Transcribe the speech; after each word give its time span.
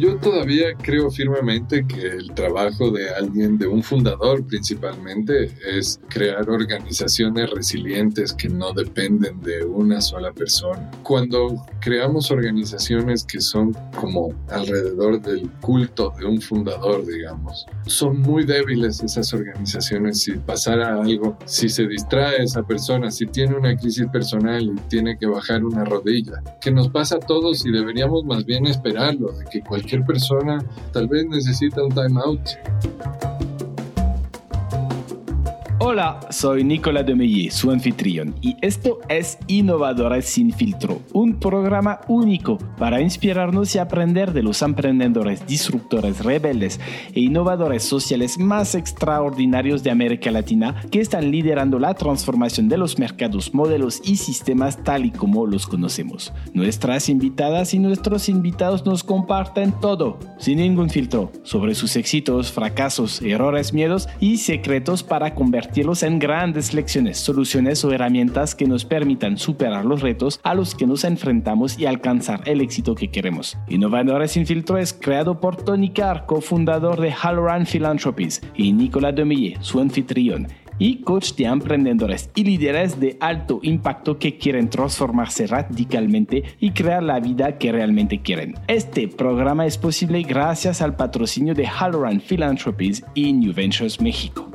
Yo 0.00 0.16
todavía 0.16 0.74
creo 0.80 1.10
firmemente 1.10 1.86
que 1.86 2.06
el 2.06 2.32
trabajo 2.32 2.90
de 2.90 3.10
alguien, 3.10 3.58
de 3.58 3.66
un 3.66 3.82
fundador 3.82 4.46
principalmente, 4.46 5.54
es 5.76 6.00
crear 6.08 6.48
organizaciones 6.48 7.50
resilientes 7.50 8.32
que 8.32 8.48
no 8.48 8.72
dependen 8.72 9.42
de 9.42 9.62
una 9.62 10.00
sola 10.00 10.32
persona. 10.32 10.90
Cuando 11.02 11.66
creamos 11.80 12.30
organizaciones 12.30 13.24
que 13.24 13.42
son 13.42 13.76
como 13.94 14.32
alrededor 14.48 15.20
del 15.20 15.50
culto 15.60 16.14
de 16.18 16.24
un 16.24 16.40
fundador, 16.40 17.04
digamos, 17.04 17.66
son 17.84 18.22
muy 18.22 18.46
débiles 18.46 19.02
esas 19.02 19.34
organizaciones 19.34 20.22
si 20.22 20.32
pasara 20.32 20.94
algo, 20.94 21.36
si 21.44 21.68
se 21.68 21.86
distrae 21.86 22.42
esa 22.42 22.62
persona, 22.62 23.10
si 23.10 23.26
tiene 23.26 23.54
una 23.54 23.76
crisis 23.76 24.06
personal 24.10 24.62
y 24.62 24.80
tiene 24.88 25.18
que 25.18 25.26
bajar 25.26 25.62
una 25.62 25.84
rodilla, 25.84 26.42
que 26.62 26.70
nos 26.70 26.88
pasa 26.88 27.16
a 27.16 27.20
todos 27.20 27.66
y 27.66 27.70
deberíamos 27.70 28.24
más 28.24 28.46
bien 28.46 28.64
esperarlo, 28.64 29.32
de 29.32 29.44
que 29.44 29.60
cualquier 29.60 29.89
persona 29.98 30.58
tal 30.92 31.08
vez 31.08 31.26
necesita 31.26 31.82
un 31.82 31.90
time 31.90 32.20
out. 32.24 32.40
Hola, 35.82 36.20
soy 36.28 36.62
Nicolas 36.62 37.06
Demeye, 37.06 37.50
su 37.50 37.70
anfitrión, 37.70 38.34
y 38.42 38.54
esto 38.60 38.98
es 39.08 39.38
Innovadores 39.46 40.26
sin 40.26 40.52
filtro, 40.52 41.00
un 41.14 41.40
programa 41.40 42.02
único 42.06 42.58
para 42.76 43.00
inspirarnos 43.00 43.74
y 43.74 43.78
aprender 43.78 44.34
de 44.34 44.42
los 44.42 44.60
emprendedores, 44.60 45.46
disruptores, 45.46 46.22
rebeldes 46.22 46.78
e 47.14 47.20
innovadores 47.20 47.82
sociales 47.82 48.38
más 48.38 48.74
extraordinarios 48.74 49.82
de 49.82 49.90
América 49.90 50.30
Latina 50.30 50.82
que 50.90 51.00
están 51.00 51.30
liderando 51.30 51.78
la 51.78 51.94
transformación 51.94 52.68
de 52.68 52.76
los 52.76 52.98
mercados, 52.98 53.54
modelos 53.54 54.02
y 54.04 54.16
sistemas 54.16 54.84
tal 54.84 55.06
y 55.06 55.10
como 55.10 55.46
los 55.46 55.66
conocemos. 55.66 56.30
Nuestras 56.52 57.08
invitadas 57.08 57.72
y 57.72 57.78
nuestros 57.78 58.28
invitados 58.28 58.84
nos 58.84 59.02
comparten 59.02 59.72
todo, 59.80 60.18
sin 60.36 60.58
ningún 60.58 60.90
filtro, 60.90 61.32
sobre 61.42 61.74
sus 61.74 61.96
éxitos, 61.96 62.52
fracasos, 62.52 63.22
errores, 63.22 63.72
miedos 63.72 64.10
y 64.20 64.36
secretos 64.36 65.02
para 65.02 65.34
convertir 65.34 65.69
en 65.74 66.18
grandes 66.18 66.74
lecciones, 66.74 67.18
soluciones 67.18 67.84
o 67.84 67.92
herramientas 67.92 68.54
que 68.54 68.66
nos 68.66 68.84
permitan 68.84 69.38
superar 69.38 69.84
los 69.84 70.02
retos 70.02 70.40
a 70.42 70.54
los 70.54 70.74
que 70.74 70.86
nos 70.86 71.04
enfrentamos 71.04 71.78
y 71.78 71.86
alcanzar 71.86 72.42
el 72.46 72.60
éxito 72.60 72.94
que 72.94 73.10
queremos. 73.10 73.56
Innovadores 73.68 74.32
sin 74.32 74.46
filtro 74.46 74.78
es 74.78 74.92
creado 74.92 75.40
por 75.40 75.56
Tony 75.56 75.90
Carr, 75.90 76.26
cofundador 76.26 77.00
de 77.00 77.12
Halloran 77.12 77.66
Philanthropies, 77.66 78.42
y 78.54 78.72
Nicolas 78.72 79.14
Demille, 79.14 79.56
su 79.60 79.80
anfitrión 79.80 80.48
y 80.78 81.02
coach 81.02 81.34
de 81.34 81.44
emprendedores 81.44 82.30
y 82.34 82.42
líderes 82.42 82.98
de 82.98 83.16
alto 83.20 83.60
impacto 83.62 84.18
que 84.18 84.38
quieren 84.38 84.70
transformarse 84.70 85.46
radicalmente 85.46 86.42
y 86.58 86.70
crear 86.70 87.02
la 87.02 87.20
vida 87.20 87.58
que 87.58 87.70
realmente 87.70 88.22
quieren. 88.22 88.54
Este 88.66 89.06
programa 89.06 89.66
es 89.66 89.76
posible 89.76 90.22
gracias 90.22 90.80
al 90.80 90.96
patrocinio 90.96 91.54
de 91.54 91.66
Halloran 91.66 92.20
Philanthropies 92.20 93.04
y 93.14 93.32
New 93.32 93.52
Ventures 93.52 94.00
México. 94.00 94.50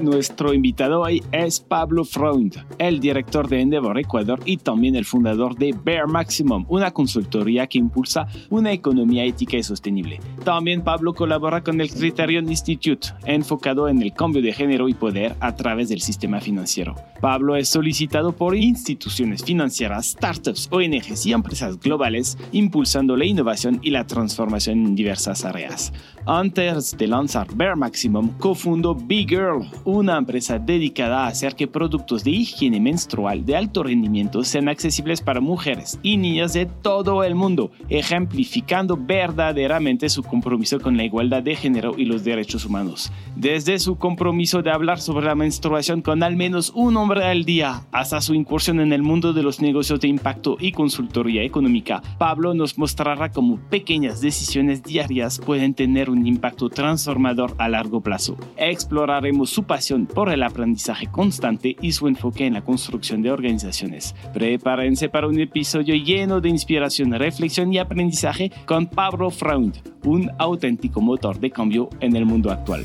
Nuestro 0.00 0.54
invitado 0.54 1.02
hoy 1.02 1.22
es 1.30 1.60
Pablo 1.60 2.04
Freund, 2.04 2.56
el 2.78 2.98
director 2.98 3.48
de 3.48 3.60
Endeavor 3.60 3.98
Ecuador 3.98 4.40
y 4.44 4.56
también 4.56 4.96
el 4.96 5.04
fundador 5.04 5.56
de 5.56 5.74
Bear 5.84 6.08
Maximum, 6.08 6.64
una 6.68 6.90
consultoría 6.90 7.66
que 7.66 7.78
impulsa 7.78 8.26
una 8.48 8.72
economía 8.72 9.24
ética 9.24 9.56
y 9.56 9.62
sostenible. 9.62 10.20
También 10.44 10.82
Pablo 10.82 11.14
colabora 11.14 11.62
con 11.62 11.80
el 11.80 11.90
Criterion 11.90 12.48
Institute, 12.48 13.08
enfocado 13.24 13.88
en 13.88 14.02
el 14.02 14.12
cambio 14.12 14.42
de 14.42 14.52
género 14.52 14.88
y 14.88 14.94
poder 14.94 15.36
a 15.40 15.54
través 15.54 15.88
del 15.88 16.00
sistema 16.00 16.40
financiero. 16.40 16.94
Pablo 17.20 17.54
es 17.54 17.68
solicitado 17.68 18.32
por 18.32 18.56
instituciones 18.56 19.44
financieras, 19.44 20.06
startups, 20.06 20.68
ONGs 20.72 21.26
y 21.26 21.32
empresas 21.32 21.78
globales, 21.78 22.38
impulsando 22.52 23.16
la 23.16 23.26
innovación 23.26 23.78
y 23.82 23.90
la 23.90 24.06
transformación 24.06 24.86
en 24.86 24.94
diversas 24.94 25.44
áreas. 25.44 25.92
Antes 26.26 26.96
de 26.98 27.06
lanzar 27.06 27.46
Bear 27.54 27.76
Maximum, 27.76 28.28
cofundó 28.38 28.94
Big 28.94 29.30
Girl, 29.30 29.66
una 29.84 30.18
empresa 30.18 30.58
dedicada 30.58 31.24
a 31.24 31.28
hacer 31.28 31.54
que 31.54 31.66
productos 31.66 32.24
de 32.24 32.30
higiene 32.30 32.78
menstrual 32.78 33.44
de 33.46 33.56
alto 33.56 33.82
rendimiento 33.82 34.44
sean 34.44 34.68
accesibles 34.68 35.22
para 35.22 35.40
mujeres 35.40 35.98
y 36.02 36.18
niñas 36.18 36.52
de 36.52 36.66
todo 36.66 37.24
el 37.24 37.34
mundo, 37.34 37.70
ejemplificando 37.88 38.98
verdaderamente 38.98 40.10
su 40.10 40.22
compromiso 40.22 40.78
con 40.78 40.98
la 40.98 41.04
igualdad 41.04 41.42
de 41.42 41.56
género 41.56 41.94
y 41.96 42.04
los 42.04 42.22
derechos 42.22 42.66
humanos. 42.66 43.10
Desde 43.34 43.78
su 43.78 43.96
compromiso 43.96 44.60
de 44.62 44.70
hablar 44.70 45.00
sobre 45.00 45.24
la 45.24 45.34
menstruación 45.34 46.02
con 46.02 46.22
al 46.22 46.36
menos 46.36 46.70
un 46.74 46.98
hombre 46.98 47.24
al 47.24 47.44
día, 47.44 47.86
hasta 47.92 48.20
su 48.20 48.34
incursión 48.34 48.80
en 48.80 48.92
el 48.92 49.02
mundo 49.02 49.32
de 49.32 49.42
los 49.42 49.62
negocios 49.62 50.00
de 50.00 50.08
impacto 50.08 50.58
y 50.60 50.72
consultoría 50.72 51.42
económica, 51.42 52.02
Pablo 52.18 52.52
nos 52.52 52.76
mostrará 52.76 53.32
cómo 53.32 53.58
pequeñas 53.70 54.20
decisiones 54.20 54.82
diarias 54.82 55.40
pueden 55.44 55.72
tener 55.72 56.09
un 56.10 56.26
impacto 56.26 56.68
transformador 56.68 57.54
a 57.58 57.68
largo 57.68 58.00
plazo. 58.00 58.36
Exploraremos 58.56 59.50
su 59.50 59.64
pasión 59.64 60.06
por 60.06 60.30
el 60.30 60.42
aprendizaje 60.42 61.06
constante 61.06 61.76
y 61.80 61.92
su 61.92 62.08
enfoque 62.08 62.46
en 62.46 62.54
la 62.54 62.62
construcción 62.62 63.22
de 63.22 63.30
organizaciones. 63.30 64.14
Prepárense 64.32 65.08
para 65.08 65.28
un 65.28 65.40
episodio 65.40 65.94
lleno 65.94 66.40
de 66.40 66.48
inspiración, 66.48 67.12
reflexión 67.12 67.72
y 67.72 67.78
aprendizaje 67.78 68.50
con 68.66 68.86
Pablo 68.86 69.30
Freund, 69.30 69.76
un 70.04 70.30
auténtico 70.38 71.00
motor 71.00 71.38
de 71.38 71.50
cambio 71.50 71.88
en 72.00 72.16
el 72.16 72.26
mundo 72.26 72.50
actual. 72.50 72.84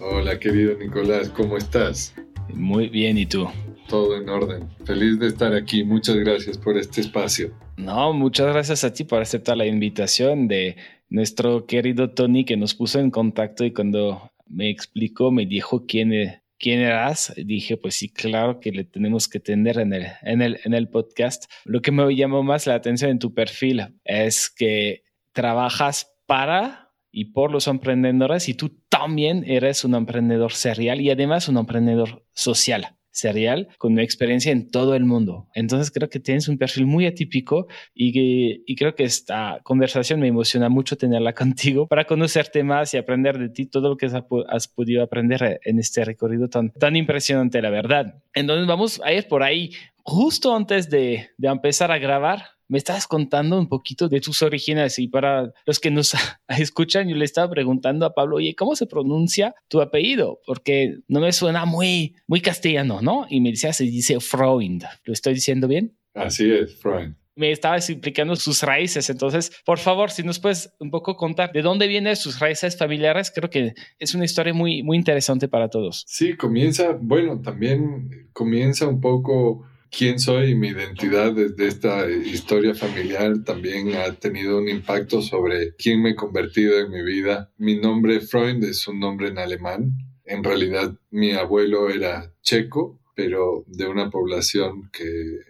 Hola 0.00 0.38
querido 0.38 0.76
Nicolás, 0.78 1.28
¿cómo 1.30 1.56
estás? 1.56 2.14
Muy 2.54 2.88
bien, 2.88 3.18
¿y 3.18 3.26
tú? 3.26 3.48
Todo 3.92 4.16
en 4.16 4.26
orden. 4.30 4.70
Feliz 4.86 5.18
de 5.18 5.26
estar 5.26 5.52
aquí. 5.52 5.84
Muchas 5.84 6.16
gracias 6.16 6.56
por 6.56 6.78
este 6.78 7.02
espacio. 7.02 7.52
No, 7.76 8.14
muchas 8.14 8.46
gracias 8.46 8.84
a 8.84 8.92
ti 8.94 9.04
por 9.04 9.20
aceptar 9.20 9.58
la 9.58 9.66
invitación 9.66 10.48
de 10.48 10.76
nuestro 11.10 11.66
querido 11.66 12.08
Tony 12.08 12.46
que 12.46 12.56
nos 12.56 12.74
puso 12.74 13.00
en 13.00 13.10
contacto 13.10 13.66
y 13.66 13.74
cuando 13.74 14.30
me 14.46 14.70
explicó, 14.70 15.30
me 15.30 15.44
dijo 15.44 15.84
quién, 15.84 16.14
e, 16.14 16.42
quién 16.58 16.80
eras, 16.80 17.34
dije, 17.36 17.76
pues 17.76 17.96
sí, 17.96 18.08
claro 18.08 18.60
que 18.60 18.72
le 18.72 18.84
tenemos 18.84 19.28
que 19.28 19.40
tener 19.40 19.78
en 19.78 19.92
el, 19.92 20.06
en, 20.22 20.40
el, 20.40 20.58
en 20.64 20.72
el 20.72 20.88
podcast. 20.88 21.44
Lo 21.66 21.82
que 21.82 21.92
me 21.92 22.16
llamó 22.16 22.42
más 22.42 22.66
la 22.66 22.76
atención 22.76 23.10
en 23.10 23.18
tu 23.18 23.34
perfil 23.34 23.82
es 24.04 24.48
que 24.48 25.02
trabajas 25.34 26.10
para 26.24 26.94
y 27.10 27.26
por 27.26 27.52
los 27.52 27.66
emprendedores 27.66 28.48
y 28.48 28.54
tú 28.54 28.70
también 28.88 29.44
eres 29.46 29.84
un 29.84 29.94
emprendedor 29.94 30.54
serial 30.54 31.02
y 31.02 31.10
además 31.10 31.46
un 31.50 31.58
emprendedor 31.58 32.24
social 32.32 32.96
serial 33.12 33.68
con 33.78 33.92
una 33.92 34.02
experiencia 34.02 34.50
en 34.50 34.70
todo 34.70 34.94
el 34.94 35.04
mundo. 35.04 35.48
Entonces 35.54 35.90
creo 35.90 36.08
que 36.08 36.18
tienes 36.18 36.48
un 36.48 36.58
perfil 36.58 36.86
muy 36.86 37.06
atípico 37.06 37.68
y, 37.94 38.62
y 38.66 38.76
creo 38.76 38.94
que 38.94 39.04
esta 39.04 39.60
conversación 39.62 40.20
me 40.20 40.28
emociona 40.28 40.68
mucho 40.68 40.96
tenerla 40.96 41.32
contigo 41.34 41.86
para 41.86 42.04
conocerte 42.04 42.64
más 42.64 42.92
y 42.94 42.96
aprender 42.96 43.38
de 43.38 43.48
ti 43.48 43.66
todo 43.66 43.90
lo 43.90 43.96
que 43.96 44.06
has, 44.06 44.68
podido 44.68 45.02
aprender 45.02 45.60
en 45.64 45.78
este 45.78 46.04
recorrido 46.04 46.48
tan, 46.48 46.70
tan 46.70 46.96
impresionante, 46.96 47.60
la 47.62 47.70
verdad. 47.70 48.22
Entonces 48.34 48.66
vamos 48.66 49.00
a 49.04 49.12
ir 49.12 49.28
por 49.28 49.42
ahí. 49.42 49.70
Justo 50.04 50.54
antes 50.54 50.90
de, 50.90 51.30
de 51.36 51.48
empezar 51.48 51.90
a 51.90 51.98
grabar, 51.98 52.42
me 52.72 52.78
estabas 52.78 53.06
contando 53.06 53.58
un 53.58 53.68
poquito 53.68 54.08
de 54.08 54.18
tus 54.22 54.40
orígenes 54.40 54.98
y 54.98 55.06
para 55.06 55.52
los 55.66 55.78
que 55.78 55.90
nos 55.90 56.14
escuchan, 56.48 57.06
yo 57.06 57.16
le 57.16 57.26
estaba 57.26 57.50
preguntando 57.50 58.06
a 58.06 58.14
Pablo, 58.14 58.36
oye, 58.36 58.54
¿cómo 58.54 58.74
se 58.76 58.86
pronuncia 58.86 59.54
tu 59.68 59.82
apellido? 59.82 60.40
Porque 60.46 61.00
no 61.06 61.20
me 61.20 61.32
suena 61.32 61.66
muy, 61.66 62.16
muy 62.26 62.40
castellano, 62.40 63.02
¿no? 63.02 63.26
Y 63.28 63.42
me 63.42 63.50
decía, 63.50 63.74
se 63.74 63.84
dice 63.84 64.18
Freund. 64.20 64.84
¿Lo 65.04 65.12
estoy 65.12 65.34
diciendo 65.34 65.68
bien? 65.68 65.98
Así 66.14 66.50
es, 66.50 66.74
Freund. 66.76 67.14
Me 67.34 67.50
estabas 67.50 67.90
explicando 67.90 68.36
sus 68.36 68.62
raíces, 68.62 69.10
entonces, 69.10 69.52
por 69.66 69.78
favor, 69.78 70.10
si 70.10 70.22
nos 70.22 70.38
puedes 70.38 70.72
un 70.80 70.90
poco 70.90 71.16
contar 71.16 71.52
de 71.52 71.60
dónde 71.60 71.88
vienen 71.88 72.16
sus 72.16 72.38
raíces 72.38 72.78
familiares, 72.78 73.30
creo 73.34 73.50
que 73.50 73.74
es 73.98 74.14
una 74.14 74.24
historia 74.24 74.54
muy, 74.54 74.82
muy 74.82 74.96
interesante 74.96 75.46
para 75.46 75.68
todos. 75.68 76.04
Sí, 76.06 76.36
comienza, 76.36 76.96
bueno, 76.98 77.40
también 77.42 78.30
comienza 78.32 78.86
un 78.86 79.00
poco 79.00 79.66
quién 79.92 80.18
soy 80.18 80.50
y 80.50 80.54
mi 80.54 80.68
identidad 80.68 81.32
desde 81.32 81.68
esta 81.68 82.10
historia 82.10 82.74
familiar 82.74 83.44
también 83.44 83.94
ha 83.94 84.12
tenido 84.14 84.58
un 84.58 84.68
impacto 84.68 85.20
sobre 85.20 85.76
quién 85.76 86.02
me 86.02 86.10
he 86.10 86.14
convertido 86.16 86.78
en 86.78 86.90
mi 86.90 87.02
vida. 87.02 87.52
Mi 87.58 87.78
nombre 87.78 88.20
Freund 88.20 88.64
es 88.64 88.88
un 88.88 88.98
nombre 88.98 89.28
en 89.28 89.38
alemán. 89.38 89.92
En 90.24 90.42
realidad 90.42 90.98
mi 91.10 91.32
abuelo 91.32 91.90
era 91.90 92.32
checo, 92.40 92.98
pero 93.14 93.64
de 93.66 93.86
una 93.86 94.10
población 94.10 94.88
que 94.92 95.04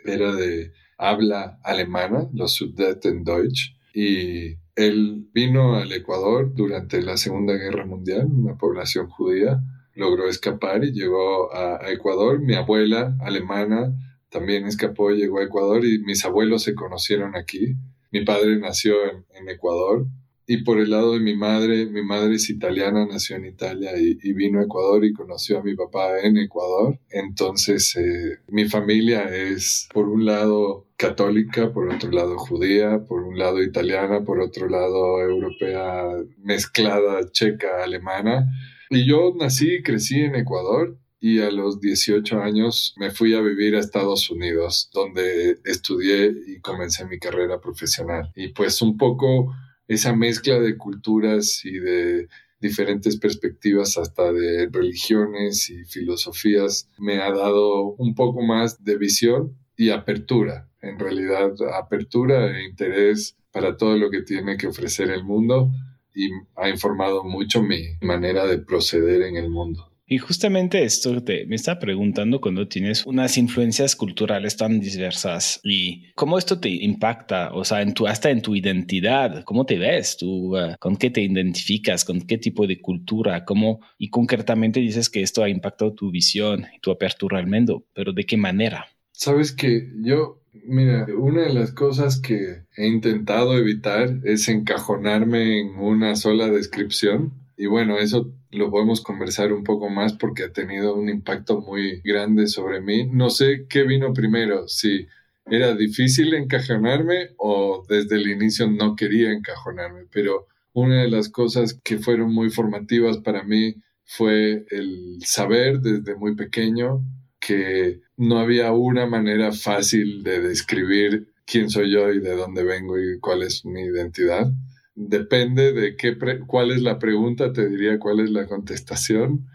era 0.04 0.34
de 0.34 0.72
habla 0.98 1.60
alemana, 1.62 2.28
los 2.32 2.64
Deutsch, 2.76 3.76
y 3.94 4.56
él 4.74 5.28
vino 5.32 5.76
al 5.76 5.92
Ecuador 5.92 6.52
durante 6.54 7.00
la 7.00 7.16
Segunda 7.16 7.54
Guerra 7.54 7.86
Mundial, 7.86 8.26
una 8.26 8.56
población 8.56 9.08
judía, 9.08 9.62
logró 9.94 10.28
escapar 10.28 10.84
y 10.84 10.92
llegó 10.92 11.54
a 11.54 11.90
Ecuador. 11.90 12.40
Mi 12.40 12.54
abuela 12.54 13.16
alemana 13.20 13.92
también 14.32 14.66
escapó, 14.66 15.10
llegó 15.10 15.38
a 15.38 15.44
Ecuador 15.44 15.84
y 15.84 15.98
mis 16.00 16.24
abuelos 16.24 16.64
se 16.64 16.74
conocieron 16.74 17.36
aquí. 17.36 17.76
Mi 18.10 18.24
padre 18.24 18.58
nació 18.58 18.94
en, 19.04 19.48
Ecuador, 19.48 20.06
y 20.46 20.64
por 20.64 20.78
el 20.80 20.90
lado 20.90 21.12
de 21.12 21.20
mi 21.20 21.36
madre, 21.36 21.86
mi 21.86 22.02
madre 22.02 22.34
es 22.34 22.50
italiana, 22.50 23.06
nació 23.06 23.36
en 23.36 23.46
Italia 23.46 23.92
y, 23.96 24.32
vino 24.32 24.60
a 24.60 24.64
Ecuador 24.64 25.04
y 25.04 25.12
conoció 25.12 25.58
a 25.58 25.62
mi 25.62 25.74
papá 25.74 26.20
en 26.20 26.36
Ecuador. 26.36 26.98
Entonces, 27.10 27.94
eh, 27.96 28.38
mi 28.48 28.68
familia 28.68 29.24
es, 29.34 29.88
por 29.92 30.08
un 30.08 30.24
lado, 30.24 30.88
católica, 30.96 31.72
por 31.72 31.88
otro 31.88 32.10
lado, 32.10 32.36
judía, 32.38 33.04
por 33.06 33.22
un 33.22 33.38
lado, 33.38 33.62
italiana, 33.62 34.24
por 34.24 34.40
otro 34.40 34.68
lado, 34.68 35.20
europea, 35.20 36.04
mezclada, 36.38 37.30
checa, 37.30 37.82
alemana. 37.82 38.50
Y 38.90 39.06
yo 39.06 39.34
nací 39.38 39.76
y 39.76 39.82
crecí 39.82 40.20
en 40.20 40.34
Ecuador 40.36 40.98
y 41.24 41.38
a 41.38 41.52
los 41.52 41.80
18 41.80 42.42
años 42.42 42.96
me 42.98 43.12
fui 43.12 43.32
a 43.32 43.40
vivir 43.40 43.76
a 43.76 43.78
Estados 43.78 44.28
Unidos, 44.28 44.90
donde 44.92 45.56
estudié 45.64 46.34
y 46.48 46.58
comencé 46.58 47.06
mi 47.06 47.20
carrera 47.20 47.60
profesional. 47.60 48.32
Y 48.34 48.48
pues 48.48 48.82
un 48.82 48.96
poco 48.96 49.54
esa 49.86 50.16
mezcla 50.16 50.58
de 50.58 50.76
culturas 50.76 51.64
y 51.64 51.78
de 51.78 52.28
diferentes 52.60 53.16
perspectivas 53.18 53.96
hasta 53.98 54.32
de 54.32 54.68
religiones 54.72 55.70
y 55.70 55.84
filosofías 55.84 56.90
me 56.98 57.22
ha 57.22 57.30
dado 57.30 57.94
un 57.98 58.16
poco 58.16 58.42
más 58.42 58.82
de 58.82 58.98
visión 58.98 59.56
y 59.76 59.90
apertura, 59.90 60.68
en 60.80 60.98
realidad 60.98 61.52
apertura 61.72 62.50
e 62.50 62.64
interés 62.64 63.36
para 63.52 63.76
todo 63.76 63.96
lo 63.96 64.10
que 64.10 64.22
tiene 64.22 64.56
que 64.56 64.66
ofrecer 64.66 65.08
el 65.08 65.22
mundo 65.22 65.70
y 66.16 66.30
ha 66.56 66.68
informado 66.68 67.22
mucho 67.22 67.62
mi 67.62 67.96
manera 68.00 68.44
de 68.44 68.58
proceder 68.58 69.22
en 69.22 69.36
el 69.36 69.48
mundo. 69.50 69.91
Y 70.12 70.18
justamente 70.18 70.84
esto 70.84 71.24
te, 71.24 71.46
me 71.46 71.56
está 71.56 71.78
preguntando 71.78 72.38
cuando 72.38 72.68
tienes 72.68 73.06
unas 73.06 73.38
influencias 73.38 73.96
culturales 73.96 74.58
tan 74.58 74.78
diversas 74.78 75.58
y 75.64 76.12
cómo 76.12 76.36
esto 76.36 76.60
te 76.60 76.68
impacta, 76.68 77.50
o 77.54 77.64
sea, 77.64 77.80
en 77.80 77.94
tu, 77.94 78.06
hasta 78.06 78.28
en 78.28 78.42
tu 78.42 78.54
identidad, 78.54 79.42
cómo 79.44 79.64
te 79.64 79.78
ves, 79.78 80.18
tú, 80.18 80.54
uh, 80.54 80.74
con 80.78 80.96
qué 80.96 81.08
te 81.08 81.22
identificas, 81.22 82.04
con 82.04 82.20
qué 82.20 82.36
tipo 82.36 82.66
de 82.66 82.78
cultura, 82.78 83.46
cómo, 83.46 83.80
y 83.96 84.10
concretamente 84.10 84.80
dices 84.80 85.08
que 85.08 85.22
esto 85.22 85.42
ha 85.42 85.48
impactado 85.48 85.94
tu 85.94 86.10
visión 86.10 86.66
y 86.76 86.80
tu 86.80 86.90
apertura 86.90 87.38
al 87.38 87.46
mundo, 87.46 87.86
pero 87.94 88.12
¿de 88.12 88.26
qué 88.26 88.36
manera? 88.36 88.84
Sabes 89.12 89.52
que 89.52 89.88
yo, 90.02 90.42
mira, 90.66 91.06
una 91.16 91.44
de 91.44 91.54
las 91.54 91.72
cosas 91.72 92.20
que 92.20 92.64
he 92.76 92.86
intentado 92.86 93.56
evitar 93.56 94.18
es 94.24 94.46
encajonarme 94.50 95.60
en 95.60 95.68
una 95.78 96.16
sola 96.16 96.48
descripción. 96.48 97.32
Y 97.56 97.66
bueno, 97.66 97.98
eso 97.98 98.32
lo 98.52 98.70
podemos 98.70 99.00
conversar 99.00 99.52
un 99.52 99.64
poco 99.64 99.88
más 99.88 100.12
porque 100.12 100.44
ha 100.44 100.52
tenido 100.52 100.94
un 100.94 101.08
impacto 101.08 101.60
muy 101.60 102.00
grande 102.04 102.46
sobre 102.46 102.80
mí. 102.80 103.06
No 103.06 103.30
sé 103.30 103.66
qué 103.68 103.82
vino 103.82 104.12
primero, 104.12 104.68
si 104.68 105.08
era 105.46 105.74
difícil 105.74 106.34
encajonarme 106.34 107.30
o 107.38 107.84
desde 107.88 108.16
el 108.16 108.28
inicio 108.28 108.70
no 108.70 108.94
quería 108.94 109.32
encajonarme, 109.32 110.02
pero 110.12 110.46
una 110.74 111.02
de 111.02 111.10
las 111.10 111.28
cosas 111.28 111.80
que 111.82 111.98
fueron 111.98 112.32
muy 112.32 112.50
formativas 112.50 113.18
para 113.18 113.42
mí 113.42 113.76
fue 114.04 114.64
el 114.70 115.18
saber 115.24 115.80
desde 115.80 116.14
muy 116.16 116.36
pequeño 116.36 117.02
que 117.40 118.00
no 118.16 118.38
había 118.38 118.72
una 118.72 119.06
manera 119.06 119.52
fácil 119.52 120.22
de 120.22 120.40
describir 120.40 121.28
quién 121.46 121.70
soy 121.70 121.90
yo 121.90 122.10
y 122.12 122.20
de 122.20 122.36
dónde 122.36 122.62
vengo 122.62 123.00
y 123.00 123.18
cuál 123.18 123.42
es 123.42 123.64
mi 123.64 123.82
identidad 123.82 124.52
depende 124.94 125.72
de 125.72 125.96
qué 125.96 126.16
cuál 126.46 126.70
es 126.70 126.82
la 126.82 126.98
pregunta, 126.98 127.52
te 127.52 127.68
diría 127.68 127.98
cuál 127.98 128.20
es 128.20 128.30
la 128.30 128.46
contestación. 128.46 129.48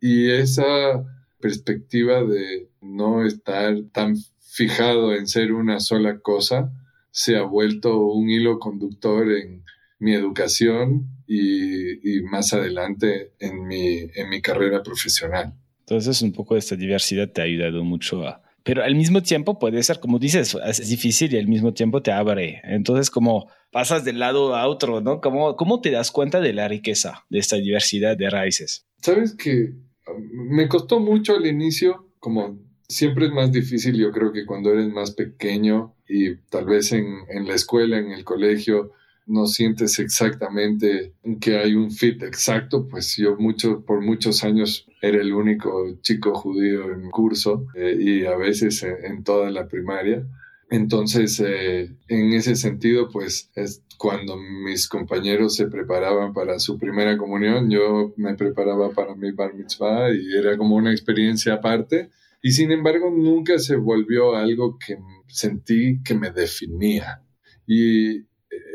Y 0.00 0.30
esa 0.30 1.04
perspectiva 1.40 2.24
de 2.24 2.68
no 2.80 3.24
estar 3.24 3.76
tan 3.92 4.16
fijado 4.40 5.14
en 5.14 5.26
ser 5.26 5.52
una 5.52 5.80
sola 5.80 6.18
cosa 6.20 6.72
se 7.10 7.36
ha 7.36 7.42
vuelto 7.42 7.98
un 7.98 8.28
hilo 8.28 8.58
conductor 8.58 9.30
en 9.30 9.64
mi 9.98 10.14
educación 10.14 11.08
y, 11.26 12.22
más 12.22 12.52
adelante 12.52 13.32
en 13.38 13.66
mi, 13.66 13.98
en 14.14 14.30
mi 14.30 14.40
carrera 14.40 14.82
profesional. 14.82 15.54
Entonces 15.80 16.22
un 16.22 16.32
poco 16.32 16.56
esta 16.56 16.76
diversidad 16.76 17.30
te 17.30 17.40
ha 17.40 17.44
ayudado 17.44 17.82
mucho 17.82 18.26
a, 18.26 18.42
pero 18.68 18.84
al 18.84 18.94
mismo 18.94 19.22
tiempo 19.22 19.58
puede 19.58 19.82
ser, 19.82 19.98
como 19.98 20.18
dices, 20.18 20.54
es 20.62 20.86
difícil 20.90 21.32
y 21.32 21.38
al 21.38 21.48
mismo 21.48 21.72
tiempo 21.72 22.02
te 22.02 22.12
abre. 22.12 22.60
Entonces, 22.64 23.10
como 23.10 23.50
pasas 23.72 24.04
de 24.04 24.12
lado 24.12 24.54
a 24.54 24.68
otro, 24.68 25.00
¿no? 25.00 25.22
¿Cómo, 25.22 25.56
cómo 25.56 25.80
te 25.80 25.90
das 25.90 26.10
cuenta 26.10 26.42
de 26.42 26.52
la 26.52 26.68
riqueza 26.68 27.24
de 27.30 27.38
esta 27.38 27.56
diversidad 27.56 28.14
de 28.18 28.28
raíces? 28.28 28.86
Sabes 29.00 29.34
que 29.34 29.72
me 30.18 30.68
costó 30.68 31.00
mucho 31.00 31.34
al 31.34 31.46
inicio, 31.46 32.10
como 32.18 32.58
siempre 32.86 33.28
es 33.28 33.32
más 33.32 33.50
difícil, 33.52 33.96
yo 33.96 34.10
creo 34.12 34.32
que 34.32 34.44
cuando 34.44 34.70
eres 34.70 34.92
más 34.92 35.12
pequeño 35.12 35.94
y 36.06 36.36
tal 36.50 36.66
vez 36.66 36.92
en, 36.92 37.06
en 37.30 37.48
la 37.48 37.54
escuela, 37.54 37.96
en 37.96 38.12
el 38.12 38.22
colegio, 38.22 38.92
no 39.24 39.46
sientes 39.46 39.98
exactamente 39.98 41.14
que 41.40 41.56
hay 41.56 41.74
un 41.74 41.90
fit 41.90 42.22
exacto, 42.22 42.86
pues 42.86 43.16
yo 43.16 43.34
mucho, 43.36 43.82
por 43.86 44.02
muchos 44.02 44.44
años 44.44 44.86
era 45.00 45.20
el 45.20 45.32
único 45.32 45.98
chico 46.00 46.34
judío 46.34 46.92
en 46.92 47.10
curso 47.10 47.66
eh, 47.74 47.96
y 47.98 48.24
a 48.24 48.36
veces 48.36 48.82
en, 48.82 49.22
toda 49.22 49.50
la 49.50 49.68
primaria. 49.68 50.26
Entonces, 50.70 51.40
eh, 51.40 51.90
en 52.08 52.32
ese 52.32 52.56
sentido, 52.56 53.08
pues 53.10 53.50
es 53.54 53.82
cuando 53.96 54.36
mis 54.36 54.88
compañeros 54.88 55.56
se 55.56 55.66
preparaban 55.66 56.32
para 56.32 56.58
su 56.58 56.78
primera 56.78 57.16
comunión, 57.16 57.70
yo 57.70 58.12
me 58.16 58.34
preparaba 58.34 58.90
para 58.90 59.14
mi 59.14 59.32
bar 59.32 59.54
mitzvah 59.54 60.10
y 60.14 60.36
era 60.36 60.56
como 60.56 60.76
una 60.76 60.92
experiencia 60.92 61.54
aparte. 61.54 62.10
Y 62.42 62.52
sin 62.52 62.70
embargo, 62.70 63.10
nunca 63.10 63.58
se 63.58 63.76
volvió 63.76 64.36
algo 64.36 64.78
que 64.78 64.98
sentí 65.26 66.00
que 66.02 66.14
me 66.14 66.30
definía. 66.30 67.22
Y 67.66 68.24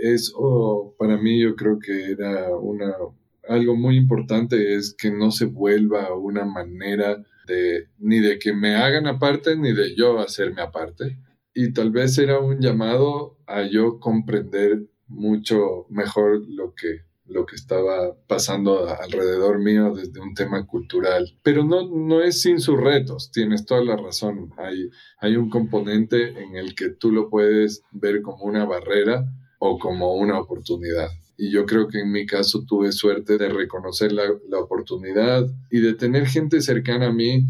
eso 0.01 0.93
para 0.97 1.17
mí 1.17 1.41
yo 1.41 1.55
creo 1.55 1.79
que 1.79 2.11
era 2.11 2.55
una, 2.55 2.93
algo 3.47 3.75
muy 3.75 3.97
importante 3.97 4.75
es 4.75 4.95
que 4.97 5.11
no 5.11 5.31
se 5.31 5.45
vuelva 5.45 6.15
una 6.15 6.45
manera 6.45 7.23
de 7.47 7.89
ni 7.97 8.19
de 8.19 8.39
que 8.39 8.53
me 8.53 8.75
hagan 8.75 9.07
aparte 9.07 9.55
ni 9.57 9.73
de 9.73 9.95
yo 9.95 10.19
hacerme 10.19 10.61
aparte. 10.61 11.19
Y 11.53 11.73
tal 11.73 11.91
vez 11.91 12.17
era 12.17 12.39
un 12.39 12.59
llamado 12.59 13.37
a 13.45 13.63
yo 13.63 13.99
comprender 13.99 14.87
mucho 15.07 15.85
mejor 15.89 16.43
lo 16.47 16.73
que 16.73 17.01
lo 17.25 17.45
que 17.45 17.55
estaba 17.55 18.15
pasando 18.27 18.85
alrededor 18.87 19.59
mío 19.59 19.93
desde 19.95 20.19
un 20.19 20.33
tema 20.33 20.67
cultural. 20.67 21.39
Pero 21.41 21.63
no, 21.63 21.87
no 21.89 22.21
es 22.21 22.41
sin 22.41 22.59
sus 22.59 22.79
retos, 22.79 23.31
tienes 23.31 23.65
toda 23.65 23.83
la 23.83 23.95
razón. 23.95 24.51
Hay, 24.57 24.89
hay 25.19 25.37
un 25.37 25.49
componente 25.49 26.37
en 26.43 26.57
el 26.57 26.75
que 26.75 26.89
tú 26.89 27.11
lo 27.11 27.29
puedes 27.29 27.81
ver 27.91 28.21
como 28.21 28.43
una 28.43 28.65
barrera, 28.65 29.25
o 29.65 29.79
como 29.79 30.15
una 30.15 30.37
oportunidad. 30.39 31.07
Y 31.37 31.51
yo 31.51 31.65
creo 31.65 31.87
que 31.87 31.99
en 31.99 32.11
mi 32.11 32.25
caso 32.25 32.63
tuve 32.65 32.91
suerte 32.91 33.37
de 33.37 33.49
reconocer 33.49 34.11
la, 34.11 34.23
la 34.49 34.59
oportunidad 34.59 35.47
y 35.71 35.79
de 35.79 35.93
tener 35.93 36.27
gente 36.27 36.61
cercana 36.61 37.07
a 37.07 37.13
mí 37.13 37.45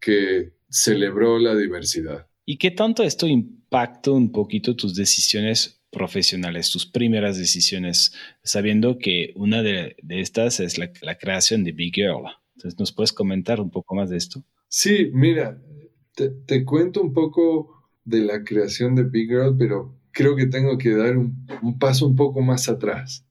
que 0.00 0.52
celebró 0.68 1.38
la 1.38 1.54
diversidad. 1.54 2.26
¿Y 2.44 2.58
qué 2.58 2.70
tanto 2.70 3.02
esto 3.02 3.26
impactó 3.26 4.14
un 4.14 4.32
poquito 4.32 4.76
tus 4.76 4.94
decisiones 4.94 5.80
profesionales, 5.90 6.70
tus 6.70 6.86
primeras 6.86 7.38
decisiones, 7.38 8.12
sabiendo 8.42 8.98
que 8.98 9.32
una 9.36 9.62
de, 9.62 9.96
de 10.02 10.20
estas 10.20 10.60
es 10.60 10.76
la, 10.76 10.90
la, 11.00 11.16
creación 11.16 11.64
de 11.64 11.72
Big 11.72 11.94
Girl? 11.94 12.24
Entonces, 12.56 12.78
¿nos 12.78 12.92
puedes 12.92 13.12
comentar 13.12 13.60
un 13.60 13.70
poco 13.70 13.94
más 13.94 14.10
de 14.10 14.16
esto? 14.16 14.44
Sí, 14.68 15.10
mira, 15.12 15.60
te, 16.14 16.30
te 16.30 16.64
cuento 16.64 17.00
un 17.00 17.12
poco 17.12 17.84
de 18.04 18.20
la 18.20 18.44
creación 18.44 18.94
de 18.94 19.04
Big 19.04 19.28
Girl, 19.28 19.56
pero 19.56 19.96
creo 20.14 20.36
que 20.36 20.46
tengo 20.46 20.78
que 20.78 20.94
dar 20.96 21.18
un, 21.18 21.46
paso 21.78 22.06
un 22.06 22.16
poco 22.16 22.40
más 22.40 22.68
atrás, 22.68 23.26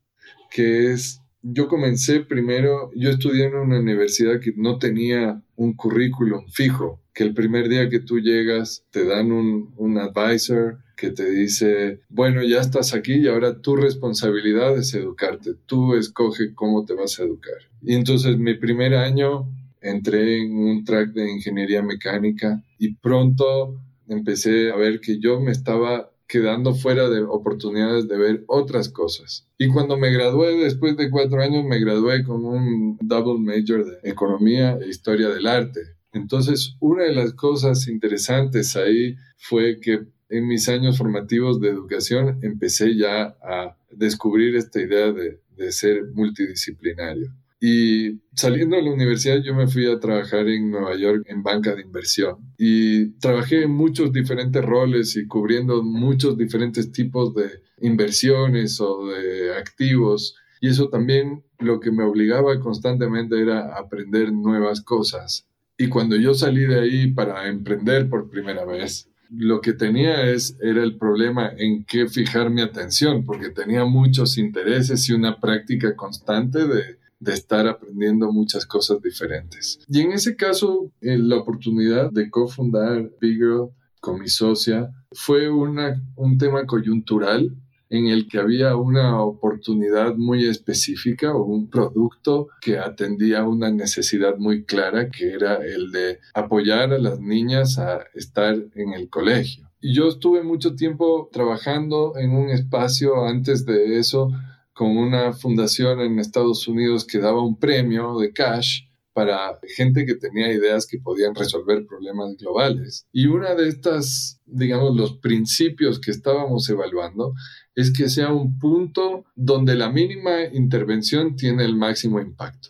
que 0.52 0.92
es, 0.92 1.22
yo 1.42 1.68
comencé 1.68 2.20
primero, 2.20 2.92
yo 2.96 3.10
estudié 3.10 3.46
en 3.46 3.56
una 3.56 3.80
universidad 3.80 4.40
que 4.40 4.54
no 4.56 4.78
tenía 4.78 5.42
un 5.56 5.74
currículum 5.74 6.46
fijo, 6.50 7.02
que 7.14 7.24
el 7.24 7.34
primer 7.34 7.70
día 7.70 7.90
que 7.90 8.00
tú 8.00 8.20
llegas 8.20 8.86
te 8.92 9.06
dan 9.06 9.32
un, 9.32 9.74
un 9.78 9.98
advisor 9.98 10.80
que 10.96 11.10
te 11.10 11.30
dice, 11.30 12.02
bueno, 12.10 12.44
ya 12.44 12.60
estás 12.60 12.94
aquí 12.94 13.14
y 13.16 13.28
ahora 13.28 13.62
tu 13.62 13.76
responsabilidad 13.76 14.78
es 14.78 14.94
educarte, 14.94 15.54
tú 15.66 15.96
escoge 15.96 16.54
cómo 16.54 16.86
te 16.86 16.94
vas 16.94 17.20
a 17.20 17.24
educar. 17.24 17.58
Y 17.82 17.96
entonces 17.96 18.38
mi 18.38 18.56
primer 18.56 18.94
año 18.96 19.50
entré 19.82 20.42
en 20.42 20.56
un 20.56 20.86
track 20.86 21.10
de 21.14 21.32
ingeniería 21.32 21.82
mecánica 21.82 22.64
y 22.78 22.96
pronto 22.96 23.80
empecé 24.08 24.72
a 24.72 24.76
ver 24.76 25.00
que 25.00 25.20
yo 25.20 25.40
me 25.40 25.52
estaba 25.52 26.13
quedando 26.34 26.74
fuera 26.74 27.12
de 27.12 27.22
oportunidades 27.22 28.08
de 28.08 28.18
ver 28.18 28.44
otras 28.48 28.90
cosas. 28.90 29.48
Y 29.60 29.68
cuando 29.68 29.98
me 29.98 30.12
gradué, 30.12 30.56
después 30.56 30.98
de 30.98 31.12
cuatro 31.12 31.40
años, 31.40 31.64
me 31.64 31.80
gradué 31.80 32.24
con 32.24 32.44
un 32.44 32.98
double 33.02 33.40
major 33.40 33.86
de 33.86 34.10
economía 34.10 34.76
e 34.82 34.90
historia 34.90 35.30
del 35.30 35.46
arte. 35.46 35.82
Entonces, 36.12 36.76
una 36.80 37.04
de 37.04 37.14
las 37.14 37.34
cosas 37.34 37.88
interesantes 37.88 38.76
ahí 38.76 39.16
fue 39.38 39.80
que 39.80 40.08
en 40.30 40.48
mis 40.48 40.68
años 40.70 40.98
formativos 40.98 41.62
de 41.62 41.70
educación 41.70 42.40
empecé 42.42 42.98
ya 42.98 43.36
a 43.44 43.78
descubrir 43.92 44.56
esta 44.56 44.82
idea 44.82 45.12
de, 45.12 45.40
de 45.56 45.72
ser 45.72 46.02
multidisciplinario. 46.16 47.32
Y 47.66 48.20
saliendo 48.34 48.76
de 48.76 48.82
la 48.82 48.92
universidad 48.92 49.42
yo 49.42 49.56
me 49.56 49.68
fui 49.68 49.90
a 49.90 49.98
trabajar 49.98 50.50
en 50.50 50.70
Nueva 50.70 50.98
York 50.98 51.24
en 51.30 51.44
banca 51.44 51.74
de 51.74 51.82
inversión 51.82 52.36
y 52.58 53.12
trabajé 53.20 53.64
en 53.64 53.72
muchos 53.72 54.12
diferentes 54.12 54.62
roles 54.62 55.16
y 55.16 55.26
cubriendo 55.28 55.82
muchos 55.82 56.38
diferentes 56.38 56.92
tipos 56.92 57.34
de 57.34 57.62
inversiones 57.80 58.82
o 58.82 59.08
de 59.08 59.56
activos. 59.56 60.36
Y 60.60 60.68
eso 60.72 60.90
también 60.90 61.42
lo 61.58 61.80
que 61.80 61.90
me 61.94 62.04
obligaba 62.04 62.60
constantemente 62.60 63.42
era 63.42 63.78
aprender 63.78 64.34
nuevas 64.34 64.82
cosas. 64.82 65.48
Y 65.78 65.88
cuando 65.88 66.18
yo 66.18 66.34
salí 66.34 66.66
de 66.66 66.82
ahí 66.82 67.14
para 67.14 67.48
emprender 67.48 68.10
por 68.10 68.30
primera 68.30 68.66
vez, 68.66 69.10
lo 69.30 69.62
que 69.62 69.72
tenía 69.72 70.30
es, 70.30 70.58
era 70.62 70.84
el 70.84 70.98
problema 70.98 71.50
en 71.58 71.86
qué 71.86 72.08
fijar 72.08 72.50
mi 72.50 72.62
atención, 72.62 73.24
porque 73.24 73.52
tenía 73.52 73.86
muchos 73.86 74.38
intereses 74.38 75.08
y 75.08 75.14
una 75.14 75.40
práctica 75.40 75.96
constante 75.96 76.68
de, 76.68 77.03
de 77.24 77.34
estar 77.34 77.68
aprendiendo 77.68 78.32
muchas 78.32 78.66
cosas 78.66 79.02
diferentes. 79.02 79.80
Y 79.88 80.02
en 80.02 80.12
ese 80.12 80.36
caso, 80.36 80.92
eh, 81.02 81.18
la 81.18 81.38
oportunidad 81.38 82.12
de 82.12 82.30
cofundar 82.30 83.10
Big 83.22 83.38
Girl 83.38 83.70
con 84.02 84.20
mi 84.20 84.28
socia 84.28 84.90
fue 85.14 85.50
una, 85.50 86.04
un 86.16 86.38
tema 86.38 86.66
coyuntural 86.66 87.56
en 87.90 88.08
el 88.08 88.28
que 88.28 88.40
había 88.40 88.76
una 88.76 89.22
oportunidad 89.22 90.16
muy 90.16 90.48
específica 90.48 91.34
o 91.34 91.46
un 91.46 91.70
producto 91.70 92.48
que 92.60 92.80
atendía 92.80 93.46
una 93.46 93.70
necesidad 93.70 94.36
muy 94.38 94.66
clara, 94.66 95.10
que 95.12 95.32
era 95.32 95.58
el 95.58 95.92
de 95.92 96.20
apoyar 96.34 96.92
a 96.92 96.98
las 96.98 97.20
niñas 97.20 97.78
a 97.78 98.00
estar 98.16 98.56
en 98.74 98.94
el 98.94 99.10
colegio. 99.10 99.70
Y 99.80 99.94
yo 99.94 100.08
estuve 100.08 100.44
mucho 100.44 100.76
tiempo 100.76 101.30
trabajando 101.32 102.14
en 102.18 102.32
un 102.32 102.50
espacio 102.50 103.26
antes 103.26 103.64
de 103.66 104.00
eso 104.00 104.32
con 104.74 104.98
una 104.98 105.34
fundación 105.34 106.02
en 106.02 106.20
Estados 106.20 106.68
Unidos 106.68 107.06
que 107.06 107.20
daba 107.20 107.44
un 107.44 107.58
premio 107.58 108.18
de 108.18 108.34
cash 108.34 108.82
para 109.14 109.60
gente 109.76 110.06
que 110.06 110.16
tenía 110.16 110.52
ideas 110.52 110.88
que 110.88 110.98
podían 110.98 111.36
resolver 111.36 111.86
problemas 111.86 112.36
globales. 112.36 113.08
Y 113.12 113.28
una 113.28 113.54
de 113.54 113.70
estas, 113.70 114.42
digamos, 114.46 114.96
los 114.96 115.18
principios 115.18 116.00
que 116.00 116.12
estábamos 116.12 116.68
evaluando 116.70 117.34
es 117.76 117.94
que 117.94 118.10
sea 118.10 118.34
un 118.34 118.58
punto 118.58 119.26
donde 119.36 119.76
la 119.76 119.90
mínima 119.90 120.44
intervención 120.52 121.36
tiene 121.36 121.64
el 121.64 121.76
máximo 121.76 122.20
impacto. 122.20 122.70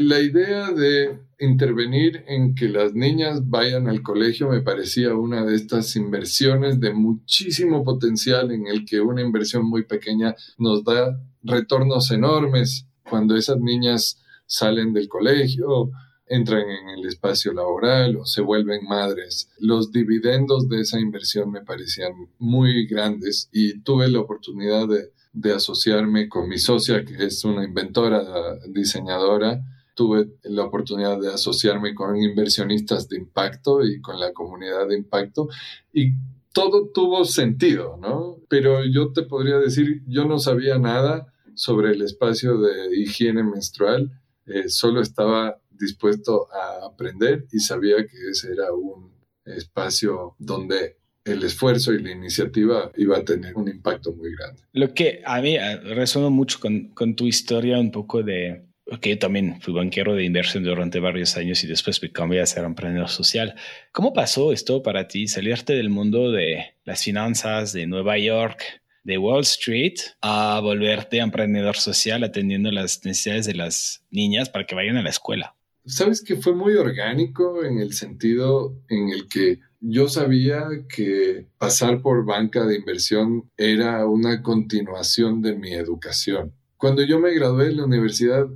La 0.00 0.20
idea 0.20 0.70
de 0.70 1.18
intervenir 1.38 2.24
en 2.26 2.54
que 2.54 2.68
las 2.68 2.94
niñas 2.94 3.48
vayan 3.48 3.88
al 3.88 4.02
colegio 4.02 4.48
me 4.48 4.60
parecía 4.60 5.14
una 5.14 5.44
de 5.44 5.56
estas 5.56 5.94
inversiones 5.96 6.80
de 6.80 6.92
muchísimo 6.92 7.84
potencial 7.84 8.50
en 8.50 8.66
el 8.66 8.84
que 8.84 9.00
una 9.00 9.20
inversión 9.20 9.66
muy 9.66 9.84
pequeña 9.84 10.34
nos 10.58 10.84
da 10.84 11.20
retornos 11.42 12.10
enormes 12.10 12.86
cuando 13.08 13.36
esas 13.36 13.58
niñas 13.60 14.22
salen 14.46 14.92
del 14.92 15.08
colegio, 15.08 15.90
entran 16.26 16.62
en 16.62 16.88
el 16.88 17.06
espacio 17.06 17.52
laboral 17.52 18.16
o 18.16 18.24
se 18.24 18.40
vuelven 18.40 18.84
madres. 18.84 19.50
Los 19.58 19.92
dividendos 19.92 20.68
de 20.68 20.80
esa 20.80 20.98
inversión 20.98 21.50
me 21.50 21.62
parecían 21.62 22.12
muy 22.38 22.86
grandes 22.86 23.48
y 23.52 23.80
tuve 23.80 24.08
la 24.08 24.20
oportunidad 24.20 24.88
de, 24.88 25.52
asociarme 25.52 26.28
con 26.28 26.48
mi 26.48 26.58
socia, 26.58 27.04
que 27.04 27.24
es 27.26 27.44
una 27.44 27.64
inventora, 27.64 28.22
diseñadora. 28.68 29.60
Tuve 29.94 30.28
la 30.42 30.64
oportunidad 30.64 31.20
de 31.20 31.32
asociarme 31.32 31.94
con 31.94 32.16
inversionistas 32.16 33.08
de 33.08 33.16
impacto 33.16 33.84
y 33.84 34.00
con 34.00 34.18
la 34.18 34.32
comunidad 34.32 34.88
de 34.88 34.96
impacto 34.96 35.48
y 35.92 36.12
todo 36.52 36.88
tuvo 36.94 37.24
sentido, 37.24 37.98
¿no? 38.00 38.38
Pero 38.48 38.84
yo 38.84 39.12
te 39.12 39.22
podría 39.22 39.58
decir, 39.58 40.02
yo 40.06 40.24
no 40.24 40.38
sabía 40.38 40.78
nada 40.78 41.32
sobre 41.54 41.92
el 41.92 42.02
espacio 42.02 42.58
de 42.58 42.96
higiene 42.96 43.42
menstrual, 43.42 44.10
eh, 44.46 44.68
solo 44.68 45.00
estaba 45.00 45.60
dispuesto 45.70 46.46
a 46.52 46.86
aprender 46.86 47.46
y 47.52 47.58
sabía 47.58 47.96
que 48.06 48.30
ese 48.30 48.52
era 48.52 48.72
un 48.72 49.12
espacio 49.44 50.36
donde 50.38 50.96
el 51.24 51.42
esfuerzo 51.42 51.92
y 51.92 52.02
la 52.02 52.12
iniciativa 52.12 52.92
iba 52.96 53.18
a 53.18 53.24
tener 53.24 53.56
un 53.56 53.68
impacto 53.68 54.12
muy 54.12 54.34
grande. 54.36 54.62
Lo 54.72 54.92
que 54.92 55.22
a 55.24 55.40
mí 55.40 55.56
eh, 55.56 55.80
resuena 55.94 56.28
mucho 56.28 56.60
con, 56.60 56.88
con 56.88 57.16
tu 57.16 57.26
historia 57.26 57.78
un 57.78 57.90
poco 57.90 58.22
de 58.22 58.62
que 59.00 59.10
yo 59.10 59.18
también 59.18 59.60
fui 59.60 59.72
banquero 59.72 60.14
de 60.14 60.24
inversión 60.24 60.62
durante 60.64 61.00
varios 61.00 61.36
años 61.36 61.64
y 61.64 61.66
después 61.66 62.02
me 62.02 62.12
cambié 62.12 62.40
a 62.40 62.46
ser 62.46 62.64
emprendedor 62.64 63.08
social. 63.08 63.54
¿Cómo 63.92 64.12
pasó 64.12 64.52
esto 64.52 64.82
para 64.82 65.08
ti, 65.08 65.26
salirte 65.26 65.72
del 65.74 65.90
mundo 65.90 66.30
de 66.30 66.74
las 66.84 67.02
finanzas 67.02 67.72
de 67.72 67.86
Nueva 67.86 68.18
York, 68.18 68.62
de 69.04 69.18
Wall 69.18 69.42
Street 69.42 69.94
a 70.22 70.60
volverte 70.62 71.18
emprendedor 71.18 71.76
social 71.76 72.24
atendiendo 72.24 72.70
las 72.70 73.04
necesidades 73.04 73.46
de 73.46 73.54
las 73.54 74.04
niñas 74.10 74.48
para 74.48 74.66
que 74.66 74.74
vayan 74.74 74.96
a 74.96 75.02
la 75.02 75.10
escuela? 75.10 75.54
Sabes 75.86 76.22
que 76.22 76.36
fue 76.36 76.54
muy 76.54 76.74
orgánico 76.74 77.62
en 77.64 77.78
el 77.78 77.92
sentido 77.92 78.74
en 78.88 79.10
el 79.10 79.28
que 79.28 79.60
yo 79.80 80.08
sabía 80.08 80.64
que 80.88 81.46
pasar 81.58 82.00
por 82.00 82.24
banca 82.24 82.64
de 82.64 82.76
inversión 82.76 83.50
era 83.58 84.06
una 84.06 84.42
continuación 84.42 85.42
de 85.42 85.56
mi 85.56 85.74
educación. 85.74 86.54
Cuando 86.78 87.02
yo 87.02 87.18
me 87.18 87.34
gradué 87.34 87.66
de 87.66 87.74
la 87.74 87.84
universidad, 87.84 88.46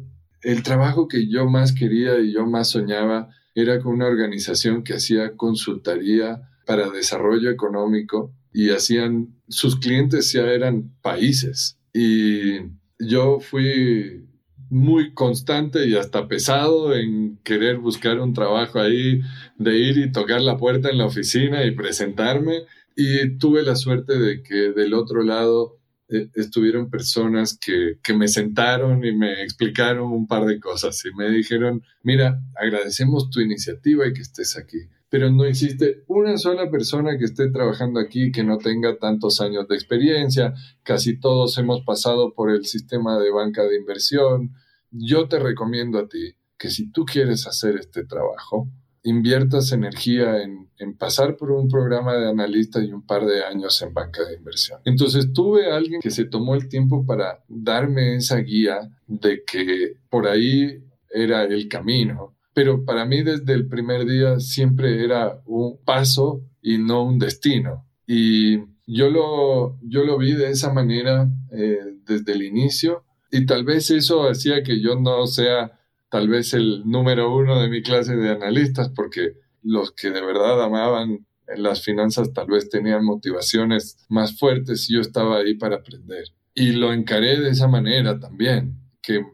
el 0.43 0.63
trabajo 0.63 1.09
que 1.09 1.29
yo 1.29 1.49
más 1.49 1.73
quería 1.73 2.19
y 2.21 2.33
yo 2.33 2.47
más 2.47 2.71
soñaba 2.71 3.31
era 3.55 3.81
con 3.81 3.95
una 3.95 4.07
organización 4.07 4.85
que 4.85 4.95
hacía 4.95 5.37
consultoría 5.37 6.49
para 6.65 6.91
desarrollo 6.91 7.51
económico 7.51 8.33
y 8.53 8.71
hacían, 8.71 9.35
sus 9.49 9.77
clientes 9.79 10.33
ya 10.33 10.43
eran 10.43 10.93
países. 11.03 11.79
Y 11.93 12.59
yo 12.99 13.41
fui 13.41 14.27
muy 14.71 15.15
constante 15.15 15.87
y 15.87 15.95
hasta 15.97 16.29
pesado 16.29 16.95
en 16.95 17.39
querer 17.43 17.79
buscar 17.79 18.21
un 18.21 18.35
trabajo 18.35 18.81
ahí, 18.81 19.21
de 19.57 19.79
ir 19.79 19.99
y 19.99 20.13
tocar 20.13 20.43
la 20.43 20.57
puerta 20.57 20.91
en 20.91 20.99
la 20.99 21.07
oficina 21.07 21.65
y 21.65 21.73
presentarme. 21.73 22.63
Y 22.95 23.39
tuve 23.39 23.63
la 23.63 23.77
suerte 23.77 24.19
de 24.19 24.43
que 24.43 24.73
del 24.73 24.95
otro 24.95 25.23
lado 25.23 25.78
eh, 26.09 26.29
estuvieron 26.35 26.91
personas 26.91 27.59
que, 27.59 27.99
que 28.03 28.15
me 28.15 28.29
sentaron 28.29 29.05
y 29.05 29.15
me 29.15 29.43
explicaron 29.43 30.11
un 30.13 30.27
par 30.27 30.45
de 30.47 30.61
cosas 30.61 31.03
y 31.05 31.15
me 31.15 31.31
dijeron, 31.31 31.83
mira, 32.03 32.41
agradecemos 32.55 33.31
tu 33.31 33.41
iniciativa 33.41 34.07
y 34.07 34.13
que 34.13 34.23
estés 34.23 34.57
aquí 34.57 34.89
pero 35.11 35.31
no 35.31 35.45
existe 35.45 36.05
una 36.07 36.37
sola 36.37 36.71
persona 36.71 37.17
que 37.19 37.25
esté 37.25 37.51
trabajando 37.51 37.99
aquí 37.99 38.31
que 38.31 38.45
no 38.45 38.59
tenga 38.59 38.99
tantos 38.99 39.41
años 39.41 39.67
de 39.69 39.75
experiencia. 39.75 40.55
Casi 40.83 41.19
todos 41.19 41.57
hemos 41.59 41.83
pasado 41.83 42.35
por 42.35 42.51
el 42.51 42.67
sistema 42.67 43.19
de 43.19 43.31
banca 43.31 43.63
de 43.65 43.77
inversión. 43.77 44.55
Yo 44.91 45.29
te 45.29 45.39
recomiendo 45.39 45.99
a 45.99 46.09
ti 46.09 46.35
que 46.59 46.69
si 46.71 46.91
tú 46.91 47.05
quieres 47.07 47.47
hacer 47.47 47.77
este 47.77 48.05
trabajo, 48.05 48.69
inviertas 49.03 49.73
energía 49.73 50.43
en, 50.43 50.69
en, 50.79 50.97
pasar 50.97 51.37
por 51.37 51.51
un 51.51 51.69
programa 51.69 52.15
de 52.15 52.29
analista 52.29 52.83
y 52.83 52.93
un 52.93 53.07
par 53.07 53.25
de 53.25 53.45
años 53.45 53.81
en 53.83 53.95
banca 53.95 54.25
de 54.25 54.37
inversión. 54.37 54.81
Entonces 54.85 55.33
tuve 55.33 55.71
alguien 55.71 56.01
que 56.01 56.11
se 56.11 56.25
tomó 56.25 56.55
el 56.55 56.69
tiempo 56.69 57.07
para 57.07 57.45
darme 57.49 58.17
esa 58.17 58.39
guía 58.39 58.91
de 59.07 59.43
que 59.45 59.97
por 60.11 60.27
ahí 60.27 60.83
era 61.11 61.45
el 61.45 61.69
camino 61.69 62.39
pero 62.59 62.85
para 62.85 63.05
mí 63.05 63.23
desde 63.23 63.53
el 63.53 63.69
primer 63.69 64.05
día 64.05 64.41
siempre 64.41 65.05
era 65.05 65.41
un 65.47 65.79
paso 65.85 66.43
y 66.61 66.77
no 66.77 67.05
un 67.05 67.21
destino. 67.21 67.87
Y 68.05 68.59
yo 68.85 69.11
lo, 69.11 69.79
yo 69.83 70.03
lo 70.03 70.19
vi 70.19 70.33
de 70.33 70.51
esa 70.51 70.73
manera 70.73 71.31
eh, 71.53 71.79
desde 72.05 72.33
el 72.33 72.43
inicio 72.43 73.05
y 73.31 73.47
tal 73.47 73.63
vez 73.63 73.93
eso 73.93 74.29
hacía 74.29 74.65
que 74.65 74.81
yo 74.81 74.97
no 74.97 75.25
sea 75.29 75.78
tal 76.11 76.29
vez 76.29 76.55
el 76.55 76.83
número 76.87 77.35
uno 77.35 77.61
de 77.61 77.69
mi 77.69 77.83
clase 77.83 78.17
de 78.17 78.31
analistas 78.31 78.91
porque 78.95 79.35
los 79.63 79.93
que 79.93 80.11
de 80.11 80.25
verdad 80.25 80.63
amaban 80.63 81.27
las 81.57 81.83
finanzas 81.83 82.33
tal 82.33 82.47
vez 82.49 82.69
tenían 82.69 83.05
motivaciones 83.05 83.97
más 84.09 84.39
fuertes 84.39 84.89
y 84.89 84.95
yo 84.95 85.01
estaba 85.01 85.39
ahí 85.39 85.55
para 85.55 85.77
aprender. 85.77 86.25
Y 86.55 86.73
lo 86.73 86.93
encaré 86.93 87.41
de 87.41 87.51
esa 87.51 87.69
manera 87.69 88.19
también, 88.19 88.81
que 89.01 89.25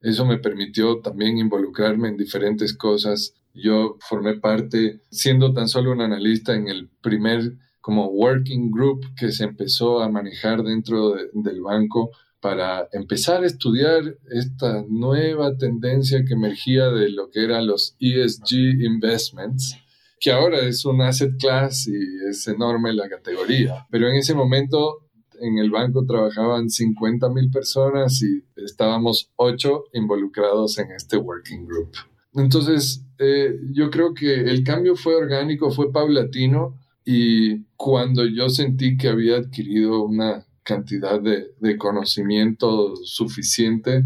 eso 0.00 0.24
me 0.24 0.38
permitió 0.38 1.00
también 1.00 1.38
involucrarme 1.38 2.08
en 2.08 2.16
diferentes 2.16 2.76
cosas. 2.76 3.34
Yo 3.52 3.96
formé 4.00 4.34
parte, 4.34 5.02
siendo 5.10 5.52
tan 5.52 5.68
solo 5.68 5.92
un 5.92 6.00
analista, 6.00 6.54
en 6.54 6.68
el 6.68 6.88
primer 7.02 7.52
como 7.80 8.08
working 8.08 8.70
group 8.70 9.04
que 9.16 9.32
se 9.32 9.44
empezó 9.44 10.00
a 10.00 10.08
manejar 10.08 10.62
dentro 10.62 11.14
del 11.32 11.60
banco 11.60 12.10
para 12.40 12.88
empezar 12.92 13.42
a 13.42 13.46
estudiar 13.46 14.16
esta 14.30 14.84
nueva 14.88 15.56
tendencia 15.56 16.24
que 16.24 16.34
emergía 16.34 16.88
de 16.90 17.10
lo 17.10 17.30
que 17.30 17.44
eran 17.44 17.66
los 17.66 17.96
ESG 18.00 18.82
investments, 18.82 19.76
que 20.18 20.32
ahora 20.32 20.60
es 20.60 20.84
un 20.84 21.02
asset 21.02 21.36
class 21.38 21.86
y 21.86 22.28
es 22.28 22.46
enorme 22.48 22.92
la 22.92 23.08
categoría. 23.08 23.86
Pero 23.90 24.08
en 24.08 24.16
ese 24.16 24.34
momento 24.34 25.10
en 25.40 25.58
el 25.58 25.70
banco 25.70 26.04
trabajaban 26.04 26.68
50 26.68 27.28
mil 27.30 27.50
personas 27.50 28.22
y 28.22 28.44
estábamos 28.56 29.30
ocho 29.36 29.84
involucrados 29.92 30.78
en 30.78 30.92
este 30.92 31.16
working 31.16 31.66
group. 31.66 31.92
Entonces, 32.34 33.04
eh, 33.18 33.54
yo 33.72 33.90
creo 33.90 34.14
que 34.14 34.34
el 34.34 34.62
cambio 34.62 34.96
fue 34.96 35.14
orgánico, 35.14 35.70
fue 35.70 35.92
paulatino 35.92 36.78
y 37.04 37.64
cuando 37.76 38.24
yo 38.24 38.48
sentí 38.48 38.96
que 38.96 39.08
había 39.08 39.36
adquirido 39.36 40.04
una 40.04 40.46
cantidad 40.62 41.20
de, 41.20 41.76
conocimiento 41.76 42.96
suficiente, 42.96 44.04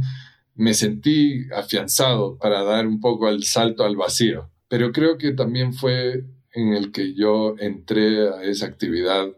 me 0.54 0.74
sentí 0.74 1.46
afianzado 1.54 2.38
para 2.38 2.62
dar 2.62 2.86
un 2.86 3.00
poco 3.00 3.28
el 3.28 3.44
salto 3.44 3.84
al 3.84 3.96
vacío. 3.96 4.50
Pero 4.68 4.92
creo 4.92 5.18
que 5.18 5.32
también 5.32 5.72
fue 5.72 6.24
en 6.52 6.72
el 6.72 6.92
que 6.92 7.14
yo 7.14 7.56
entré 7.58 8.28
a 8.28 8.42
esa 8.42 8.66
actividad 8.66 9.28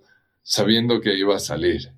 sabiendo 0.43 1.01
que 1.01 1.17
iba 1.17 1.37
a 1.37 1.41
salir. 1.41 1.91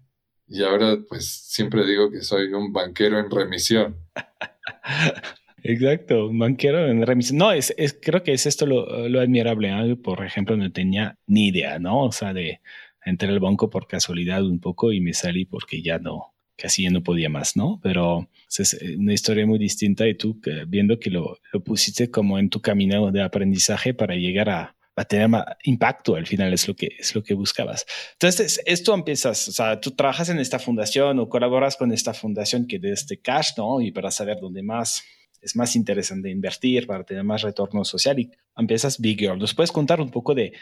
Y 0.47 0.63
ahora 0.63 0.97
pues 1.09 1.29
siempre 1.29 1.85
digo 1.85 2.11
que 2.11 2.23
soy 2.23 2.53
un 2.53 2.73
banquero 2.73 3.19
en 3.19 3.31
remisión. 3.31 3.97
Exacto, 5.63 6.29
un 6.29 6.39
banquero 6.39 6.87
en 6.87 7.05
remisión. 7.05 7.39
No, 7.39 7.53
es, 7.53 7.75
creo 8.01 8.23
que 8.23 8.33
es 8.33 8.47
esto 8.47 8.65
lo, 8.65 9.09
lo 9.09 9.21
admirable. 9.21 9.69
¿eh? 9.69 9.97
Por 9.97 10.25
ejemplo, 10.25 10.57
no 10.57 10.71
tenía 10.73 11.19
ni 11.27 11.49
idea, 11.49 11.79
¿no? 11.79 12.05
O 12.05 12.13
sea, 12.13 12.33
de 12.33 12.61
entré 13.09 13.29
al 13.29 13.41
banco 13.41 13.71
por 13.71 13.87
casualidad 13.87 14.45
un 14.45 14.61
poco 14.61 14.93
y 14.93 15.01
me 15.01 15.15
salí 15.15 15.45
porque 15.45 15.83
ya 15.83 15.99
no, 15.99 16.35
casi 16.57 16.83
ya 16.85 16.91
no 16.91 17.03
podía 17.03 17.29
más, 17.29 17.57
¿no? 17.57 17.81
Pero 17.83 18.29
es 18.57 18.79
una 18.99 19.15
historia 19.15 19.47
muy 19.47 19.59
distinta 19.59 20.07
y 20.07 20.15
tú 20.15 20.41
viendo 20.67 20.99
que 20.99 21.11
lo, 21.11 21.39
lo 21.53 21.65
pusiste 21.65 22.11
como 22.11 22.39
en 22.39 22.51
tu 22.51 22.61
camino 22.61 23.11
de 23.11 23.23
aprendizaje 23.23 23.95
para 23.95 24.15
llegar 24.17 24.51
a, 24.51 24.77
a 24.99 25.05
tener 25.05 25.29
más 25.29 25.45
impacto 25.63 26.17
al 26.17 26.27
final 26.27 26.53
es 26.53 26.67
lo 26.67 26.75
que 26.75 26.91
es 26.99 27.15
lo 27.15 27.23
que 27.23 27.35
buscabas. 27.35 27.87
Entonces, 28.15 28.61
esto 28.67 28.95
empiezas, 28.95 29.49
o 29.49 29.53
sea, 29.53 29.81
tú 29.81 29.93
trabajas 29.93 30.29
en 30.29 30.39
esta 30.39 30.59
fundación 30.59 31.19
o 31.21 31.29
colaboras 31.29 31.77
con 31.77 31.93
esta 31.93 32.13
fundación 32.15 32.67
que 32.67 32.79
de 32.79 32.93
este 32.93 33.21
cash, 33.21 33.51
¿no? 33.57 33.81
Y 33.81 33.93
para 33.93 34.11
saber 34.11 34.39
dónde 34.41 34.63
más 34.63 35.05
es 35.49 35.57
más 35.57 35.75
interesante 35.77 36.31
invertir 36.31 36.87
para 36.87 37.05
tener 37.05 37.25
más 37.25 37.43
retorno 37.43 37.85
social 37.85 38.19
y 38.19 38.31
empiezas 38.57 39.01
Big 39.01 39.19
Girl. 39.19 39.39
¿Nos 39.39 39.55
puedes 39.55 39.73
contar 39.73 40.01
un 40.01 40.11
poco 40.11 40.35
de, 40.35 40.53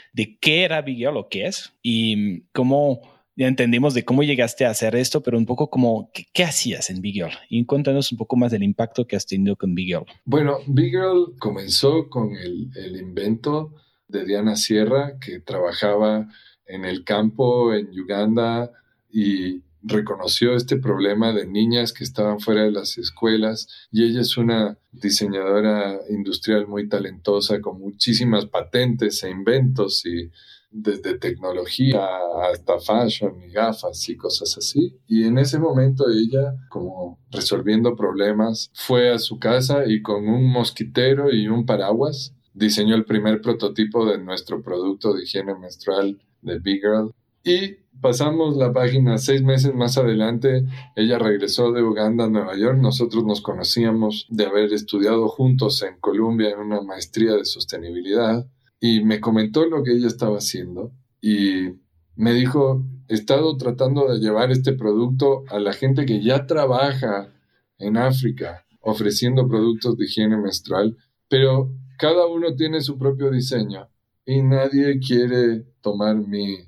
qué 0.41 0.63
era 0.65 0.81
Big 0.81 0.99
Girl 0.99 1.17
o 1.17 1.29
qué 1.29 1.47
es 1.47 1.73
y 1.83 2.43
cómo 2.53 3.01
ya 3.35 3.49
entendimos 3.49 3.93
de 3.93 4.05
cómo 4.05 4.23
llegaste 4.23 4.65
a 4.65 4.71
hacer 4.71 4.97
esto, 4.97 5.23
pero 5.23 5.37
un 5.37 5.45
poco 5.45 5.69
como, 5.69 6.11
¿qué, 6.33 6.45
hacías 6.45 6.89
en 6.89 7.03
Big 7.03 7.15
Girl? 7.15 7.33
Y 7.51 7.67
cuéntanos 7.67 8.11
un 8.11 8.17
poco 8.17 8.37
más 8.37 8.51
del 8.51 8.63
impacto 8.63 9.07
que 9.07 9.17
has 9.17 9.27
tenido 9.27 9.57
con 9.57 9.75
Big 9.75 9.89
Girl. 9.89 10.07
Bueno, 10.25 10.59
Big 10.67 10.93
Girl 10.93 11.35
comenzó 11.39 12.09
con 12.09 12.35
el 12.35 12.97
invento 12.97 13.75
de 14.09 14.25
Diana 14.25 14.57
Sierra, 14.57 15.19
que 15.21 15.41
trabajaba 15.41 16.29
en 16.65 16.85
el 16.85 17.05
campo 17.05 17.75
en 17.75 17.89
Uganda 17.99 18.71
y 19.11 19.63
reconoció 19.87 20.55
este 20.55 20.77
problema 20.77 21.33
de 21.33 21.47
niñas 21.47 21.93
que 21.93 22.05
estaban 22.05 22.41
fuera 22.41 22.63
de 22.65 22.73
las 22.73 22.99
escuelas 22.99 23.69
y 23.93 24.05
ella 24.05 24.21
es 24.21 24.37
una 24.37 24.79
diseñadora 24.93 26.01
industrial 26.11 26.67
muy 26.67 26.89
talentosa 26.89 27.61
con 27.61 27.79
muchísimas 27.81 28.47
patentes 28.47 29.23
e 29.23 29.31
inventos 29.31 30.05
y 30.05 30.31
desde 30.71 31.19
tecnología 31.19 32.07
hasta 32.51 32.79
fashion 32.81 33.43
y 33.43 33.51
gafas 33.51 34.09
y 34.09 34.17
cosas 34.17 34.57
así. 34.59 34.99
Y 35.07 35.25
en 35.25 35.39
ese 35.39 35.59
momento 35.59 36.07
ella, 36.11 36.55
como 36.69 37.19
resolviendo 37.31 37.97
problemas, 37.97 38.71
fue 38.75 39.11
a 39.11 39.19
su 39.19 39.39
casa 39.39 39.85
y 39.87 40.03
con 40.03 40.29
un 40.29 40.51
mosquitero 40.51 41.33
y 41.33 41.49
un 41.49 41.65
paraguas 41.65 42.35
diseñó 42.53 42.95
el 42.95 43.05
primer 43.05 43.41
prototipo 43.41 44.05
de 44.07 44.19
nuestro 44.19 44.63
producto 44.63 45.15
de 45.15 45.23
higiene 45.23 45.55
menstrual 45.55 46.19
de 46.43 46.59
Big 46.59 46.81
Girl. 46.81 47.13
Y 47.45 47.86
pasamos 48.01 48.57
la 48.57 48.73
página 48.73 49.19
seis 49.19 49.43
meses 49.43 49.75
más 49.75 49.99
adelante, 49.99 50.67
ella 50.95 51.19
regresó 51.19 51.73
de 51.73 51.83
Uganda 51.83 52.25
a 52.25 52.31
Nueva 52.31 52.57
York. 52.57 52.79
Nosotros 52.79 53.25
nos 53.25 53.41
conocíamos 53.41 54.27
de 54.31 54.47
haber 54.47 54.73
estudiado 54.73 55.29
juntos 55.29 55.83
en 55.83 55.99
Columbia 56.01 56.51
en 56.51 56.59
una 56.59 56.83
maestría 56.83 57.33
de 57.33 57.45
sostenibilidad 57.45 58.47
y 58.81 59.03
me 59.05 59.21
comentó 59.21 59.67
lo 59.67 59.83
que 59.83 59.93
ella 59.93 60.07
estaba 60.07 60.39
haciendo 60.39 60.93
y 61.21 61.71
me 62.15 62.33
dijo, 62.33 62.85
he 63.09 63.15
estado 63.15 63.57
tratando 63.57 64.09
de 64.09 64.19
llevar 64.19 64.51
este 64.51 64.73
producto 64.73 65.45
a 65.49 65.59
la 65.59 65.73
gente 65.73 66.07
que 66.07 66.23
ya 66.23 66.47
trabaja 66.47 67.33
en 67.79 67.97
África 67.97 68.65
ofreciendo 68.81 69.49
productos 69.49 69.97
de 69.97 70.05
higiene 70.05 70.37
menstrual, 70.37 70.97
pero 71.29 71.73
cada 71.99 72.27
uno 72.27 72.55
tiene 72.55 72.81
su 72.81 72.99
propio 72.99 73.31
diseño 73.31 73.89
y 74.25 74.43
nadie 74.43 74.99
quiere 75.01 75.65
tomar 75.81 76.17
mi, 76.17 76.67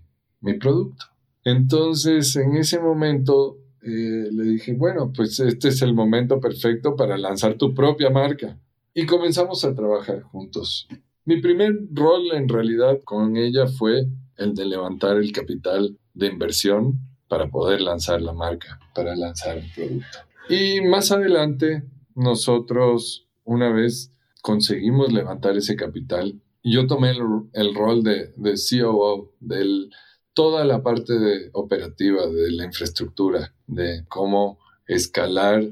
producto. 0.58 1.04
Entonces, 1.44 2.34
en 2.36 2.56
ese 2.56 2.78
momento 2.78 3.58
eh, 3.82 4.28
le 4.30 4.44
dije, 4.44 4.74
bueno, 4.74 5.12
pues 5.14 5.38
este 5.40 5.68
es 5.68 5.82
el 5.82 5.94
momento 5.94 6.40
perfecto 6.40 6.96
para 6.96 7.16
lanzar 7.16 7.54
tu 7.54 7.74
propia 7.74 8.10
marca. 8.10 8.58
Y 8.94 9.06
comenzamos 9.06 9.64
a 9.64 9.74
trabajar 9.74 10.22
juntos. 10.22 10.88
Mi 11.24 11.40
primer 11.40 11.72
rol 11.92 12.32
en 12.32 12.48
realidad 12.48 13.00
con 13.04 13.36
ella 13.36 13.66
fue 13.66 14.08
el 14.36 14.54
de 14.54 14.66
levantar 14.66 15.18
el 15.18 15.30
capital 15.32 15.96
de 16.14 16.26
inversión 16.26 16.98
para 17.28 17.48
poder 17.48 17.80
lanzar 17.80 18.20
la 18.22 18.32
marca, 18.32 18.80
para 18.94 19.14
lanzar 19.14 19.58
el 19.58 19.70
producto. 19.74 20.18
Y 20.48 20.80
más 20.80 21.12
adelante, 21.12 21.84
nosotros, 22.14 23.26
una 23.44 23.70
vez 23.70 24.10
conseguimos 24.42 25.12
levantar 25.12 25.56
ese 25.56 25.76
capital. 25.76 26.40
Yo 26.64 26.86
tomé 26.86 27.10
el, 27.52 27.74
rol 27.74 28.02
de, 28.02 28.32
de 28.36 28.54
COO, 28.54 29.32
de 29.40 29.88
toda 30.38 30.64
la 30.64 30.84
parte 30.84 31.50
operativa 31.52 32.24
de 32.28 32.52
la 32.52 32.64
infraestructura, 32.64 33.52
de 33.66 34.04
cómo 34.06 34.60
escalar 34.86 35.64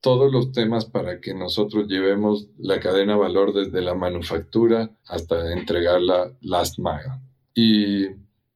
todos 0.00 0.32
los 0.32 0.50
temas 0.50 0.84
para 0.84 1.20
que 1.20 1.32
nosotros 1.32 1.86
llevemos 1.86 2.48
la 2.58 2.80
cadena 2.80 3.14
valor 3.14 3.54
desde 3.54 3.82
la 3.82 3.94
manufactura 3.94 4.90
hasta 5.06 5.52
entregarla 5.52 6.36
last 6.40 6.80
mile. 6.80 7.20
Y 7.54 8.06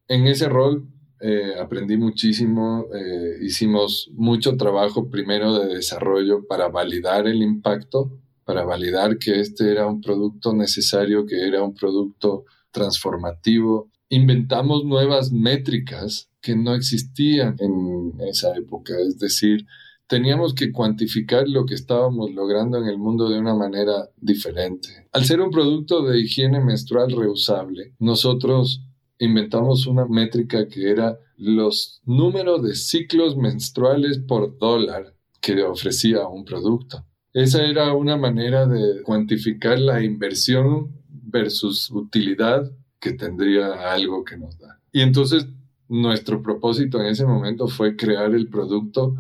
en 0.09 0.27
ese 0.27 0.49
rol 0.49 0.89
eh, 1.21 1.55
aprendí 1.57 1.97
muchísimo, 1.97 2.87
eh, 2.93 3.39
hicimos 3.41 4.11
mucho 4.15 4.57
trabajo 4.57 5.09
primero 5.09 5.57
de 5.57 5.73
desarrollo 5.73 6.49
para 6.49 6.67
validar 6.67 7.29
el 7.29 7.43
impacto 7.43 8.11
para 8.49 8.65
validar 8.65 9.19
que 9.19 9.41
este 9.41 9.71
era 9.71 9.87
un 9.87 10.01
producto 10.01 10.55
necesario, 10.55 11.27
que 11.27 11.47
era 11.47 11.63
un 11.63 11.75
producto 11.75 12.47
transformativo. 12.71 13.91
Inventamos 14.11 14.85
nuevas 14.85 15.33
métricas 15.33 16.29
que 16.41 16.57
no 16.57 16.75
existían 16.75 17.57
en 17.59 18.15
esa 18.29 18.57
época, 18.57 18.95
es 19.01 19.19
decir, 19.19 19.67
teníamos 20.07 20.55
que 20.55 20.73
cuantificar 20.73 21.47
lo 21.49 21.67
que 21.67 21.75
estábamos 21.75 22.33
logrando 22.33 22.79
en 22.79 22.89
el 22.89 22.99
mundo 22.99 23.29
de 23.29 23.39
una 23.39 23.55
manera 23.55 24.09
diferente. 24.17 24.89
Al 25.13 25.25
ser 25.25 25.41
un 25.41 25.51
producto 25.51 26.03
de 26.03 26.19
higiene 26.21 26.61
menstrual 26.61 27.11
reusable, 27.11 27.93
nosotros 27.99 28.83
inventamos 29.19 29.87
una 29.87 30.07
métrica 30.07 30.67
que 30.69 30.91
era 30.91 31.19
los 31.37 32.01
números 32.05 32.63
de 32.63 32.75
ciclos 32.75 33.37
menstruales 33.37 34.19
por 34.19 34.59
dólar 34.59 35.15
que 35.41 35.63
ofrecía 35.63 36.27
un 36.27 36.45
producto. 36.45 37.05
Esa 37.35 37.65
era 37.65 37.95
una 37.95 38.17
manera 38.17 38.67
de 38.67 39.03
cuantificar 39.03 39.79
la 39.79 40.03
inversión 40.03 40.97
versus 41.09 41.91
utilidad 41.91 42.73
que 43.01 43.13
tendría 43.13 43.93
algo 43.93 44.25
que 44.25 44.37
nos 44.37 44.59
da. 44.59 44.81
Y 44.93 45.01
entonces 45.01 45.47
nuestro 45.89 46.43
propósito 46.43 47.01
en 47.01 47.07
ese 47.07 47.25
momento 47.25 47.69
fue 47.69 47.97
crear 47.97 48.35
el 48.35 48.49
producto 48.49 49.15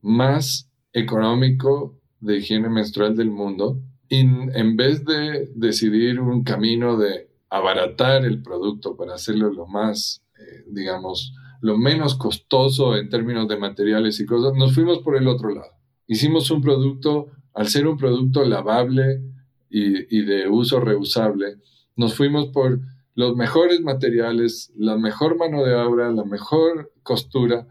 más 0.00 0.70
económico 0.92 1.98
de 2.20 2.38
higiene 2.38 2.68
menstrual 2.68 3.16
del 3.16 3.30
mundo. 3.30 3.80
Y 4.08 4.20
en 4.20 4.76
vez 4.76 5.04
de 5.04 5.50
decidir 5.54 6.20
un 6.20 6.44
camino 6.44 6.96
de 6.96 7.30
abaratar 7.48 8.24
el 8.24 8.42
producto 8.42 8.96
para 8.96 9.14
hacerlo 9.14 9.52
lo 9.52 9.66
más, 9.66 10.22
eh, 10.38 10.64
digamos, 10.68 11.34
lo 11.60 11.76
menos 11.76 12.14
costoso 12.16 12.96
en 12.96 13.08
términos 13.08 13.46
de 13.46 13.58
materiales 13.58 14.18
y 14.20 14.26
cosas, 14.26 14.54
nos 14.54 14.74
fuimos 14.74 14.98
por 14.98 15.16
el 15.16 15.28
otro 15.28 15.50
lado. 15.50 15.70
Hicimos 16.06 16.50
un 16.50 16.60
producto 16.60 17.28
al 17.54 17.68
ser 17.68 17.86
un 17.86 17.98
producto 17.98 18.44
lavable 18.44 19.22
y, 19.68 20.22
de 20.22 20.48
uso 20.48 20.80
reusable, 20.80 21.56
nos 21.96 22.14
fuimos 22.14 22.48
por 22.48 22.80
los 23.14 23.36
mejores 23.36 23.80
materiales, 23.80 24.72
la 24.76 24.96
mejor 24.96 25.36
mano 25.36 25.64
de 25.64 25.74
obra, 25.74 26.10
la 26.10 26.24
mejor 26.24 26.92
costura, 27.02 27.66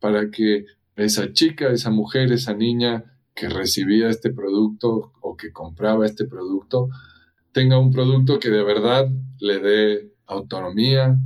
para 0.00 0.30
que 0.30 0.64
esa 0.96 1.32
chica, 1.32 1.70
esa 1.70 1.90
mujer, 1.90 2.32
esa 2.32 2.54
niña 2.54 3.04
que 3.34 3.48
recibía 3.48 4.08
este 4.08 4.32
producto 4.32 5.12
o 5.20 5.36
que 5.36 5.52
compraba 5.52 6.06
este 6.06 6.26
producto, 6.26 6.88
tenga 7.52 7.78
un 7.78 7.92
producto 7.92 8.38
que 8.38 8.50
de 8.50 8.62
verdad 8.62 9.08
le 9.40 9.58
dé 9.58 10.12
autonomía, 10.26 11.18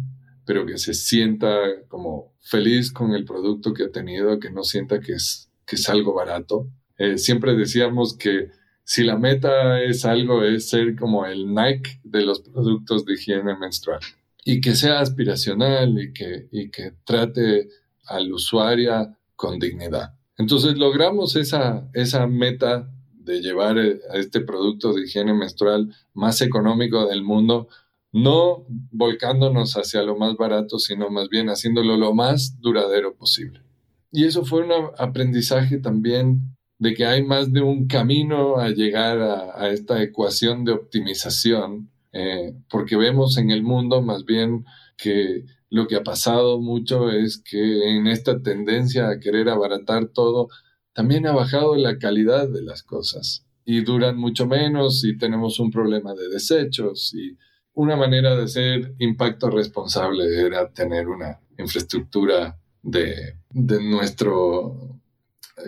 pero 0.44 0.66
que 0.66 0.78
se 0.78 0.94
sienta 0.94 1.56
como 1.88 2.32
feliz 2.40 2.92
con 2.92 3.12
el 3.12 3.24
producto 3.24 3.72
que 3.72 3.84
ha 3.84 3.90
tenido, 3.90 4.38
que 4.40 4.50
no 4.50 4.64
sienta 4.64 5.00
que 5.00 5.12
es, 5.12 5.50
que 5.66 5.76
es 5.76 5.88
algo 5.88 6.14
barato. 6.14 6.68
Eh, 6.98 7.18
siempre 7.18 7.54
decíamos 7.54 8.16
que 8.16 8.50
si 8.84 9.04
la 9.04 9.16
meta 9.16 9.80
es 9.82 10.04
algo, 10.04 10.42
es 10.44 10.68
ser 10.68 10.96
como 10.96 11.26
el 11.26 11.54
Nike 11.54 12.00
de 12.04 12.22
los 12.22 12.40
productos 12.40 13.04
de 13.04 13.14
higiene 13.14 13.56
menstrual 13.56 14.00
y 14.44 14.60
que 14.60 14.74
sea 14.74 15.00
aspiracional 15.00 15.98
y 16.00 16.12
que, 16.12 16.48
y 16.50 16.70
que 16.70 16.92
trate 17.04 17.68
al 18.06 18.32
usuario 18.32 19.16
con 19.36 19.58
dignidad. 19.58 20.14
Entonces 20.36 20.76
logramos 20.76 21.36
esa, 21.36 21.88
esa 21.94 22.26
meta 22.26 22.90
de 23.12 23.40
llevar 23.40 23.78
a 23.78 23.86
eh, 23.86 24.00
este 24.14 24.40
producto 24.40 24.92
de 24.92 25.04
higiene 25.04 25.32
menstrual 25.34 25.94
más 26.12 26.40
económico 26.40 27.06
del 27.06 27.22
mundo, 27.22 27.68
no 28.12 28.66
volcándonos 28.90 29.74
hacia 29.74 30.02
lo 30.02 30.16
más 30.16 30.36
barato, 30.36 30.78
sino 30.78 31.08
más 31.08 31.28
bien 31.28 31.48
haciéndolo 31.48 31.96
lo 31.96 32.12
más 32.12 32.60
duradero 32.60 33.14
posible. 33.14 33.62
Y 34.10 34.24
eso 34.24 34.44
fue 34.44 34.64
un 34.64 34.72
aprendizaje 34.98 35.78
también 35.78 36.56
de 36.82 36.94
que 36.94 37.06
hay 37.06 37.22
más 37.22 37.52
de 37.52 37.60
un 37.60 37.86
camino 37.86 38.56
a 38.56 38.70
llegar 38.70 39.20
a, 39.20 39.70
esta 39.70 40.02
ecuación 40.02 40.64
de 40.64 40.72
optimización, 40.72 41.92
eh, 42.12 42.54
porque 42.68 42.96
vemos 42.96 43.38
en 43.38 43.52
el 43.52 43.62
mundo 43.62 44.02
más 44.02 44.24
bien 44.24 44.64
que 44.96 45.44
lo 45.70 45.86
que 45.86 45.94
ha 45.94 46.02
pasado 46.02 46.60
mucho 46.60 47.08
es 47.12 47.38
que 47.38 47.96
en 47.96 48.08
esta 48.08 48.42
tendencia 48.42 49.10
a 49.10 49.20
querer 49.20 49.48
abaratar 49.48 50.06
todo, 50.06 50.48
también 50.92 51.24
ha 51.28 51.32
bajado 51.32 51.76
la 51.76 51.98
calidad 51.98 52.48
de 52.48 52.62
las 52.62 52.82
cosas 52.82 53.46
y 53.64 53.82
duran 53.82 54.16
mucho 54.18 54.48
menos 54.48 55.04
y 55.04 55.16
tenemos 55.16 55.60
un 55.60 55.70
problema 55.70 56.14
de 56.14 56.28
desechos 56.30 57.14
y 57.14 57.38
una 57.74 57.94
manera 57.94 58.34
de 58.34 58.48
ser 58.48 58.92
impacto 58.98 59.50
responsable 59.50 60.24
era 60.44 60.68
tener 60.72 61.06
una 61.06 61.38
infraestructura 61.56 62.58
de, 62.82 63.36
de 63.50 63.80
nuestro 63.84 65.00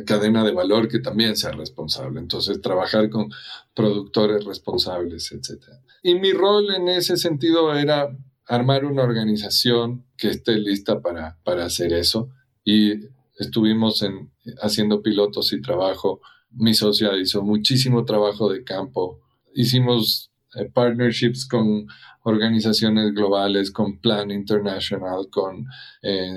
cadena 0.05 0.45
de 0.45 0.53
valor 0.53 0.89
que 0.89 0.99
también 0.99 1.37
sea 1.37 1.53
responsable. 1.53 2.21
Entonces, 2.21 2.61
trabajar 2.61 3.11
con 3.11 3.31
productores 3.75 4.45
responsables, 4.45 5.33
etc. 5.33 5.63
Y 6.03 6.15
mi 6.17 6.33
rol 6.33 6.75
en 6.75 6.89
ese 6.89 7.17
sentido 7.17 7.75
era 7.75 8.09
armar 8.47 8.85
una 8.85 9.03
organización 9.03 10.05
que 10.17 10.29
esté 10.29 10.57
lista 10.57 11.01
para, 11.01 11.39
para 11.45 11.65
hacer 11.65 11.93
eso. 11.93 12.31
Y 12.65 13.09
estuvimos 13.39 14.03
en, 14.03 14.31
haciendo 14.61 15.03
pilotos 15.03 15.53
y 15.53 15.61
trabajo. 15.61 16.21
Mi 16.51 16.75
socia 16.75 17.17
hizo 17.17 17.43
muchísimo 17.43 18.05
trabajo 18.05 18.53
de 18.53 18.65
campo. 18.65 19.21
Hicimos 19.55 20.31
eh, 20.55 20.71
partnerships 20.73 21.47
con 21.47 21.87
organizaciones 22.25 23.13
globales, 23.15 23.71
con 23.71 23.99
Plan 23.99 24.31
International, 24.31 25.29
con 25.31 25.67
eh, 26.03 26.33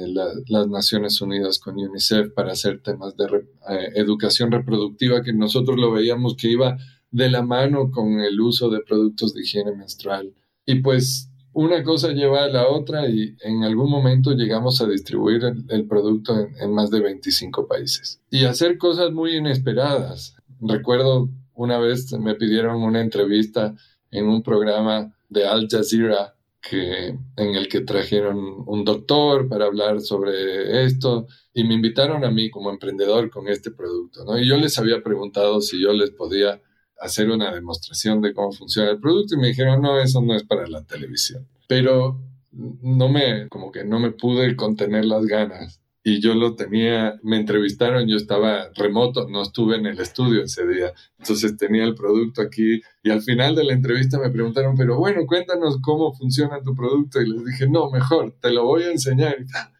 las 0.47 0.67
Naciones 0.67 1.19
Unidas, 1.21 1.59
con 1.59 1.77
UNICEF 1.77 2.33
para 2.33 2.51
hacer 2.51 2.81
temas 2.81 3.15
de 3.15 3.25
eh, 3.25 3.91
educación 3.95 4.51
reproductiva 4.51 5.23
que 5.23 5.33
nosotros 5.33 5.77
lo 5.77 5.91
veíamos 5.91 6.35
que 6.35 6.49
iba 6.49 6.77
de 7.09 7.29
la 7.29 7.41
mano 7.41 7.89
con 7.89 8.19
el 8.19 8.39
uso 8.39 8.69
de 8.69 8.81
productos 8.81 9.33
de 9.33 9.41
higiene 9.41 9.71
menstrual. 9.71 10.33
Y 10.65 10.81
pues 10.81 11.31
una 11.53 11.81
cosa 11.83 12.11
lleva 12.11 12.43
a 12.43 12.49
la 12.49 12.67
otra 12.67 13.07
y 13.07 13.37
en 13.41 13.63
algún 13.63 13.89
momento 13.89 14.33
llegamos 14.33 14.81
a 14.81 14.87
distribuir 14.87 15.41
el, 15.69 15.87
producto 15.87 16.37
en, 16.37 16.53
en, 16.59 16.73
más 16.73 16.91
de 16.91 16.99
25 16.99 17.65
países 17.65 18.21
y 18.29 18.43
hacer 18.43 18.77
cosas 18.77 19.11
muy 19.11 19.37
inesperadas. 19.37 20.35
Recuerdo 20.59 21.29
una 21.53 21.79
vez 21.79 22.11
me 22.19 22.35
pidieron 22.35 22.83
una 22.83 22.99
entrevista 22.99 23.73
en 24.11 24.27
un 24.27 24.43
programa 24.43 25.13
de 25.29 25.45
Al 25.45 25.67
Jazeera 25.69 26.35
que, 26.61 27.07
en 27.07 27.55
el 27.55 27.67
que 27.67 27.81
trajeron 27.81 28.37
un 28.65 28.83
doctor 28.83 29.47
para 29.47 29.65
hablar 29.65 30.01
sobre 30.01 30.85
esto 30.85 31.27
y 31.53 31.63
me 31.63 31.75
invitaron 31.75 32.25
a 32.25 32.31
mí 32.31 32.49
como 32.49 32.69
emprendedor 32.69 33.29
con 33.29 33.47
este 33.47 33.71
producto, 33.71 34.25
¿no? 34.25 34.37
Y 34.37 34.47
yo 34.47 34.57
les 34.57 34.77
había 34.77 35.01
preguntado 35.01 35.61
si 35.61 35.81
yo 35.81 35.93
les 35.93 36.11
podía 36.11 36.61
hacer 36.99 37.29
una 37.29 37.53
demostración 37.53 38.21
de 38.21 38.33
cómo 38.33 38.51
funciona 38.51 38.89
el 38.89 38.99
producto 38.99 39.35
y 39.35 39.39
me 39.39 39.47
dijeron, 39.47 39.81
no, 39.81 39.99
eso 39.99 40.21
no 40.21 40.35
es 40.35 40.43
para 40.43 40.67
la 40.67 40.83
televisión. 40.83 41.47
Pero 41.67 42.19
no 42.51 43.09
me, 43.09 43.47
como 43.49 43.71
que 43.71 43.83
no 43.83 43.99
me 43.99 44.11
pude 44.11 44.55
contener 44.55 45.05
las 45.05 45.25
ganas 45.25 45.81
y 46.09 46.21
yo 46.21 46.35
lo 46.35 46.55
tenía, 46.55 47.19
me 47.21 47.35
entrevistaron, 47.35 48.07
yo 48.07 48.15
estaba 48.15 48.69
remoto, 48.75 49.27
no 49.27 49.41
estuve 49.41 49.75
en 49.75 49.87
el 49.87 49.99
estudio 49.99 50.43
ese 50.43 50.65
día, 50.65 50.93
entonces 51.19 51.57
tenía 51.57 51.83
el 51.83 51.95
producto 51.95 52.41
aquí 52.41 52.79
y 53.03 53.09
al 53.09 53.21
final 53.21 53.55
de 53.55 53.65
la 53.65 53.73
entrevista 53.73 54.17
me 54.17 54.29
preguntaron, 54.29 54.77
pero 54.77 54.97
bueno, 54.97 55.25
cuéntanos 55.27 55.79
cómo 55.81 56.13
funciona 56.13 56.61
tu 56.61 56.73
producto 56.73 57.21
y 57.21 57.29
les 57.29 57.43
dije, 57.43 57.67
no, 57.67 57.91
mejor, 57.91 58.33
te 58.41 58.51
lo 58.51 58.63
voy 58.63 58.83
a 58.83 58.91
enseñar. 58.91 59.35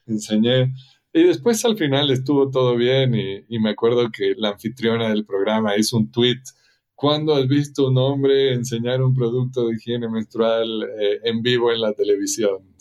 Enseñé. 0.05 0.73
Y 1.13 1.23
después 1.23 1.63
al 1.63 1.77
final 1.77 2.11
estuvo 2.11 2.51
todo 2.51 2.75
bien 2.75 3.15
y, 3.15 3.45
y 3.47 3.59
me 3.59 3.69
acuerdo 3.69 4.11
que 4.11 4.33
la 4.35 4.49
anfitriona 4.49 5.07
del 5.07 5.25
programa 5.25 5.77
hizo 5.77 5.95
un 5.95 6.11
tweet 6.11 6.41
¿Cuándo 6.97 7.35
has 7.35 7.47
visto 7.47 7.89
un 7.89 7.97
hombre 7.99 8.55
enseñar 8.55 9.03
un 9.03 9.13
producto 9.13 9.67
de 9.67 9.75
higiene 9.75 10.09
menstrual 10.09 10.81
eh, 10.99 11.19
en 11.25 11.43
vivo 11.43 11.71
en 11.71 11.79
la 11.79 11.93
televisión? 11.93 12.75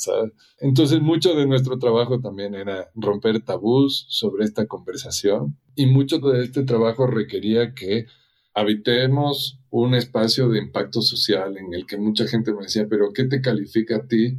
Entonces, 0.59 1.03
mucho 1.03 1.35
de 1.35 1.45
nuestro 1.45 1.79
trabajo 1.79 2.19
también 2.19 2.55
era 2.55 2.89
romper 2.95 3.45
tabús 3.45 4.07
sobre 4.09 4.47
esta 4.47 4.67
conversación 4.67 5.59
y 5.75 5.85
mucho 5.85 6.19
de 6.19 6.45
este 6.45 6.63
trabajo 6.65 7.07
requería 7.07 7.75
que 7.75 8.07
habitemos 8.55 9.61
un 9.69 9.95
espacio 9.95 10.49
de 10.49 10.61
impacto 10.61 11.03
social 11.03 11.59
en 11.59 11.75
el 11.75 11.85
que 11.85 11.99
mucha 11.99 12.27
gente 12.27 12.55
me 12.55 12.63
decía, 12.63 12.87
pero 12.89 13.13
¿qué 13.13 13.25
te 13.25 13.43
califica 13.43 13.97
a 13.97 14.07
ti, 14.07 14.39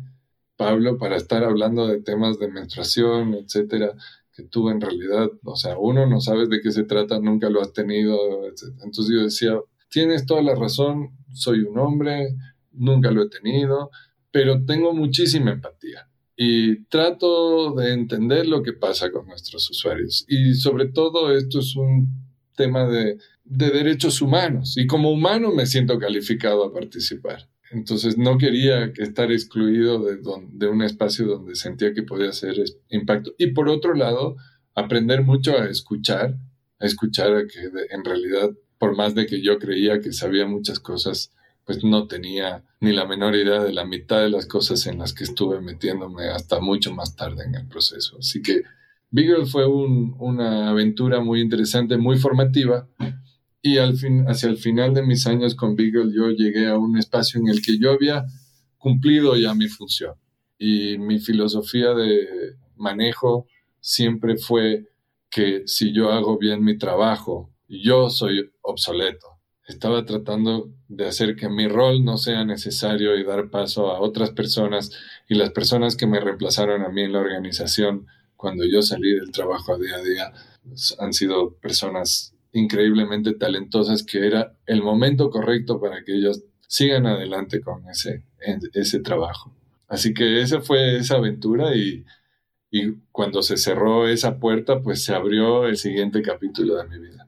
Pablo, 0.56 0.98
para 0.98 1.18
estar 1.18 1.44
hablando 1.44 1.86
de 1.86 2.02
temas 2.02 2.40
de 2.40 2.48
menstruación, 2.48 3.36
etcétera? 3.36 3.94
Que 4.38 4.44
tú 4.44 4.70
en 4.70 4.80
realidad, 4.80 5.32
o 5.44 5.56
sea, 5.56 5.80
uno 5.80 6.06
no 6.06 6.22
sabes 6.22 6.48
de 6.48 6.62
qué 6.62 6.72
se 6.72 6.84
trata, 6.84 7.20
nunca 7.20 7.50
lo 7.50 7.60
has 7.60 7.74
tenido. 7.74 8.16
Entonces 8.84 9.12
yo 9.12 9.24
decía, 9.24 9.60
tienes 9.90 10.28
toda 10.28 10.44
la 10.44 10.54
razón, 10.54 11.18
soy 11.34 11.62
un 11.62 11.80
hombre, 11.80 12.36
nunca 12.72 13.10
lo 13.10 13.24
he 13.24 13.30
tenido, 13.30 13.90
pero 14.30 14.64
tengo 14.64 14.94
muchísima 14.94 15.52
empatía 15.52 16.08
y 16.36 16.84
trato 16.84 17.74
de 17.74 17.94
entender 17.94 18.48
lo 18.48 18.62
que 18.62 18.74
pasa 18.74 19.12
con 19.12 19.26
nuestros 19.26 19.72
usuarios. 19.72 20.24
Y 20.28 20.54
sobre 20.54 20.90
todo 20.90 21.36
esto 21.36 21.60
es 21.60 21.76
un 21.76 22.08
tema 22.56 22.88
de, 22.88 23.18
de 23.44 23.72
derechos 23.72 24.22
humanos 24.22 24.78
y 24.78 24.86
como 24.86 25.10
humano 25.10 25.52
me 25.52 25.66
siento 25.66 25.98
calificado 25.98 26.64
a 26.64 26.72
participar. 26.72 27.50
Entonces 27.72 28.18
no 28.18 28.38
quería 28.38 28.86
estar 28.98 29.32
excluido 29.32 30.04
de, 30.04 30.68
un 30.68 30.82
espacio 30.82 31.26
donde 31.26 31.56
sentía 31.56 31.94
que 31.94 32.04
podía 32.04 32.30
hacer 32.30 32.56
impacto. 32.90 33.34
Y 33.38 33.48
por 33.48 33.70
otro 33.70 33.94
lado, 33.94 34.38
aprender 34.76 35.24
mucho 35.24 35.58
a 35.58 35.66
escuchar, 35.66 36.38
a 36.80 36.86
escuchar 36.86 37.36
a 37.36 37.48
que 37.48 37.60
en 37.90 38.06
realidad, 38.06 38.52
por 38.78 38.96
más 38.96 39.16
de 39.16 39.26
que 39.26 39.42
yo 39.42 39.60
creía 39.60 40.00
que 40.00 40.14
sabía 40.14 40.46
muchas 40.46 40.80
cosas, 40.80 41.32
pues 41.66 41.84
no 41.84 42.08
tenía 42.08 42.64
ni 42.80 42.94
la 42.94 43.06
menor 43.06 43.36
idea 43.36 43.62
de 43.62 43.74
la 43.74 43.86
mitad 43.86 44.22
de 44.22 44.30
las 44.30 44.46
cosas 44.46 44.88
en 44.88 45.00
las 45.00 45.14
que 45.14 45.26
estuve 45.26 45.60
metiéndome 45.60 46.30
hasta 46.30 46.62
mucho 46.62 46.94
más 46.94 47.16
tarde 47.16 47.44
en 47.46 47.56
el 47.56 47.68
proceso. 47.68 48.18
Así 48.20 48.42
que 48.42 48.62
Beagle 49.10 49.46
fue 49.46 49.66
una 49.68 50.70
aventura 50.70 51.20
muy 51.20 51.42
interesante, 51.42 51.98
muy 51.98 52.18
formativa, 52.18 52.88
y 53.68 53.78
al 53.78 53.98
fin, 53.98 54.26
hacia 54.28 54.50
el 54.50 54.58
final 54.58 54.94
de 54.94 55.04
mis 55.04 55.28
años 55.28 55.56
con 55.56 55.76
Beagle 55.76 56.14
yo 56.14 56.30
llegué 56.30 56.68
a 56.68 56.78
un 56.78 56.98
espacio 56.98 57.40
en 57.40 57.48
el 57.48 57.62
que 57.62 57.78
yo 57.78 57.92
había 57.92 58.26
cumplido 58.78 59.36
ya 59.36 59.54
mi 59.54 59.68
función. 59.68 60.16
Y 60.58 60.98
mi 60.98 61.20
filosofía 61.20 61.94
de 61.94 62.56
manejo 62.76 63.48
siempre 63.80 64.38
fue 64.38 64.88
que 65.30 65.64
si 65.66 65.94
yo 65.94 66.12
hago 66.12 66.38
bien 66.38 66.64
mi 66.64 66.78
trabajo, 66.78 67.52
yo 67.68 68.10
soy 68.10 68.50
obsoleto. 68.62 69.28
Estaba 69.68 70.06
tratando 70.06 70.72
de 70.88 71.08
hacer 71.08 71.36
que 71.36 71.50
mi 71.50 71.68
rol 71.68 72.06
no 72.06 72.18
sea 72.18 72.46
necesario 72.46 73.18
y 73.18 73.26
dar 73.26 73.50
paso 73.50 73.92
a 73.92 74.00
otras 74.00 74.32
personas 74.32 74.92
y 75.28 75.36
las 75.36 75.52
personas 75.52 75.98
que 75.98 76.08
me 76.08 76.22
reemplazaron 76.22 76.84
a 76.84 76.90
mí 76.90 77.02
en 77.04 77.12
la 77.12 77.20
organización 77.20 78.08
cuando 78.38 78.64
yo 78.66 78.82
salí 78.82 79.14
del 79.14 79.32
trabajo 79.32 79.74
a 79.74 79.78
día 79.78 79.96
a 79.96 80.02
día 80.02 80.34
han 81.00 81.12
sido 81.12 81.56
personas 81.56 82.37
increíblemente 82.58 83.34
talentosas 83.34 84.04
que 84.04 84.26
era 84.26 84.54
el 84.66 84.82
momento 84.82 85.30
correcto 85.30 85.80
para 85.80 86.04
que 86.04 86.16
ellos 86.16 86.44
sigan 86.68 87.06
adelante 87.06 87.62
con 87.62 87.88
ese, 87.90 88.24
ese 88.74 89.00
trabajo. 89.00 89.54
Así 89.88 90.14
que 90.14 90.42
esa 90.42 90.62
fue 90.62 90.98
esa 90.98 91.16
aventura 91.16 91.76
y, 91.76 92.04
y 92.70 92.94
cuando 93.12 93.42
se 93.42 93.58
cerró 93.58 94.08
esa 94.08 94.38
puerta, 94.40 94.82
pues 94.82 95.04
se 95.04 95.14
abrió 95.14 95.66
el 95.66 95.78
siguiente 95.78 96.22
capítulo 96.22 96.76
de 96.76 96.88
mi 96.88 97.00
vida. 97.00 97.28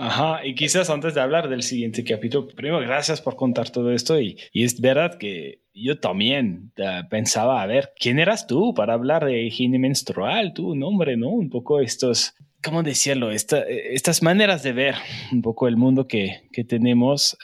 Ajá, 0.00 0.46
y 0.46 0.54
quizás 0.54 0.90
antes 0.90 1.14
de 1.14 1.20
hablar 1.20 1.48
del 1.48 1.64
siguiente 1.64 2.04
capítulo, 2.04 2.46
primero 2.46 2.78
gracias 2.78 3.20
por 3.20 3.34
contar 3.34 3.70
todo 3.70 3.90
esto 3.90 4.20
y, 4.20 4.38
y 4.52 4.62
es 4.62 4.80
verdad 4.80 5.18
que 5.18 5.62
yo 5.74 5.98
también 5.98 6.72
uh, 6.78 7.08
pensaba, 7.08 7.62
a 7.62 7.66
ver, 7.66 7.90
¿quién 7.98 8.20
eras 8.20 8.46
tú 8.46 8.74
para 8.74 8.94
hablar 8.94 9.24
de 9.24 9.42
higiene 9.42 9.80
menstrual? 9.80 10.52
Tu 10.54 10.76
nombre, 10.76 11.16
¿no? 11.16 11.30
Un 11.30 11.50
poco 11.50 11.80
estos 11.80 12.34
¿cómo 12.68 12.82
decirlo? 12.82 13.30
estas 13.30 14.22
maneras 14.22 14.62
de 14.62 14.72
ver 14.72 14.94
un 15.32 15.40
poco 15.40 15.68
el 15.68 15.78
mundo 15.78 16.06
que, 16.06 16.42
que 16.52 16.64
tenemos, 16.64 17.38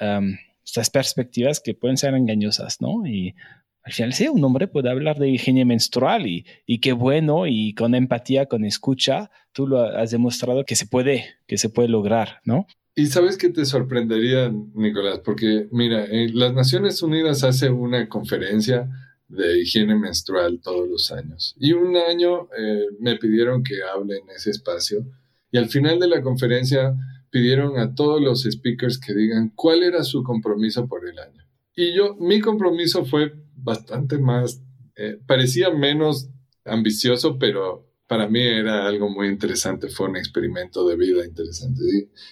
estas 0.62 0.90
perspectivas 0.90 1.60
que 1.60 1.72
pueden 1.72 1.96
ser 1.96 2.14
engañosas, 2.14 2.82
¿no? 2.82 3.06
Y 3.06 3.34
al 3.82 3.92
final, 3.92 4.12
sí, 4.12 4.28
un 4.28 4.44
hombre 4.44 4.68
puede 4.68 4.90
hablar 4.90 5.18
de 5.18 5.30
higiene 5.30 5.64
menstrual 5.64 6.26
y, 6.26 6.44
y 6.66 6.80
qué 6.80 6.92
bueno, 6.92 7.46
y 7.46 7.72
con 7.72 7.94
empatía, 7.94 8.46
con 8.46 8.66
escucha, 8.66 9.30
tú 9.52 9.66
lo 9.66 9.80
has 9.82 10.10
demostrado 10.10 10.64
que 10.64 10.76
se 10.76 10.86
puede, 10.86 11.24
que 11.46 11.56
se 11.56 11.70
puede 11.70 11.88
lograr, 11.88 12.40
¿no? 12.44 12.66
Y 12.94 13.06
sabes 13.06 13.38
que 13.38 13.48
te 13.48 13.64
sorprendería, 13.64 14.52
Nicolás, 14.74 15.20
porque 15.24 15.68
mira, 15.72 16.06
las 16.10 16.52
Naciones 16.52 17.02
Unidas 17.02 17.44
hace 17.44 17.70
una 17.70 18.08
conferencia 18.08 18.90
de 19.28 19.60
higiene 19.60 19.94
menstrual 19.96 20.60
todos 20.62 20.88
los 20.88 21.10
años. 21.12 21.54
Y 21.58 21.72
un 21.72 21.96
año 21.96 22.48
eh, 22.56 22.86
me 23.00 23.16
pidieron 23.16 23.62
que 23.62 23.82
hable 23.82 24.18
en 24.18 24.30
ese 24.30 24.50
espacio 24.50 25.06
y 25.50 25.58
al 25.58 25.68
final 25.68 25.98
de 25.98 26.08
la 26.08 26.22
conferencia 26.22 26.94
pidieron 27.30 27.78
a 27.78 27.94
todos 27.94 28.20
los 28.20 28.42
speakers 28.42 28.98
que 28.98 29.14
digan 29.14 29.50
cuál 29.54 29.82
era 29.82 30.04
su 30.04 30.22
compromiso 30.22 30.86
por 30.86 31.08
el 31.08 31.18
año. 31.18 31.42
Y 31.74 31.92
yo, 31.92 32.14
mi 32.16 32.40
compromiso 32.40 33.04
fue 33.04 33.32
bastante 33.56 34.18
más, 34.18 34.62
eh, 34.96 35.18
parecía 35.26 35.70
menos 35.70 36.28
ambicioso, 36.64 37.38
pero 37.38 37.90
para 38.06 38.28
mí 38.28 38.40
era 38.40 38.86
algo 38.86 39.08
muy 39.08 39.28
interesante, 39.28 39.88
fue 39.88 40.08
un 40.08 40.16
experimento 40.16 40.86
de 40.86 40.96
vida 40.96 41.24
interesante. 41.24 41.82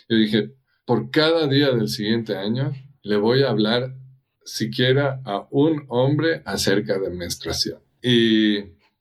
Yo 0.08 0.16
dije, 0.16 0.54
por 0.84 1.10
cada 1.10 1.48
día 1.48 1.70
del 1.70 1.88
siguiente 1.88 2.36
año 2.36 2.72
le 3.02 3.16
voy 3.16 3.42
a 3.42 3.50
hablar 3.50 3.96
siquiera 4.44 5.20
a 5.24 5.46
un 5.50 5.84
hombre 5.88 6.42
acerca 6.44 6.98
de 6.98 7.10
menstruación. 7.10 7.80
Y 8.02 8.58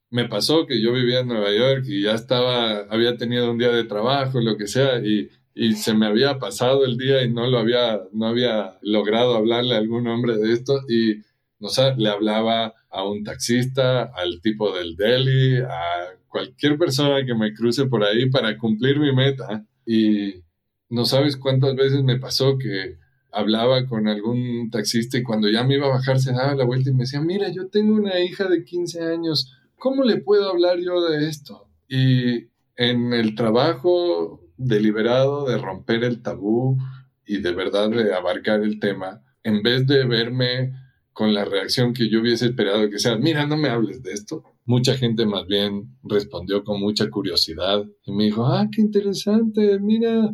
me 0.10 0.28
pasó 0.28 0.68
que 0.68 0.82
yo 0.82 0.94
vivía 0.94 1.22
en 1.22 1.28
Nueva 1.28 1.52
York 1.52 1.86
y 1.88 2.04
ya 2.04 2.14
estaba, 2.14 2.80
había 2.90 3.18
tenido 3.18 3.50
un 3.52 3.58
día 3.58 3.72
de 3.72 3.86
trabajo, 3.86 4.42
lo 4.42 4.58
que 4.58 4.68
sea, 4.68 5.00
y, 5.00 5.30
y 5.54 5.74
se 5.74 5.94
me 5.94 6.06
había 6.06 6.40
pasado 6.40 6.86
el 6.86 6.98
día 6.98 7.24
y 7.24 7.32
no 7.32 7.48
lo 7.48 7.60
había, 7.60 8.02
no 8.12 8.28
había 8.28 8.78
logrado 8.82 9.36
hablarle 9.36 9.76
a 9.76 9.80
algún 9.80 10.08
hombre 10.08 10.38
de 10.38 10.54
esto 10.54 10.82
y, 10.88 11.22
no 11.60 11.70
sé, 11.70 11.96
le 11.98 12.10
hablaba 12.10 12.74
a 12.90 13.04
un 13.04 13.24
taxista, 13.24 14.04
al 14.04 14.42
tipo 14.42 14.76
del 14.76 14.96
deli, 14.96 15.58
a 15.60 16.18
cualquier 16.28 16.78
persona 16.78 17.26
que 17.26 17.36
me 17.36 17.54
cruce 17.54 17.86
por 17.86 18.04
ahí 18.04 18.30
para 18.30 18.58
cumplir 18.58 19.00
mi 19.00 19.14
meta. 19.14 19.66
Y 19.86 20.44
no 20.90 21.06
sabes 21.06 21.38
cuántas 21.38 21.76
veces 21.76 22.04
me 22.04 22.20
pasó 22.20 22.58
que 22.58 22.98
hablaba 23.32 23.86
con 23.86 24.08
algún 24.08 24.70
taxista 24.70 25.18
y 25.18 25.24
cuando 25.24 25.50
ya 25.50 25.64
me 25.64 25.76
iba 25.76 25.88
a 25.88 25.92
bajar 25.92 26.20
se 26.20 26.34
daba 26.34 26.56
la 26.56 26.66
vuelta 26.66 26.90
y 26.90 26.94
me 26.94 27.04
decía, 27.04 27.22
mira, 27.22 27.50
yo 27.50 27.68
tengo 27.68 27.96
una 27.96 28.20
hija 28.20 28.48
de 28.48 28.64
15 28.64 29.04
años, 29.04 29.52
¿cómo 29.78 30.04
le 30.04 30.18
puedo 30.18 30.50
hablar 30.50 30.80
yo 30.80 31.02
de 31.02 31.28
esto? 31.28 31.70
Y 31.88 32.50
en 32.76 33.14
el 33.14 33.36
trabajo 33.36 34.42
deliberado 34.58 35.46
de 35.46 35.58
romper 35.58 36.04
el 36.04 36.22
tabú 36.22 36.78
y 37.26 37.38
de 37.38 37.54
verdad 37.54 37.90
de 37.90 38.14
abarcar 38.14 38.62
el 38.62 38.80
tema, 38.80 39.24
en 39.44 39.64
vez 39.64 39.88
de 39.88 40.06
verme 40.06 40.74
con 41.14 41.34
la 41.34 41.46
reacción 41.46 41.94
que 41.94 42.10
yo 42.10 42.22
hubiese 42.22 42.46
esperado 42.46 42.90
que 42.90 43.00
sea, 43.00 43.18
mira, 43.18 43.46
no 43.46 43.58
me 43.58 43.70
hables 43.70 44.02
de 44.02 44.14
esto, 44.14 44.44
mucha 44.66 44.96
gente 44.96 45.26
más 45.26 45.46
bien 45.46 45.98
respondió 46.04 46.64
con 46.64 46.80
mucha 46.80 47.10
curiosidad 47.10 47.86
y 48.06 48.12
me 48.14 48.26
dijo, 48.26 48.46
ah, 48.46 48.68
qué 48.72 48.82
interesante, 48.82 49.80
mira, 49.80 50.34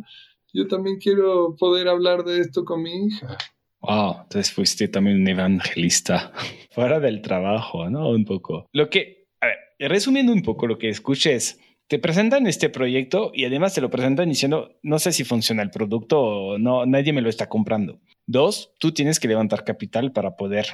yo 0.58 0.66
también 0.66 0.98
quiero 0.98 1.54
poder 1.56 1.86
hablar 1.86 2.24
de 2.24 2.40
esto 2.40 2.64
con 2.64 2.82
mi 2.82 3.06
hija. 3.06 3.38
Wow, 3.80 4.22
entonces 4.22 4.52
fuiste 4.52 4.88
también 4.88 5.20
un 5.20 5.28
evangelista 5.28 6.32
fuera 6.72 6.98
del 6.98 7.22
trabajo, 7.22 7.88
¿no? 7.88 8.10
Un 8.10 8.24
poco. 8.24 8.66
Lo 8.72 8.90
que, 8.90 9.28
a 9.40 9.46
ver, 9.46 9.88
resumiendo 9.88 10.32
un 10.32 10.42
poco 10.42 10.66
lo 10.66 10.76
que 10.76 10.88
escuches, 10.88 11.60
te 11.86 12.00
presentan 12.00 12.48
este 12.48 12.70
proyecto 12.70 13.30
y 13.32 13.44
además 13.44 13.72
te 13.74 13.80
lo 13.80 13.88
presentan 13.88 14.28
diciendo, 14.28 14.78
no 14.82 14.98
sé 14.98 15.12
si 15.12 15.22
funciona 15.22 15.62
el 15.62 15.70
producto 15.70 16.20
o 16.20 16.58
no, 16.58 16.86
nadie 16.86 17.12
me 17.12 17.22
lo 17.22 17.28
está 17.28 17.48
comprando. 17.48 18.00
Dos, 18.26 18.74
tú 18.80 18.92
tienes 18.92 19.20
que 19.20 19.28
levantar 19.28 19.62
capital 19.62 20.12
para 20.12 20.36
poder 20.36 20.66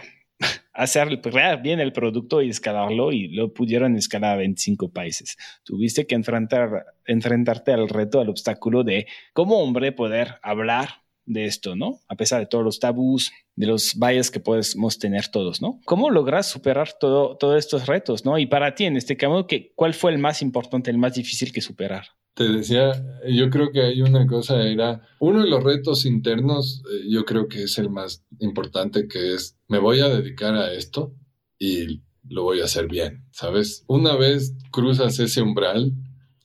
hacer 0.75 1.21
bien 1.63 1.81
el 1.81 1.93
producto 1.93 2.43
y 2.43 2.51
escalarlo 2.51 3.13
y 3.13 3.29
lo 3.29 3.53
pudieron 3.55 3.97
escalar 3.97 4.35
a 4.35 4.39
25 4.39 4.91
países. 4.91 5.37
Tuviste 5.63 6.07
que 6.07 6.15
enfrentar, 6.15 6.85
enfrentarte 7.07 7.73
al 7.73 7.89
reto, 7.89 8.21
al 8.21 8.29
obstáculo 8.29 8.83
de 8.83 9.07
como 9.33 9.59
hombre 9.63 9.93
poder 9.93 10.35
hablar 10.43 11.05
de 11.27 11.47
esto, 11.47 11.75
¿no? 11.75 12.01
A 12.09 12.17
pesar 12.17 12.41
de 12.41 12.47
todos 12.47 12.65
los 12.65 12.81
tabús, 12.81 13.33
de 13.57 13.67
los 13.67 13.95
valles 13.99 14.31
que 14.31 14.41
podemos 14.41 14.99
tener 14.99 15.29
todos, 15.29 15.63
¿no? 15.63 15.81
¿Cómo 15.87 16.11
logras 16.11 16.49
superar 16.49 16.93
todo, 16.99 17.37
todos 17.37 17.59
estos 17.59 17.87
retos, 17.87 18.25
¿no? 18.25 18.37
Y 18.39 18.47
para 18.47 18.75
ti 18.75 18.85
en 18.85 18.97
este 18.97 19.17
camino, 19.17 19.47
¿cuál 19.75 19.95
fue 19.95 20.13
el 20.13 20.19
más 20.19 20.43
importante, 20.43 20.91
el 20.91 20.99
más 20.99 21.15
difícil 21.15 21.53
que 21.53 21.61
superar? 21.61 22.09
Te 22.35 22.49
decía, 22.49 22.93
yo 23.29 23.49
creo 23.49 23.71
que 23.71 23.83
hay 23.83 24.03
una 24.03 24.27
cosa, 24.27 24.63
era 24.63 25.07
uno 25.21 25.43
de 25.43 25.49
los 25.49 25.63
retos 25.63 26.05
internos, 26.05 26.83
eh, 26.91 27.07
yo 27.09 27.25
creo 27.25 27.49
que 27.49 27.63
es 27.65 27.79
el 27.79 27.91
más 27.91 28.25
importante, 28.41 29.07
que 29.07 29.35
es, 29.35 29.57
me 29.69 29.79
voy 29.79 30.01
a 30.01 30.09
dedicar 30.09 30.55
a 30.55 30.73
esto 30.73 31.15
y 31.59 32.03
lo 32.29 32.43
voy 32.43 32.61
a 32.61 32.65
hacer 32.65 32.89
bien, 32.89 33.25
¿sabes? 33.31 33.85
Una 33.87 34.17
vez 34.17 34.55
cruzas 34.73 35.19
ese 35.21 35.43
umbral, 35.43 35.93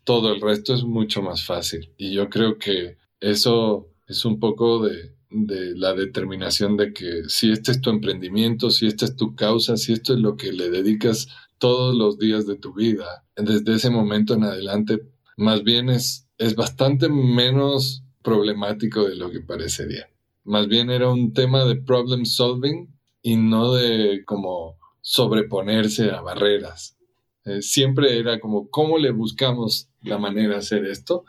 todo 0.04 0.34
el 0.34 0.42
resto 0.42 0.74
es 0.74 0.84
mucho 0.84 1.22
más 1.22 1.44
fácil. 1.44 1.94
Y 1.98 2.14
yo 2.14 2.30
creo 2.30 2.58
que 2.58 2.98
eso 3.20 3.90
es 4.08 4.26
un 4.26 4.40
poco 4.40 4.84
de, 4.86 5.16
de 5.30 5.76
la 5.76 5.94
determinación 5.94 6.78
de 6.78 6.94
que 6.94 7.24
si 7.28 7.52
este 7.52 7.72
es 7.72 7.82
tu 7.82 7.90
emprendimiento, 7.90 8.72
si 8.72 8.88
esta 8.88 9.06
es 9.06 9.16
tu 9.16 9.36
causa, 9.36 9.78
si 9.78 9.94
esto 9.94 10.14
es 10.14 10.20
lo 10.20 10.36
que 10.36 10.52
le 10.52 10.70
dedicas 10.70 11.28
todos 11.58 11.96
los 11.96 12.18
días 12.18 12.48
de 12.48 12.56
tu 12.56 12.74
vida, 12.74 13.26
desde 13.36 13.76
ese 13.76 13.90
momento 13.90 14.34
en 14.34 14.46
adelante 14.46 15.00
más 15.40 15.64
bien 15.64 15.90
es, 15.90 16.28
es 16.38 16.56
bastante 16.56 17.08
menos 17.10 18.04
problemático 18.22 19.08
de 19.08 19.16
lo 19.16 19.32
que 19.32 19.40
parecería. 19.40 20.10
Más 20.44 20.68
bien 20.68 20.90
era 20.90 21.10
un 21.10 21.34
tema 21.34 21.64
de 21.66 21.78
problem 21.78 22.26
solving 22.26 22.90
y 23.22 23.38
no 23.38 23.74
de 23.74 24.24
como 24.26 24.78
sobreponerse 25.02 26.12
a 26.12 26.22
barreras. 26.22 26.98
Eh, 27.46 27.62
siempre 27.62 28.20
era 28.20 28.40
como, 28.40 28.70
¿cómo 28.70 28.98
le 28.98 29.12
buscamos 29.12 29.90
la 30.02 30.18
manera 30.18 30.50
de 30.50 30.60
hacer 30.60 30.86
esto? 30.86 31.24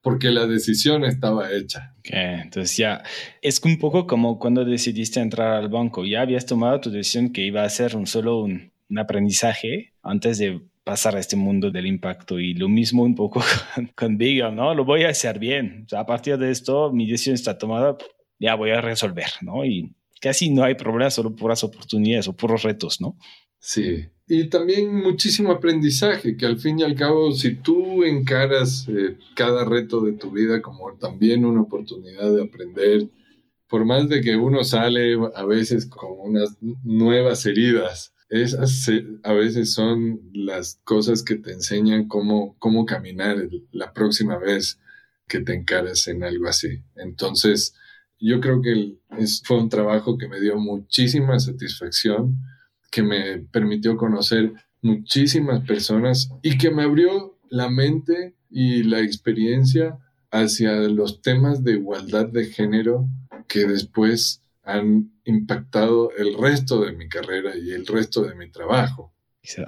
Porque 0.00 0.30
la 0.30 0.46
decisión 0.46 1.04
estaba 1.04 1.52
hecha. 1.52 1.96
entonces 2.04 2.76
ya 2.76 3.02
es 3.42 3.60
un 3.64 3.80
poco 3.80 4.06
como 4.06 4.38
cuando 4.38 4.64
decidiste 4.64 5.18
entrar 5.18 5.54
al 5.54 5.68
banco. 5.68 6.04
Ya 6.04 6.20
habías 6.20 6.46
tomado 6.46 6.80
tu 6.80 6.90
decisión 6.90 7.32
que 7.32 7.44
iba 7.44 7.64
a 7.64 7.68
ser 7.68 7.96
un 7.96 8.06
solo 8.06 8.38
un, 8.38 8.70
un 8.88 8.98
aprendizaje 8.98 9.92
antes 10.02 10.38
de 10.38 10.62
pasar 10.86 11.16
a 11.16 11.18
este 11.18 11.34
mundo 11.34 11.72
del 11.72 11.84
impacto 11.84 12.38
y 12.38 12.54
lo 12.54 12.68
mismo 12.68 13.02
un 13.02 13.16
poco 13.16 13.40
con, 13.74 14.16
con 14.16 14.16
¿no? 14.54 14.72
Lo 14.72 14.84
voy 14.84 15.02
a 15.02 15.08
hacer 15.08 15.40
bien. 15.40 15.84
A 15.90 16.06
partir 16.06 16.38
de 16.38 16.52
esto, 16.52 16.92
mi 16.92 17.10
decisión 17.10 17.34
está 17.34 17.58
tomada, 17.58 17.98
ya 18.38 18.54
voy 18.54 18.70
a 18.70 18.80
resolver, 18.80 19.26
¿no? 19.42 19.64
Y 19.64 19.96
casi 20.20 20.48
no 20.48 20.62
hay 20.62 20.76
problemas, 20.76 21.14
solo 21.14 21.34
puras 21.34 21.64
oportunidades 21.64 22.28
o 22.28 22.36
puros 22.36 22.62
retos, 22.62 23.00
¿no? 23.00 23.18
Sí. 23.58 24.06
Y 24.28 24.48
también 24.48 24.94
muchísimo 24.94 25.50
aprendizaje, 25.50 26.36
que 26.36 26.46
al 26.46 26.60
fin 26.60 26.78
y 26.78 26.84
al 26.84 26.94
cabo, 26.94 27.32
si 27.32 27.56
tú 27.56 28.04
encaras 28.04 28.86
eh, 28.88 29.18
cada 29.34 29.64
reto 29.64 30.00
de 30.02 30.12
tu 30.12 30.30
vida 30.30 30.62
como 30.62 30.96
también 30.98 31.44
una 31.44 31.62
oportunidad 31.62 32.32
de 32.32 32.44
aprender, 32.44 33.08
por 33.68 33.84
más 33.84 34.08
de 34.08 34.20
que 34.20 34.36
uno 34.36 34.62
sale 34.62 35.16
a 35.34 35.44
veces 35.44 35.86
con 35.86 36.10
unas 36.16 36.56
nuevas 36.84 37.44
heridas, 37.44 38.14
esas 38.28 38.90
a 39.22 39.32
veces 39.32 39.72
son 39.72 40.20
las 40.32 40.80
cosas 40.84 41.22
que 41.22 41.36
te 41.36 41.52
enseñan 41.52 42.08
cómo, 42.08 42.56
cómo 42.58 42.84
caminar 42.86 43.36
la 43.72 43.92
próxima 43.92 44.38
vez 44.38 44.78
que 45.28 45.40
te 45.40 45.54
encares 45.54 46.06
en 46.08 46.24
algo 46.24 46.48
así. 46.48 46.82
Entonces, 46.96 47.74
yo 48.18 48.40
creo 48.40 48.62
que 48.62 48.96
fue 49.44 49.58
un 49.58 49.68
trabajo 49.68 50.16
que 50.18 50.28
me 50.28 50.40
dio 50.40 50.56
muchísima 50.58 51.38
satisfacción, 51.38 52.38
que 52.90 53.02
me 53.02 53.38
permitió 53.38 53.96
conocer 53.96 54.52
muchísimas 54.82 55.60
personas 55.66 56.30
y 56.42 56.58
que 56.58 56.70
me 56.70 56.84
abrió 56.84 57.38
la 57.50 57.68
mente 57.68 58.34
y 58.50 58.84
la 58.84 59.00
experiencia 59.00 59.98
hacia 60.30 60.72
los 60.88 61.20
temas 61.22 61.62
de 61.64 61.72
igualdad 61.72 62.26
de 62.26 62.46
género 62.46 63.08
que 63.48 63.66
después 63.66 64.42
han 64.66 65.12
impactado 65.24 66.10
el 66.18 66.36
resto 66.36 66.84
de 66.84 66.92
mi 66.92 67.08
carrera 67.08 67.56
y 67.56 67.70
el 67.70 67.86
resto 67.86 68.22
de 68.22 68.34
mi 68.34 68.50
trabajo. 68.50 69.14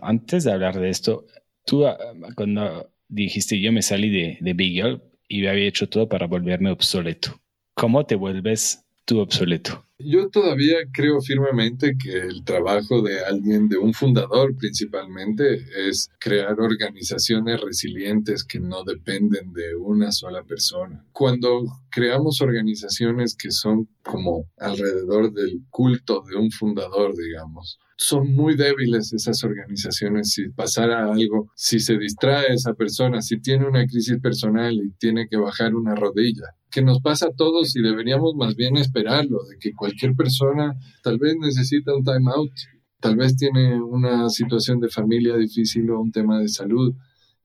Antes 0.02 0.44
de 0.44 0.52
hablar 0.52 0.78
de 0.78 0.90
esto, 0.90 1.24
tú 1.64 1.87
ah, 1.87 1.96
cuando 2.34 2.90
dijiste 3.06 3.61
yo 3.61 3.72
me 3.72 3.80
salí 3.80 4.11
de, 4.11 4.38
de 4.40 4.54
Beagle 4.54 5.00
y 5.28 5.46
había 5.46 5.68
hecho 5.68 5.88
todo 5.88 6.08
para 6.08 6.26
volverme 6.26 6.70
obsoleto. 6.70 7.40
¿Cómo 7.74 8.04
te 8.06 8.16
vuelves 8.16 8.88
tú 9.08 9.20
obsoleto? 9.20 9.84
Yo 9.98 10.28
todavía 10.28 10.76
creo 10.92 11.20
firmemente 11.20 11.96
que 12.00 12.18
el 12.18 12.44
trabajo 12.44 13.02
de 13.02 13.24
alguien, 13.24 13.68
de 13.68 13.78
un 13.78 13.92
fundador 13.92 14.54
principalmente, 14.56 15.64
es 15.88 16.08
crear 16.20 16.60
organizaciones 16.60 17.60
resilientes 17.60 18.44
que 18.44 18.60
no 18.60 18.84
dependen 18.84 19.52
de 19.52 19.74
una 19.74 20.12
sola 20.12 20.44
persona. 20.44 21.04
Cuando 21.10 21.64
creamos 21.90 22.40
organizaciones 22.40 23.34
que 23.34 23.50
son 23.50 23.88
como 24.04 24.44
alrededor 24.58 25.32
del 25.32 25.62
culto 25.70 26.22
de 26.28 26.36
un 26.36 26.52
fundador, 26.52 27.16
digamos, 27.16 27.80
son 27.96 28.32
muy 28.32 28.56
débiles 28.56 29.12
esas 29.12 29.42
organizaciones 29.42 30.30
si 30.30 30.50
pasara 30.50 31.10
algo, 31.12 31.50
si 31.56 31.80
se 31.80 31.98
distrae 31.98 32.52
esa 32.52 32.74
persona, 32.74 33.20
si 33.20 33.40
tiene 33.40 33.66
una 33.66 33.84
crisis 33.86 34.20
personal 34.20 34.74
y 34.74 34.92
tiene 34.92 35.26
que 35.28 35.36
bajar 35.36 35.74
una 35.74 35.96
rodilla, 35.96 36.54
que 36.70 36.83
nos 36.83 37.00
pasa 37.00 37.26
a 37.26 37.33
todos 37.33 37.74
y 37.76 37.83
deberíamos 37.83 38.35
más 38.35 38.54
bien 38.54 38.76
esperarlo, 38.76 39.44
de 39.44 39.59
que 39.59 39.72
cualquier 39.72 40.14
persona 40.14 40.78
tal 41.02 41.18
vez 41.18 41.37
necesita 41.40 41.94
un 41.94 42.04
time 42.04 42.31
out, 42.35 42.52
tal 43.00 43.16
vez 43.16 43.37
tiene 43.37 43.81
una 43.81 44.28
situación 44.28 44.81
de 44.81 44.88
familia 44.88 45.37
difícil 45.37 45.90
o 45.90 46.00
un 46.00 46.12
tema 46.12 46.40
de 46.40 46.48
salud, 46.48 46.94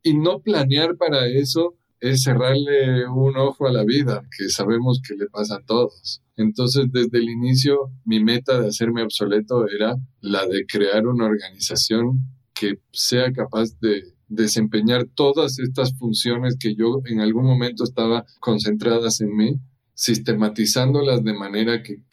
y 0.02 0.16
no 0.16 0.40
planear 0.40 0.98
para 0.98 1.28
eso 1.28 1.76
es 2.00 2.24
cerrarle 2.24 3.08
un 3.08 3.38
ojo 3.38 3.66
a 3.66 3.72
la 3.72 3.86
vida, 3.86 4.24
que 4.38 4.50
sabemos 4.50 5.00
que 5.08 5.16
le 5.16 5.28
pasa 5.28 5.56
a 5.56 5.66
todos. 5.66 6.22
Entonces, 6.36 6.88
desde 6.92 7.20
el 7.20 7.30
inicio, 7.30 7.92
mi 8.04 8.22
meta 8.22 8.60
de 8.60 8.68
hacerme 8.68 9.04
obsoleto 9.04 9.66
era 9.70 9.96
la 10.20 10.46
de 10.46 10.66
crear 10.66 11.08
una 11.08 11.26
organización 11.26 12.20
que 12.54 12.80
sea 12.92 13.32
capaz 13.32 13.80
de 13.80 14.12
desempeñar 14.36 15.06
todas 15.06 15.60
estas 15.60 15.98
funciones 15.98 16.58
que 16.60 16.76
yo 16.76 17.02
en 17.06 17.19
algún 17.19 17.46
momento 17.46 17.84
estaba 17.84 18.26
concentradas 18.39 19.22
en 19.22 19.36
mí, 19.36 19.60
sistematizándolas 19.93 21.24
de 21.24 21.34
manera 21.34 21.84
que, 21.84 22.04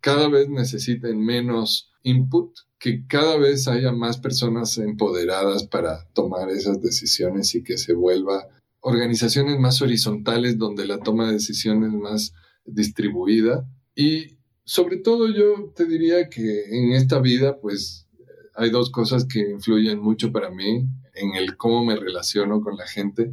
cada 0.00 0.28
vez 0.28 0.48
necesiten 0.48 1.20
menos 1.20 1.90
input 2.02 2.50
que 2.78 3.06
cada 3.06 3.36
vez 3.36 3.68
haya 3.68 3.92
más 3.92 4.18
personas 4.18 4.78
empoderadas 4.78 5.64
para 5.64 6.08
tomar 6.14 6.48
esas 6.48 6.80
decisiones 6.80 7.54
y 7.54 7.62
que 7.62 7.76
se 7.76 7.92
vuelva 7.92 8.48
organizaciones 8.80 9.58
más 9.58 9.82
horizontales 9.82 10.56
donde 10.56 10.86
la 10.86 10.98
toma 10.98 11.26
de 11.26 11.34
decisiones 11.34 11.92
más 11.92 12.32
distribuida. 12.64 13.68
Y 13.94 14.38
sobre 14.64 14.96
todo 14.96 15.28
yo 15.28 15.72
te 15.76 15.84
diría 15.84 16.30
que 16.30 16.64
en 16.70 16.92
esta 16.92 17.20
vida 17.20 17.60
pues 17.60 18.08
hay 18.54 18.70
dos 18.70 18.90
cosas 18.90 19.26
que 19.26 19.40
influyen 19.40 20.00
mucho 20.00 20.32
para 20.32 20.50
mí 20.50 20.88
en 21.14 21.34
el 21.34 21.56
cómo 21.56 21.84
me 21.84 21.96
relaciono 21.96 22.60
con 22.60 22.76
la 22.76 22.86
gente, 22.86 23.30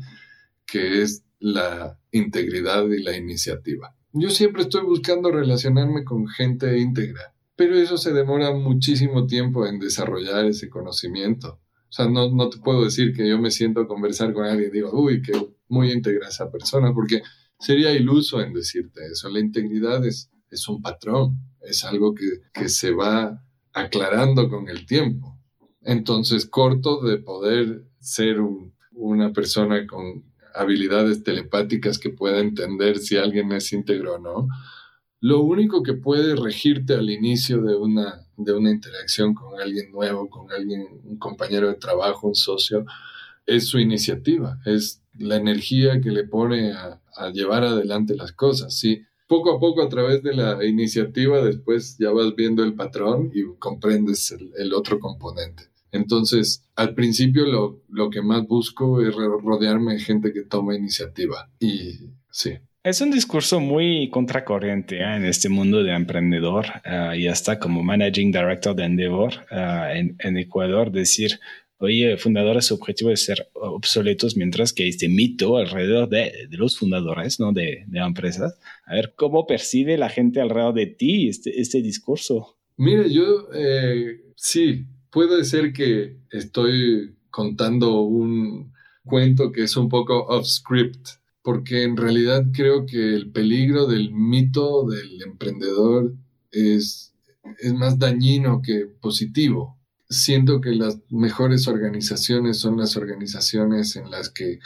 que 0.66 1.02
es 1.02 1.24
la 1.40 2.00
integridad 2.12 2.86
y 2.90 3.04
la 3.04 3.16
iniciativa. 3.16 3.96
Yo 4.14 4.30
siempre 4.30 4.64
estoy 4.64 4.84
buscando 4.84 5.32
relacionarme 5.32 6.04
con 6.04 6.28
gente 6.28 6.78
íntegra 6.80 7.34
pero 7.58 7.76
eso 7.76 7.98
se 7.98 8.14
demora 8.14 8.54
muchísimo 8.54 9.26
tiempo 9.26 9.66
en 9.66 9.80
desarrollar 9.80 10.46
ese 10.46 10.70
conocimiento. 10.70 11.60
O 11.90 11.92
sea, 11.92 12.08
no, 12.08 12.30
no 12.30 12.50
te 12.50 12.60
puedo 12.60 12.86
decir 12.86 13.14
que 13.14 13.28
yo 13.28 13.40
me 13.40 13.50
siento 13.50 13.82
a 13.82 13.88
conversar 13.88 14.32
con 14.32 14.46
alguien 14.46 14.70
y 14.70 14.74
digo, 14.74 14.92
uy, 14.94 15.24
que 15.24 15.34
muy 15.68 15.92
íntegra 15.92 16.28
esa 16.28 16.52
persona, 16.52 16.94
porque 16.94 17.24
sería 17.60 17.92
iluso 17.92 18.42
en 18.42 18.54
decirte 18.54 19.02
eso. 19.12 19.28
La 19.30 19.40
integridad 19.40 20.06
es, 20.06 20.30
es 20.52 20.68
un 20.68 20.84
patrón, 20.84 21.40
es 21.62 21.84
algo 21.84 22.14
que, 22.14 22.26
que 22.54 22.70
se 22.70 22.92
va 22.92 23.44
aclarando 23.74 24.50
con 24.50 24.70
el 24.70 24.86
tiempo. 24.86 25.37
Entonces, 25.88 26.46
corto 26.46 27.02
de 27.02 27.18
poder 27.18 27.86
ser 28.02 28.42
una 28.92 29.32
persona 29.32 29.88
con 29.88 30.26
habilidades 30.54 31.24
telepáticas 31.24 31.98
que 31.98 32.10
pueda 32.10 32.40
entender 32.40 32.98
si 32.98 33.16
alguien 33.16 33.54
es 33.54 33.72
íntegro 33.72 34.16
o 34.16 34.20
no, 34.20 34.50
lo 35.22 35.40
único 35.40 35.84
que 35.84 35.94
puede 35.94 36.36
regirte 36.36 36.94
al 36.94 37.10
inicio 37.10 37.62
de 37.62 37.78
una, 37.78 38.22
de 38.36 38.52
una 38.52 38.70
interacción 38.70 39.34
con 39.34 39.62
alguien 39.62 39.94
nuevo, 39.94 40.30
con 40.30 40.52
alguien, 40.52 40.88
un 41.06 41.18
compañero 41.20 41.70
de 41.70 41.76
trabajo, 41.76 42.28
un 42.28 42.36
socio, 42.36 42.86
es 43.46 43.68
su 43.68 43.80
iniciativa, 43.80 44.60
es 44.66 45.02
la 45.18 45.38
energía 45.38 46.02
que 46.02 46.12
le 46.12 46.26
pone 46.26 46.74
a, 46.74 47.00
llevar 47.34 47.64
adelante 47.64 48.14
las 48.14 48.34
cosas. 48.34 48.78
Sí, 48.78 49.04
poco 49.26 49.56
a 49.56 49.60
poco 49.62 49.82
a 49.82 49.88
través 49.88 50.22
de 50.22 50.34
la 50.34 50.66
iniciativa 50.66 51.42
después 51.42 51.98
ya 51.98 52.12
vas 52.12 52.36
viendo 52.36 52.62
el 52.66 52.76
patrón 52.76 53.32
y 53.34 53.44
comprendes 53.58 54.32
el, 54.34 54.52
el 54.58 54.74
otro 54.74 55.00
componente. 55.00 55.77
Entonces, 55.98 56.64
al 56.76 56.94
principio 56.94 57.46
lo, 57.46 57.82
lo, 57.90 58.10
que 58.10 58.22
más 58.22 58.48
busco 58.48 59.02
es 59.02 59.14
rodearme 59.14 59.94
de 59.94 60.00
gente 60.00 60.32
que 60.32 60.44
toma 60.44 60.76
iniciativa. 60.76 61.50
Y 61.60 62.12
sí. 62.32 62.54
Es 62.88 63.02
un 63.02 63.12
discurso 63.12 63.60
muy 63.60 64.10
contracorriente 64.10 65.00
¿eh? 65.00 65.16
en 65.18 65.26
este 65.26 65.50
mundo 65.50 65.84
de 65.84 65.92
emprendedor 65.92 66.68
uh, 66.86 67.14
y 67.14 67.28
hasta 67.28 67.60
como 67.60 67.84
managing 67.84 68.32
director 68.32 68.74
de 68.74 68.86
Endeavor 68.86 69.34
uh, 69.52 69.92
en, 69.94 70.16
en, 70.20 70.38
Ecuador 70.38 70.90
decir, 70.90 71.38
oye, 71.80 72.16
fundadores 72.16 72.68
su 72.68 72.76
objetivo 72.76 73.12
es 73.12 73.26
ser 73.26 73.50
obsoletos, 73.52 74.38
mientras 74.38 74.72
que 74.72 74.88
este 74.88 75.10
mito 75.10 75.58
alrededor 75.58 76.08
de, 76.08 76.32
de 76.50 76.58
los 76.58 76.78
fundadores 76.78 77.42
¿no? 77.42 77.52
de, 77.52 77.84
de, 77.88 78.00
empresas. 78.00 78.58
A 78.86 78.94
ver, 78.94 79.14
¿cómo 79.18 79.46
percibe 79.46 79.98
la 79.98 80.08
gente 80.08 80.40
alrededor 80.40 80.74
de 80.74 80.86
ti 80.88 81.28
este, 81.28 81.60
este 81.60 81.82
discurso? 81.82 82.58
Mire, 82.78 83.12
yo 83.12 83.50
eh, 83.54 84.22
sí, 84.36 84.86
puede 85.12 85.44
ser 85.44 85.74
que 85.74 86.18
estoy 86.30 87.16
contando 87.30 88.02
un 88.02 88.74
cuento 89.04 89.52
que 89.52 89.64
es 89.64 89.78
un 89.78 89.90
poco 89.90 90.26
off 90.28 90.46
script 90.46 91.08
porque 91.48 91.84
en 91.84 91.96
realidad 91.96 92.48
creo 92.52 92.86
que 92.86 93.16
el 93.16 93.32
peligro 93.32 93.88
del 93.88 94.12
mito 94.12 94.86
del 94.86 95.22
emprendedor 95.22 96.14
es, 96.52 97.14
más 97.74 97.98
dañino 97.98 98.62
que 98.62 98.86
positivo. 99.00 99.80
Siento 100.10 100.60
que 100.60 100.72
las 100.72 101.00
mejores 101.10 101.70
organizaciones 101.70 102.60
son 102.60 102.76
las 102.76 102.98
organizaciones 102.98 103.96
en 103.96 104.12
las 104.12 104.30
que 104.30 104.60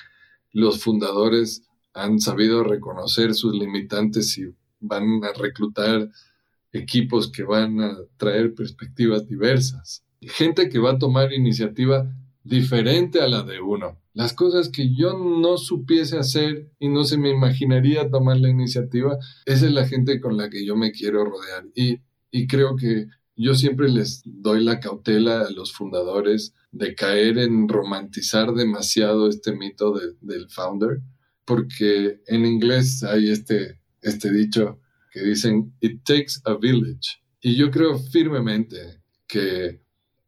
los 0.53 0.81
fundadores 0.81 1.61
han 1.93 2.19
sabido 2.19 2.63
reconocer 2.63 3.35
sus 3.35 3.53
limitantes 3.53 4.35
y 4.39 4.45
van 4.79 5.23
a 5.23 5.33
reclutar 5.33 6.09
equipos 6.71 7.31
que 7.31 7.43
van 7.43 7.79
a 7.79 7.95
traer 8.17 8.55
perspectivas 8.55 9.27
diversas. 9.27 10.03
Gente 10.21 10.69
que 10.69 10.79
va 10.79 10.91
a 10.91 10.99
tomar 10.99 11.33
iniciativa 11.33 12.11
diferente 12.43 13.21
a 13.21 13.27
la 13.27 13.43
de 13.43 13.61
uno. 13.61 13.99
Las 14.13 14.33
cosas 14.33 14.69
que 14.69 14.93
yo 14.93 15.17
no 15.17 15.57
supiese 15.57 16.17
hacer 16.17 16.69
y 16.79 16.89
no 16.89 17.03
se 17.05 17.17
me 17.17 17.29
imaginaría 17.29 18.09
tomar 18.09 18.37
la 18.37 18.49
iniciativa, 18.49 19.17
esa 19.45 19.65
es 19.65 19.71
la 19.71 19.87
gente 19.87 20.19
con 20.19 20.37
la 20.37 20.49
que 20.49 20.65
yo 20.65 20.75
me 20.75 20.91
quiero 20.91 21.23
rodear. 21.23 21.65
Y, 21.75 21.99
creo 22.47 22.75
que 22.75 23.07
yo 23.35 23.55
siempre 23.55 23.89
les 23.89 24.21
doy 24.25 24.63
la 24.63 24.79
cautela 24.79 25.41
a 25.41 25.51
los 25.51 25.73
fundadores 25.73 26.53
de 26.71 26.93
caer 26.95 27.37
en 27.37 27.67
romantizar 27.67 28.53
demasiado 28.53 29.27
este 29.27 29.53
mito 29.53 29.93
del 30.21 30.49
founder, 30.49 31.01
porque 31.45 32.21
en 32.27 32.45
inglés 32.45 33.03
hay 33.03 33.29
este, 33.29 33.79
este 34.01 34.31
dicho 34.31 34.79
que 35.11 35.21
dicen, 35.21 35.73
it 35.81 36.03
takes 36.03 36.33
a 36.45 36.53
village. 36.55 37.21
Y 37.41 37.55
yo 37.55 37.71
creo 37.71 37.97
firmemente 37.97 39.01
que 39.27 39.81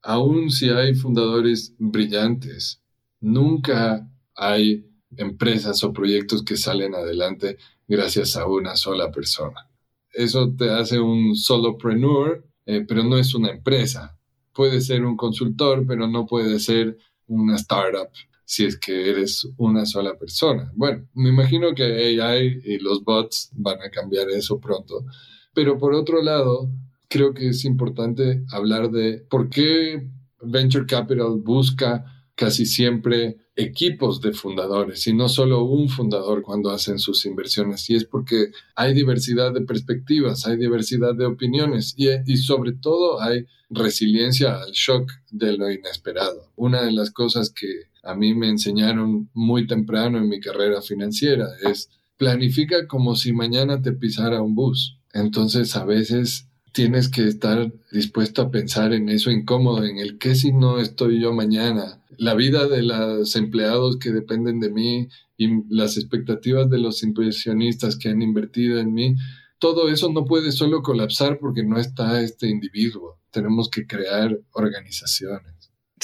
aun 0.03 0.51
si 0.51 0.69
hay 0.69 0.93
fundadores 0.93 1.73
brillantes, 1.79 2.81
nunca 3.19 4.07
hay 4.35 4.85
empresas 5.17 5.83
o 5.83 5.93
proyectos 5.93 6.43
que 6.43 6.57
salen 6.57 6.93
adelante 6.93 7.57
gracias 7.87 8.35
a 8.35 8.45
una 8.45 8.75
sola 8.75 9.11
persona. 9.11 9.69
Eso 10.11 10.53
te 10.55 10.69
hace 10.69 10.99
un 10.99 11.35
solopreneur, 11.35 12.45
eh, 12.65 12.85
pero 12.87 13.03
no 13.03 13.17
es 13.17 13.33
una 13.33 13.49
empresa. 13.49 14.17
Puede 14.53 14.81
ser 14.81 15.03
un 15.03 15.17
consultor, 15.17 15.85
pero 15.87 16.07
no 16.07 16.25
puede 16.25 16.59
ser 16.59 16.97
una 17.27 17.55
startup 17.55 18.09
si 18.45 18.65
es 18.65 18.77
que 18.77 19.09
eres 19.09 19.47
una 19.57 19.85
sola 19.85 20.15
persona. 20.15 20.71
Bueno, 20.75 21.07
me 21.13 21.29
imagino 21.29 21.73
que 21.73 21.83
AI 21.83 22.61
y 22.63 22.77
los 22.77 23.03
bots 23.03 23.49
van 23.53 23.81
a 23.81 23.89
cambiar 23.89 24.29
eso 24.29 24.59
pronto. 24.59 25.05
Pero 25.53 25.77
por 25.77 25.93
otro 25.93 26.21
lado, 26.21 26.69
creo 27.09 27.33
que 27.33 27.49
es 27.49 27.65
importante 27.65 28.43
hablar 28.51 28.91
de 28.91 29.25
por 29.29 29.49
qué 29.49 30.09
Venture 30.41 30.85
Capital 30.85 31.41
busca 31.43 32.05
casi 32.35 32.65
siempre 32.65 33.37
equipos 33.55 34.19
de 34.21 34.33
fundadores 34.33 35.05
y 35.05 35.13
no 35.13 35.29
solo 35.29 35.63
un 35.63 35.87
fundador 35.87 36.41
cuando 36.41 36.71
hacen 36.71 36.97
sus 36.97 37.25
inversiones. 37.25 37.87
Y 37.89 37.95
es 37.95 38.05
porque 38.05 38.51
hay 38.75 38.93
diversidad 38.93 39.53
de 39.53 39.61
perspectivas, 39.61 40.47
hay 40.47 40.57
diversidad 40.57 41.13
de 41.15 41.25
opiniones 41.25 41.93
y, 41.95 42.09
y, 42.25 42.37
sobre 42.37 42.73
todo 42.73 43.21
hay 43.21 43.45
resiliencia 43.69 44.61
al 44.61 44.71
shock 44.71 45.11
de 45.29 45.55
lo 45.57 45.71
inesperado. 45.71 46.51
Una 46.55 46.81
de 46.81 46.91
las 46.91 47.11
cosas 47.11 47.51
que 47.51 47.67
a 48.03 48.15
mí 48.15 48.33
me 48.33 48.49
enseñaron 48.49 49.29
muy 49.33 49.67
temprano 49.67 50.17
en 50.17 50.27
mi 50.27 50.39
carrera 50.39 50.81
financiera 50.81 51.47
es 51.63 51.89
planifica 52.17 52.87
como 52.87 53.15
si 53.15 53.33
mañana 53.33 53.81
te 53.81 53.91
pisara 53.93 54.41
un 54.41 54.55
bus. 54.55 54.97
Entonces 55.13 55.75
a 55.75 55.85
veces 55.85 56.47
tienes 56.73 57.07
que 57.07 57.27
estar 57.27 57.71
dispuesto 57.91 58.41
a 58.41 58.51
pensar 58.51 58.93
en 58.93 59.07
eso 59.07 59.31
incómodo, 59.31 59.85
en 59.85 59.99
el 59.99 60.17
qué 60.17 60.35
si 60.35 60.51
no 60.51 60.79
estoy 60.79 61.21
yo 61.21 61.31
mañana, 61.31 62.03
la 62.17 62.33
vida 62.33 62.67
de 62.67 62.83
los 62.83 63.35
empleados 63.35 63.97
que 63.97 64.11
dependen 64.11 64.59
de 64.59 64.71
mí 64.71 65.07
y 65.37 65.49
las 65.69 65.97
expectativas 65.97 66.69
de 66.69 66.79
los 66.79 67.03
inversionistas 67.03 67.95
que 67.95 68.09
han 68.09 68.21
invertido 68.21 68.79
en 68.79 68.93
mí. 68.93 69.15
Todo 69.59 69.89
eso 69.89 70.11
no 70.11 70.25
puede 70.25 70.51
solo 70.51 70.81
colapsar 70.81 71.39
porque 71.39 71.63
no 71.63 71.79
está 71.79 72.21
este 72.21 72.49
individuo. 72.49 73.19
Tenemos 73.31 73.69
que 73.69 73.87
crear 73.87 74.37
organizaciones. 74.51 75.53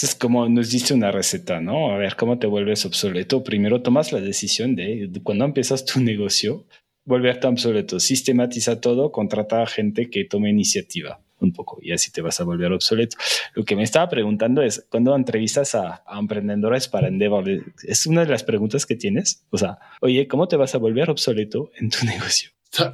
Es 0.01 0.15
como 0.15 0.47
nos 0.47 0.69
dice 0.69 0.93
una 0.93 1.12
receta, 1.12 1.60
¿no? 1.60 1.91
A 1.91 1.97
ver, 1.97 2.15
¿cómo 2.15 2.39
te 2.39 2.47
vuelves 2.47 2.86
obsoleto? 2.86 3.43
Primero 3.43 3.82
tomas 3.82 4.13
la 4.13 4.21
decisión 4.21 4.75
de, 4.75 5.12
cuando 5.23 5.43
empiezas 5.43 5.84
tu 5.84 5.99
negocio, 5.99 6.65
volverte 7.05 7.47
obsoleto. 7.47 7.99
Sistematiza 7.99 8.81
todo, 8.81 9.12
contrata 9.12 9.62
a 9.62 9.67
gente 9.67 10.09
que 10.09 10.25
tome 10.25 10.49
iniciativa 10.49 11.21
un 11.41 11.53
poco 11.53 11.79
y 11.81 11.91
así 11.91 12.12
te 12.12 12.21
vas 12.21 12.39
a 12.39 12.43
volver 12.43 12.71
obsoleto. 12.71 13.17
Lo 13.53 13.63
que 13.63 13.75
me 13.75 13.83
estaba 13.83 14.09
preguntando 14.09 14.62
es, 14.62 14.85
cuando 14.89 15.15
entrevistas 15.15 15.75
a, 15.75 16.03
emprendedores 16.17 16.88
para 16.88 17.07
Endeavor, 17.07 17.45
es 17.83 18.05
una 18.05 18.25
de 18.25 18.31
las 18.31 18.43
preguntas 18.43 18.85
que 18.85 18.95
tienes. 18.95 19.45
O 19.49 19.57
sea, 19.57 19.79
oye, 20.01 20.27
¿cómo 20.27 20.47
te 20.47 20.57
vas 20.57 20.75
a 20.75 20.77
volver 20.77 21.09
obsoleto 21.09 21.71
en 21.79 21.89
tu 21.89 22.05
negocio? 22.05 22.51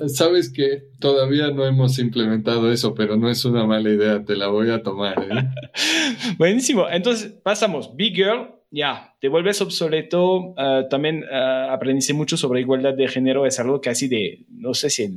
Sabes 0.08 0.50
que 0.50 0.84
todavía 1.00 1.52
no 1.52 1.66
hemos 1.66 2.00
implementado 2.00 2.72
eso, 2.72 2.96
pero 2.96 3.18
no 3.18 3.30
es 3.30 3.44
una 3.44 3.66
mala 3.66 3.90
idea, 3.90 4.24
te 4.24 4.38
la 4.38 4.48
voy 4.48 4.70
a 4.70 4.82
tomar. 4.82 5.22
¿eh? 5.22 5.50
Buenísimo. 6.38 6.88
Entonces 6.90 7.34
pasamos, 7.44 7.94
Big 7.94 8.16
Girl, 8.16 8.55
ya, 8.76 9.16
te 9.22 9.30
vuelves 9.30 9.62
obsoleto. 9.62 10.54
Ah, 10.58 10.84
también 10.90 11.24
uh, 11.24 11.72
aprendiste 11.72 12.14
mucho 12.14 12.36
sobre 12.36 12.60
igualdad 12.60 12.94
de 12.94 13.08
género. 13.08 13.46
Es 13.46 13.58
algo 13.58 13.80
casi 13.80 14.10
de, 14.10 14.46
no 14.50 14.74
sé 14.74 14.90
si 14.90 15.08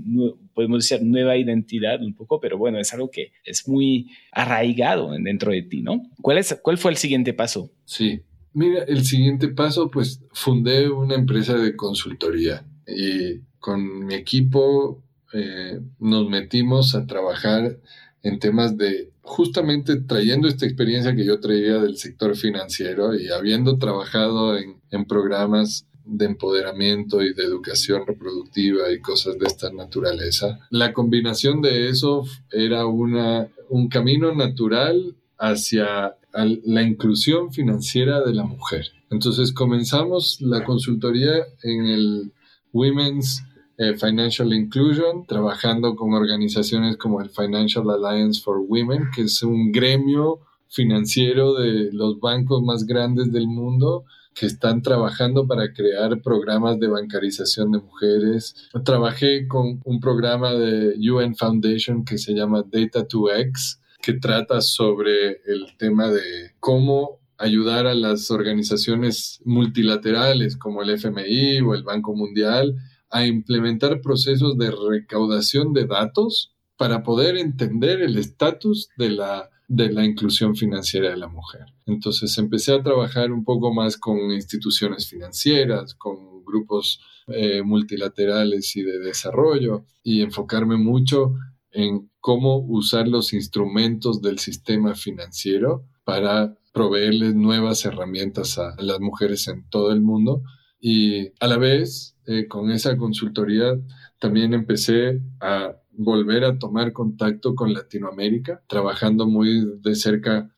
podemos 0.54 0.88
decir 0.88 1.04
nueva 1.04 1.36
identidad 1.36 2.00
un 2.00 2.14
poco, 2.14 2.38
pero 2.38 2.56
bueno, 2.56 2.78
es 2.78 2.94
algo 2.94 3.10
que 3.10 3.32
es 3.44 3.66
muy 3.66 4.12
arraigado 4.30 5.10
dentro 5.10 5.50
de 5.50 5.62
ti, 5.62 5.82
¿no? 5.82 6.00
¿Cuál, 6.22 6.38
es, 6.38 6.56
cuál 6.62 6.78
fue 6.78 6.92
el 6.92 6.98
siguiente 6.98 7.34
paso? 7.34 7.72
Sí, 7.84 8.20
mira, 8.52 8.84
el 8.84 9.04
siguiente 9.04 9.48
paso, 9.48 9.90
pues 9.90 10.22
fundé 10.32 10.88
una 10.88 11.16
empresa 11.16 11.58
de 11.58 11.74
consultoría 11.74 12.64
y 12.86 13.40
con 13.58 14.06
mi 14.06 14.14
equipo 14.14 15.02
eh, 15.32 15.80
nos 15.98 16.28
metimos 16.28 16.94
a 16.94 17.06
trabajar 17.06 17.76
en 18.22 18.38
temas 18.38 18.76
de 18.76 19.10
justamente 19.22 19.96
trayendo 20.00 20.48
esta 20.48 20.66
experiencia 20.66 21.14
que 21.14 21.24
yo 21.24 21.38
traía 21.40 21.78
del 21.78 21.96
sector 21.96 22.34
financiero 22.36 23.14
y 23.14 23.28
habiendo 23.28 23.78
trabajado 23.78 24.56
en, 24.56 24.78
programas 25.06 25.86
de 26.04 26.24
empoderamiento 26.24 27.22
y 27.22 27.34
de 27.34 27.44
educación 27.44 28.06
reproductiva 28.06 28.90
y 28.90 29.00
cosas 29.00 29.38
de 29.38 29.46
esta 29.46 29.70
naturaleza. 29.70 30.58
La 30.70 30.92
combinación 30.94 31.60
de 31.60 31.88
eso 31.88 32.24
era 32.50 32.86
una, 32.86 33.48
un 33.68 33.88
camino 33.88 34.34
natural 34.34 35.14
hacia 35.38 36.16
la 36.32 36.82
inclusión 36.82 37.52
financiera 37.52 38.22
de 38.22 38.34
la 38.34 38.44
mujer. 38.44 38.86
Entonces 39.10 39.52
comenzamos 39.52 40.40
la 40.40 40.64
consultoría 40.64 41.32
en 41.62 41.86
el 41.86 42.32
Women's 42.72 43.42
eh, 43.78 43.96
Financial 43.96 44.52
Inclusion, 44.52 45.24
trabajando 45.24 45.94
con 45.94 46.12
organizaciones 46.12 46.96
como 46.96 47.20
el 47.20 47.30
Financial 47.30 47.84
Alliance 47.88 48.42
for 48.42 48.58
Women, 48.58 49.10
que 49.14 49.22
es 49.22 49.42
un 49.44 49.70
gremio 49.70 50.40
financiero 50.68 51.54
de 51.54 51.90
los 51.92 52.18
bancos 52.18 52.60
más 52.62 52.84
grandes 52.84 53.32
del 53.32 53.46
mundo 53.46 54.04
que 54.34 54.46
están 54.46 54.82
trabajando 54.82 55.46
para 55.46 55.72
crear 55.72 56.20
programas 56.22 56.78
de 56.78 56.88
bancarización 56.88 57.70
de 57.70 57.78
mujeres. 57.78 58.68
Trabajé 58.84 59.46
con 59.46 59.80
un 59.84 60.00
programa 60.00 60.52
de 60.54 60.94
UN 61.10 61.36
Foundation 61.36 62.04
que 62.04 62.18
se 62.18 62.34
llama 62.34 62.62
Data 62.62 63.06
2X, 63.06 63.78
que 64.02 64.14
trata 64.14 64.60
sobre 64.60 65.40
el 65.46 65.76
tema 65.76 66.08
de 66.10 66.52
cómo 66.58 67.20
ayudar 67.36 67.86
a 67.86 67.94
las 67.94 68.30
organizaciones 68.32 69.40
multilaterales 69.44 70.56
como 70.56 70.82
el 70.82 70.90
FMI 70.90 71.60
o 71.60 71.74
el 71.74 71.84
Banco 71.84 72.14
Mundial 72.14 72.74
a 73.10 73.26
implementar 73.26 74.00
procesos 74.00 74.58
de 74.58 74.70
recaudación 74.70 75.72
de 75.72 75.86
datos 75.86 76.52
para 76.76 77.02
poder 77.02 77.36
entender 77.36 78.00
el 78.02 78.16
estatus 78.18 78.88
de 78.96 79.10
la, 79.10 79.50
de 79.66 79.90
la 79.92 80.04
inclusión 80.04 80.54
financiera 80.54 81.10
de 81.10 81.16
la 81.16 81.28
mujer. 81.28 81.66
Entonces 81.86 82.36
empecé 82.38 82.72
a 82.72 82.82
trabajar 82.82 83.32
un 83.32 83.44
poco 83.44 83.72
más 83.72 83.96
con 83.96 84.18
instituciones 84.32 85.08
financieras, 85.08 85.94
con 85.94 86.44
grupos 86.44 87.00
eh, 87.26 87.62
multilaterales 87.62 88.74
y 88.76 88.82
de 88.82 88.98
desarrollo 89.00 89.84
y 90.02 90.22
enfocarme 90.22 90.76
mucho 90.76 91.34
en 91.70 92.10
cómo 92.20 92.58
usar 92.58 93.06
los 93.06 93.32
instrumentos 93.32 94.22
del 94.22 94.38
sistema 94.38 94.94
financiero 94.94 95.84
para 96.04 96.56
proveerles 96.72 97.34
nuevas 97.34 97.84
herramientas 97.84 98.58
a 98.58 98.74
las 98.80 99.00
mujeres 99.00 99.48
en 99.48 99.68
todo 99.68 99.92
el 99.92 100.00
mundo 100.00 100.42
y 100.80 101.28
a 101.40 101.46
la 101.46 101.58
vez 101.58 102.16
eh, 102.26 102.46
con 102.46 102.70
esa 102.70 102.96
consultoría 102.96 103.78
también 104.18 104.54
empecé 104.54 105.20
a 105.40 105.76
volver 105.92 106.44
a 106.44 106.58
tomar 106.58 106.92
contacto 106.92 107.54
con 107.54 107.72
Latinoamérica, 107.72 108.62
trabajando 108.68 109.26
muy 109.26 109.78
de 109.80 109.94
cerca 109.96 110.54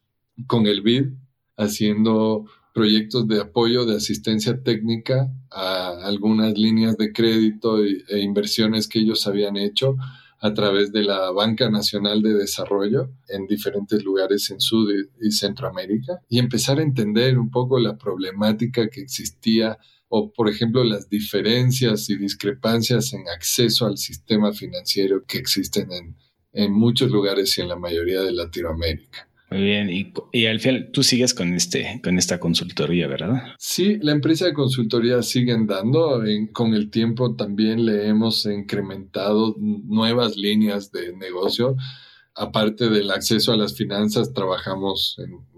con 0.46 0.66
el 0.66 0.82
BID, 0.82 1.12
haciendo 1.56 2.46
proyectos 2.74 3.26
de 3.26 3.40
apoyo 3.40 3.84
de 3.84 3.96
asistencia 3.96 4.62
técnica 4.62 5.32
a 5.50 6.06
algunas 6.06 6.56
líneas 6.56 6.96
de 6.96 7.12
crédito 7.12 7.82
e 7.82 8.20
inversiones 8.20 8.86
que 8.86 9.00
ellos 9.00 9.26
habían 9.26 9.56
hecho 9.56 9.96
a 10.40 10.54
través 10.54 10.90
de 10.92 11.02
la 11.02 11.30
Banca 11.30 11.70
Nacional 11.70 12.22
de 12.22 12.34
Desarrollo 12.34 13.10
en 13.28 13.46
diferentes 13.46 14.02
lugares 14.02 14.50
en 14.50 14.60
Sud 14.60 14.90
y 15.20 15.30
Centroamérica 15.30 16.20
y 16.28 16.38
empezar 16.38 16.78
a 16.78 16.82
entender 16.82 17.38
un 17.38 17.50
poco 17.50 17.78
la 17.78 17.98
problemática 17.98 18.88
que 18.88 19.02
existía 19.02 19.78
o, 20.08 20.32
por 20.32 20.48
ejemplo, 20.48 20.82
las 20.82 21.08
diferencias 21.08 22.10
y 22.10 22.16
discrepancias 22.16 23.12
en 23.12 23.28
acceso 23.28 23.86
al 23.86 23.96
sistema 23.96 24.52
financiero 24.52 25.24
que 25.24 25.38
existen 25.38 25.92
en, 25.92 26.16
en 26.52 26.72
muchos 26.72 27.10
lugares 27.10 27.56
y 27.56 27.60
en 27.60 27.68
la 27.68 27.76
mayoría 27.76 28.22
de 28.22 28.32
Latinoamérica. 28.32 29.29
Muy 29.50 29.62
bien, 29.62 29.90
y, 29.90 30.12
y, 30.30 30.46
al 30.46 30.60
final 30.60 30.90
tú 30.92 31.02
sigues 31.02 31.34
con, 31.34 31.54
este, 31.54 32.00
con 32.04 32.18
esta 32.18 32.38
consultoría, 32.38 33.08
¿verdad? 33.08 33.42
Sí, 33.58 33.98
la 34.00 34.12
empresa 34.12 34.46
de 34.46 34.52
consultoría 34.52 35.22
sigue 35.22 35.52
andando. 35.52 36.22
con 36.52 36.74
el 36.74 36.88
tiempo 36.88 37.34
también 37.34 37.84
le 37.84 38.06
hemos 38.06 38.46
incrementado 38.46 39.56
nuevas 39.58 40.36
líneas 40.36 40.92
de 40.92 41.16
negocio. 41.16 41.76
Aparte 42.36 42.90
del 42.90 43.10
acceso 43.10 43.52
a 43.52 43.56
las 43.56 43.76
finanzas, 43.76 44.32
trabajamos 44.32 45.16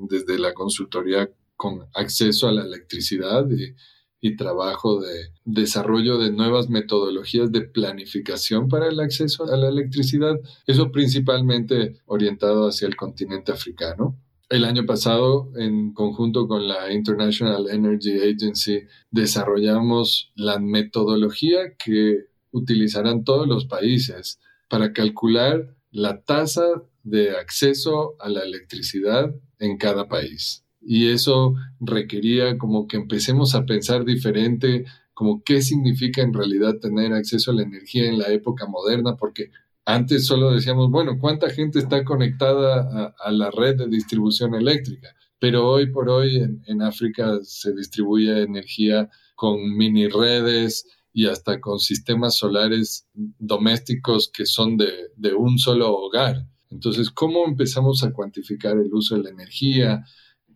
desde 0.08 0.38
la 0.38 0.54
consultoría 0.54 1.28
con 1.56 1.86
acceso 1.94 2.48
a 2.48 2.52
la 2.52 2.64
electricidad 2.64 3.46
y 3.50 3.74
y 4.22 4.36
trabajo 4.36 5.00
de 5.00 5.32
desarrollo 5.44 6.16
de 6.16 6.30
nuevas 6.30 6.70
metodologías 6.70 7.50
de 7.50 7.62
planificación 7.62 8.68
para 8.68 8.86
el 8.88 9.00
acceso 9.00 9.52
a 9.52 9.56
la 9.56 9.68
electricidad, 9.68 10.36
eso 10.66 10.92
principalmente 10.92 12.00
orientado 12.06 12.68
hacia 12.68 12.86
el 12.86 12.94
continente 12.94 13.50
africano. 13.50 14.16
El 14.48 14.64
año 14.64 14.86
pasado, 14.86 15.50
en 15.56 15.92
conjunto 15.92 16.46
con 16.46 16.68
la 16.68 16.92
International 16.92 17.68
Energy 17.68 18.20
Agency, 18.20 18.82
desarrollamos 19.10 20.30
la 20.36 20.60
metodología 20.60 21.74
que 21.76 22.26
utilizarán 22.52 23.24
todos 23.24 23.48
los 23.48 23.66
países 23.66 24.38
para 24.68 24.92
calcular 24.92 25.74
la 25.90 26.22
tasa 26.22 26.84
de 27.02 27.32
acceso 27.36 28.14
a 28.20 28.28
la 28.28 28.44
electricidad 28.44 29.34
en 29.58 29.78
cada 29.78 30.06
país 30.06 30.61
y 30.84 31.08
eso 31.08 31.54
requería 31.80 32.58
como 32.58 32.86
que 32.86 32.96
empecemos 32.96 33.54
a 33.54 33.64
pensar 33.64 34.04
diferente, 34.04 34.84
como 35.14 35.42
qué 35.44 35.62
significa 35.62 36.22
en 36.22 36.32
realidad 36.32 36.78
tener 36.80 37.12
acceso 37.12 37.50
a 37.50 37.54
la 37.54 37.62
energía 37.62 38.06
en 38.06 38.18
la 38.18 38.28
época 38.28 38.66
moderna, 38.66 39.16
porque 39.16 39.50
antes 39.84 40.26
solo 40.26 40.52
decíamos, 40.52 40.90
bueno, 40.90 41.18
¿cuánta 41.18 41.50
gente 41.50 41.78
está 41.78 42.04
conectada 42.04 43.14
a, 43.18 43.32
la 43.32 43.50
red 43.50 43.76
de 43.76 43.88
distribución 43.88 44.54
eléctrica? 44.54 45.08
Pero 45.38 45.68
hoy 45.68 45.90
por 45.90 46.08
hoy 46.08 46.36
en, 46.66 46.82
África 46.82 47.40
se 47.42 47.74
distribuye 47.74 48.42
energía 48.42 49.10
con 49.34 49.76
mini 49.76 50.06
redes 50.06 50.86
y 51.12 51.26
hasta 51.26 51.60
con 51.60 51.80
sistemas 51.80 52.36
solares 52.36 53.08
domésticos 53.12 54.30
que 54.32 54.46
son 54.46 54.76
de, 54.76 55.10
de 55.16 55.34
un 55.34 55.58
solo 55.58 55.92
hogar. 55.92 56.46
Entonces, 56.70 57.10
¿cómo 57.10 57.44
empezamos 57.46 58.02
a 58.04 58.12
cuantificar 58.12 58.78
el 58.78 58.94
uso 58.94 59.16
de 59.16 59.24
la 59.24 59.30
energía? 59.30 60.04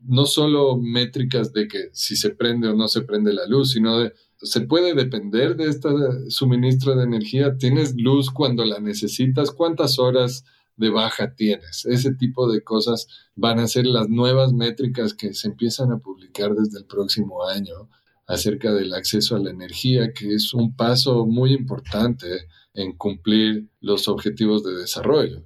No 0.07 0.26
solo 0.26 0.76
métricas 0.76 1.52
de 1.52 1.68
que 1.68 1.90
si 1.92 2.16
se 2.16 2.30
prende 2.30 2.68
o 2.68 2.74
no 2.74 2.88
se 2.88 3.02
prende 3.02 3.32
la 3.32 3.46
luz, 3.46 3.72
sino 3.72 3.98
de 3.98 4.12
se 4.42 4.61
puede 4.62 4.94
depender 4.94 5.57
de 5.57 5.68
este 5.68 5.88
suministro 6.28 6.94
de 6.94 7.04
energía. 7.04 7.57
Tienes 7.57 7.94
luz 7.96 8.30
cuando 8.30 8.64
la 8.64 8.80
necesitas, 8.80 9.50
cuántas 9.50 9.98
horas 9.98 10.44
de 10.76 10.90
baja 10.90 11.34
tienes. 11.34 11.86
Ese 11.86 12.14
tipo 12.14 12.50
de 12.50 12.62
cosas 12.62 13.07
van 13.34 13.59
a 13.59 13.66
ser 13.66 13.86
las 13.86 14.09
nuevas 14.09 14.52
métricas 14.52 15.14
que 15.14 15.32
se 15.32 15.48
empiezan 15.48 15.90
a 15.90 15.98
publicar 15.98 16.54
desde 16.54 16.78
el 16.78 16.84
próximo 16.84 17.46
año 17.46 17.88
acerca 18.26 18.72
del 18.72 18.92
acceso 18.92 19.36
a 19.36 19.38
la 19.38 19.50
energía, 19.50 20.12
que 20.12 20.34
es 20.34 20.52
un 20.52 20.74
paso 20.74 21.26
muy 21.26 21.52
importante 21.52 22.26
en 22.74 22.96
cumplir 22.96 23.68
los 23.80 24.09
objetivos 24.09 24.64
de 24.64 24.74
desarrollo. 24.74 25.44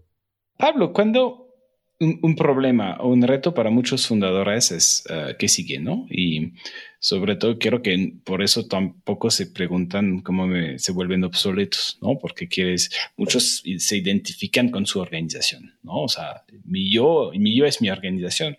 Pablo, 0.59 0.93
cuando 0.93 1.50
un, 2.01 2.35
problema 2.35 2.97
o 3.01 3.09
un 3.09 3.23
reto 3.23 3.53
para 3.53 3.71
muchos 3.71 4.07
fundadores 4.07 4.73
es 4.73 5.05
uh, 5.11 5.37
qué 5.39 5.49
sigue, 5.49 5.79
¿no? 5.79 6.07
Y 6.11 6.53
sobre 6.99 7.37
todo 7.37 7.59
quiero 7.59 7.83
que 7.83 8.15
por 8.25 8.43
eso 8.43 8.67
tampoco 8.67 9.31
se 9.31 9.47
preguntan 9.47 10.21
cómo 10.21 10.49
se 10.77 10.93
vuelven 10.93 11.25
obsoletos, 11.25 11.99
¿no? 12.01 12.19
Porque 12.19 12.49
quieres, 12.49 12.91
muchos 13.17 13.63
se 13.79 13.97
identifican 13.99 14.71
con 14.71 14.87
su 14.87 14.99
organización, 14.99 15.75
¿no? 15.83 16.03
O 16.03 16.09
sea, 16.09 16.45
mi 16.65 16.91
yo, 16.91 17.33
mi 17.35 17.55
yo 17.55 17.67
es 17.67 17.83
mi 17.83 17.91
organización. 17.91 18.57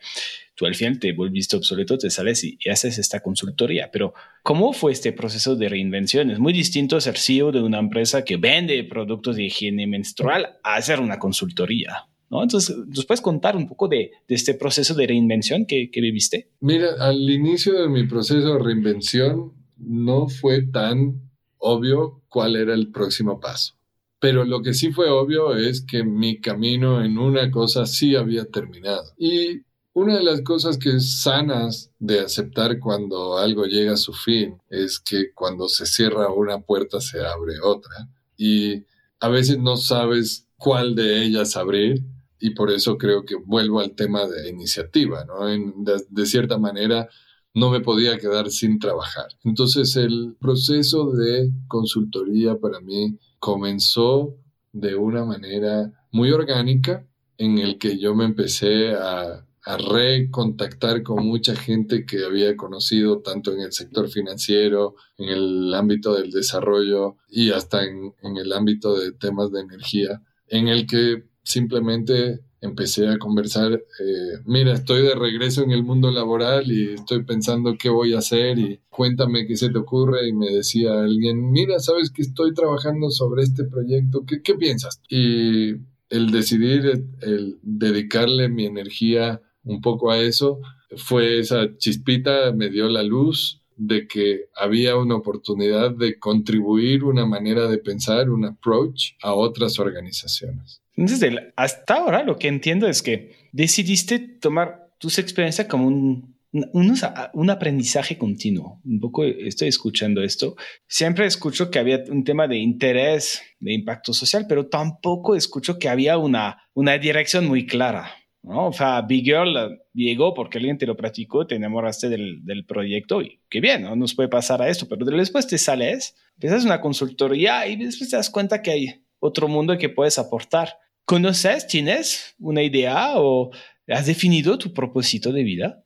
Tú 0.54 0.68
al 0.68 0.76
final 0.76 1.00
te 1.00 1.12
volviste 1.14 1.56
obsoleto, 1.56 1.98
te 1.98 2.12
sales 2.12 2.44
y, 2.44 2.60
y 2.64 2.70
haces 2.70 3.00
esta 3.00 3.22
consultoría. 3.22 3.90
Pero, 3.92 4.14
¿cómo 4.44 4.74
fue 4.74 4.92
este 4.92 5.12
proceso 5.12 5.56
de 5.56 5.68
reinvención? 5.68 6.30
Es 6.30 6.38
muy 6.38 6.54
distinto 6.54 7.02
ser 7.02 7.18
CEO 7.18 7.52
de 7.52 7.62
una 7.64 7.80
empresa 7.80 8.24
que 8.24 8.38
vende 8.38 8.84
productos 8.84 9.38
de 9.38 9.46
higiene 9.46 9.88
menstrual 9.88 10.60
a 10.62 10.76
hacer 10.76 11.00
una 11.00 11.18
consultoría. 11.18 12.06
Entonces, 12.32 12.76
¿nos 12.88 13.06
puedes 13.06 13.22
contar 13.22 13.58
un 13.58 13.68
poco 13.68 13.88
de, 13.88 14.12
este 14.30 14.54
proceso 14.54 14.94
de 14.94 15.08
reinvención 15.08 15.66
que, 15.66 15.90
viviste? 15.94 16.50
Mira, 16.62 16.94
al 17.00 17.30
inicio 17.30 17.82
de 17.82 17.90
mi 17.90 18.08
proceso 18.08 18.54
de 18.54 18.60
reinvención 18.60 19.54
no 19.78 20.28
fue 20.30 20.62
tan 20.64 21.30
obvio 21.58 22.22
cuál 22.30 22.56
era 22.56 22.74
el 22.74 22.92
próximo 22.92 23.40
paso. 23.40 23.76
Pero 24.20 24.46
lo 24.46 24.62
que 24.62 24.74
sí 24.74 24.92
fue 24.92 25.10
obvio 25.10 25.56
es 25.56 25.82
que 25.82 26.04
mi 26.04 26.40
camino 26.40 27.04
en 27.04 27.18
una 27.18 27.52
cosa 27.52 27.86
sí 27.86 28.16
había 28.16 28.46
terminado. 28.46 29.14
Y 29.18 29.64
una 29.94 30.16
de 30.16 30.24
las 30.24 30.42
cosas 30.42 30.78
que 30.78 30.96
es 30.96 31.22
sanas 31.22 31.92
de 32.00 32.22
aceptar 32.22 32.80
cuando 32.80 33.38
algo 33.38 33.66
llega 33.66 33.94
a 33.94 33.98
su 33.98 34.14
fin 34.14 34.58
es 34.70 35.00
que 35.00 35.34
cuando 35.34 35.68
se 35.68 35.86
cierra 35.86 36.32
una 36.32 36.62
puerta 36.62 37.02
se 37.02 37.20
abre 37.20 37.60
otra. 37.62 38.08
Y 38.38 38.86
a 39.20 39.28
veces 39.28 39.58
no 39.58 39.76
sabes 39.76 40.48
cuál 40.56 40.96
de 40.96 41.24
ellas 41.24 41.58
abrir 41.58 42.04
y 42.42 42.50
por 42.52 42.72
eso 42.72 42.98
creo 42.98 43.24
que 43.24 43.36
vuelvo 43.36 43.80
al 43.80 43.92
tema 43.96 44.26
de 44.26 44.50
iniciativa, 44.50 45.24
¿no? 45.26 45.46
de, 45.46 46.26
cierta 46.26 46.58
manera 46.58 47.08
no 47.54 47.70
me 47.70 47.82
podía 47.82 48.18
quedar 48.18 48.50
sin 48.50 48.80
trabajar. 48.80 49.28
Entonces 49.44 49.96
el 49.96 50.36
proceso 50.40 51.12
de 51.12 51.52
consultoría 51.68 52.58
para 52.58 52.80
mí 52.80 53.20
comenzó 53.40 54.36
de 54.74 54.96
una 54.96 55.24
manera 55.24 55.92
muy 56.12 56.32
orgánica 56.32 57.06
en 57.38 57.60
el 57.60 57.78
que 57.78 58.00
yo 58.00 58.16
me 58.16 58.26
empecé 58.26 58.94
a, 58.94 59.46
a 59.64 59.78
recontactar 59.78 61.04
con 61.04 61.26
mucha 61.26 61.56
gente 61.56 62.06
que 62.06 62.26
había 62.26 62.56
conocido 62.56 63.22
tanto 63.22 63.54
en 63.54 63.62
el 63.62 63.74
sector 63.74 64.10
financiero, 64.10 64.96
en 65.18 65.30
el 65.30 65.74
ámbito 65.76 66.16
del 66.16 66.32
desarrollo 66.32 67.18
y 67.30 67.52
hasta 67.52 67.84
en, 67.84 68.16
en 68.24 68.38
el 68.38 68.54
ámbito 68.54 68.98
de 68.98 69.12
temas 69.12 69.52
de 69.52 69.62
energía, 69.62 70.22
en 70.48 70.68
el 70.68 70.88
que 70.88 71.31
simplemente 71.44 72.42
empecé 72.62 73.08
a 73.08 73.18
conversar, 73.18 73.74
eh, 73.74 74.40
mira, 74.46 74.74
estoy 74.74 75.02
de 75.02 75.16
regreso 75.16 75.64
en 75.64 75.72
el 75.72 75.84
mundo 75.84 76.12
laboral 76.12 76.72
y 76.72 76.94
estoy 76.94 77.24
pensando 77.24 77.76
qué 77.78 77.90
voy 77.90 78.14
a 78.14 78.20
hacer 78.20 78.60
y 78.60 78.80
cuéntame 78.90 79.48
qué 79.48 79.58
se 79.58 79.70
te 79.70 79.80
ocurre 79.80 80.28
y 80.28 80.34
me 80.34 80.52
decía 80.52 81.02
alguien, 81.02 81.52
mira, 81.52 81.80
sabes 81.80 82.12
que 82.12 82.22
estoy 82.22 82.54
trabajando 82.54 83.10
sobre 83.10 83.44
este 83.44 83.64
proyecto, 83.64 84.26
¿qué, 84.28 84.44
qué 84.44 84.54
piensas? 84.54 85.02
Y 85.10 85.72
el 86.10 86.30
decidir, 86.32 87.04
el 87.22 87.58
dedicarle 87.64 88.48
mi 88.48 88.66
energía 88.66 89.42
un 89.64 89.82
poco 89.82 90.12
a 90.12 90.20
eso, 90.20 90.60
fue 90.98 91.40
esa 91.40 91.76
chispita, 91.78 92.52
me 92.52 92.70
dio 92.70 92.90
la 92.90 93.02
luz 93.02 93.62
de 93.78 94.08
que 94.08 94.46
había 94.56 94.96
una 94.98 95.16
oportunidad 95.16 95.92
de 95.92 96.20
contribuir 96.20 97.04
una 97.04 97.26
manera 97.26 97.68
de 97.68 97.80
pensar, 97.80 98.30
un 98.30 98.46
approach 98.46 99.14
a 99.24 99.34
otras 99.34 99.80
organizaciones. 99.80 100.82
Entonces, 101.02 101.34
hasta 101.56 101.96
ahora 101.96 102.24
lo 102.24 102.38
que 102.38 102.48
entiendo 102.48 102.88
es 102.88 103.02
que 103.02 103.32
decidiste 103.52 104.20
tomar 104.20 104.92
tus 105.00 105.18
experiencias 105.18 105.68
como 105.68 105.88
un, 105.88 106.36
un, 106.52 107.50
aprendizaje 107.50 108.20
continuo. 108.20 108.80
Un 108.86 109.00
poco 109.00 109.24
estoy 109.24 109.70
escuchando 109.70 110.22
esto. 110.22 110.56
Siempre 110.88 111.26
escucho 111.26 111.72
que 111.72 111.80
había 111.80 112.04
un 112.08 112.24
tema 112.24 112.48
de 112.48 112.58
interés, 112.58 113.42
de 113.60 113.74
impacto 113.74 114.14
social, 114.14 114.46
pero 114.48 114.68
tampoco 114.68 115.36
escucho 115.36 115.80
que 115.80 115.90
había 115.90 116.20
una, 116.20 116.62
una 116.76 117.00
dirección 117.00 117.48
muy 117.48 117.66
clara. 117.66 118.12
¿no? 118.44 118.68
O 118.68 118.74
sea, 118.74 119.02
Big 119.02 119.24
Girl 119.24 119.82
llegó 119.94 120.36
porque 120.36 120.60
alguien 120.60 120.78
te 120.78 120.86
lo 120.86 120.96
practicó, 120.96 121.48
te 121.48 121.56
enamoraste 121.56 122.10
del, 122.10 122.46
del 122.46 122.64
proyecto 122.64 123.24
y 123.24 123.40
qué 123.50 123.60
bien, 123.60 123.82
no 123.84 123.96
nos 123.96 124.14
puede 124.14 124.30
pasar 124.30 124.62
a 124.62 124.70
esto, 124.70 124.88
pero 124.88 125.04
después 125.04 125.48
te 125.48 125.58
sales, 125.58 126.16
empiezas 126.36 126.64
una 126.64 126.80
consultoría 126.80 127.66
y 127.66 127.76
después 127.76 128.12
te 128.12 128.18
das 128.18 128.30
cuenta 128.30 128.62
que 128.62 128.70
hay 128.70 129.04
otro 129.20 129.48
mundo 129.48 129.78
que 129.78 129.90
puedes 129.90 130.20
aportar. 130.20 130.76
¿Conoces, 131.12 131.68
tienes 131.68 132.36
una 132.40 132.64
idea 132.64 133.20
o 133.20 133.52
has 133.90 134.06
definido 134.06 134.58
tu 134.58 134.72
propósito 134.72 135.34
de 135.34 135.44
vida? 135.44 135.84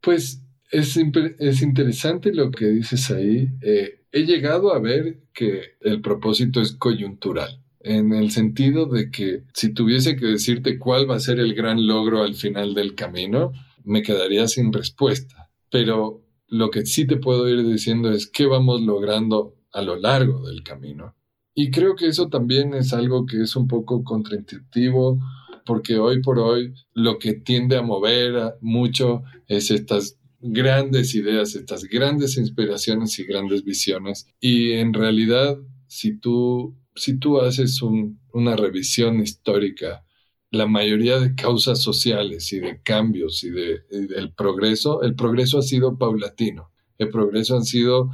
Pues 0.00 0.40
es, 0.70 0.96
es 1.40 1.62
interesante 1.62 2.32
lo 2.32 2.52
que 2.52 2.66
dices 2.66 3.10
ahí. 3.10 3.48
Eh, 3.60 4.04
he 4.12 4.20
llegado 4.20 4.72
a 4.72 4.78
ver 4.78 5.24
que 5.34 5.62
el 5.80 6.00
propósito 6.00 6.60
es 6.60 6.76
coyuntural 6.76 7.60
en 7.80 8.12
el 8.12 8.30
sentido 8.30 8.86
de 8.86 9.10
que 9.10 9.42
si 9.52 9.74
tuviese 9.74 10.14
que 10.14 10.26
decirte 10.26 10.78
cuál 10.78 11.10
va 11.10 11.16
a 11.16 11.20
ser 11.20 11.40
el 11.40 11.54
gran 11.54 11.84
logro 11.84 12.22
al 12.22 12.36
final 12.36 12.72
del 12.74 12.94
camino, 12.94 13.50
me 13.82 14.02
quedaría 14.02 14.46
sin 14.46 14.72
respuesta. 14.72 15.50
Pero 15.72 16.22
lo 16.46 16.70
que 16.70 16.86
sí 16.86 17.04
te 17.04 17.16
puedo 17.16 17.48
ir 17.48 17.66
diciendo 17.66 18.12
es 18.12 18.28
qué 18.28 18.46
vamos 18.46 18.80
logrando 18.82 19.56
a 19.72 19.82
lo 19.82 19.96
largo 19.96 20.48
del 20.48 20.62
camino. 20.62 21.16
Y 21.60 21.72
creo 21.72 21.96
que 21.96 22.06
eso 22.06 22.28
también 22.28 22.72
es 22.72 22.92
algo 22.92 23.26
que 23.26 23.42
es 23.42 23.56
un 23.56 23.66
poco 23.66 24.04
contraintuitivo, 24.04 25.18
porque 25.66 25.98
hoy 25.98 26.22
por 26.22 26.38
hoy 26.38 26.72
lo 26.94 27.18
que 27.18 27.32
tiende 27.32 27.76
a 27.76 27.82
mover 27.82 28.54
mucho 28.60 29.24
es 29.48 29.72
estas 29.72 30.20
grandes 30.38 31.16
ideas, 31.16 31.56
estas 31.56 31.82
grandes 31.82 32.36
inspiraciones 32.36 33.18
y 33.18 33.24
grandes 33.24 33.64
visiones. 33.64 34.28
Y 34.38 34.70
en 34.74 34.94
realidad, 34.94 35.58
si 35.88 36.16
tú 36.16 36.76
si 36.94 37.18
tú 37.18 37.40
haces 37.40 37.82
una 37.82 38.54
revisión 38.54 39.20
histórica, 39.20 40.04
la 40.52 40.66
mayoría 40.66 41.18
de 41.18 41.34
causas 41.34 41.82
sociales 41.82 42.52
y 42.52 42.60
de 42.60 42.80
cambios 42.82 43.42
y, 43.42 43.50
de, 43.50 43.80
del 43.90 44.32
progreso, 44.32 45.02
el 45.02 45.16
progreso 45.16 45.58
ha 45.58 45.62
sido 45.62 45.98
paulatino. 45.98 46.70
El 46.98 47.10
progreso 47.10 47.56
ha 47.56 47.62
sido 47.62 48.10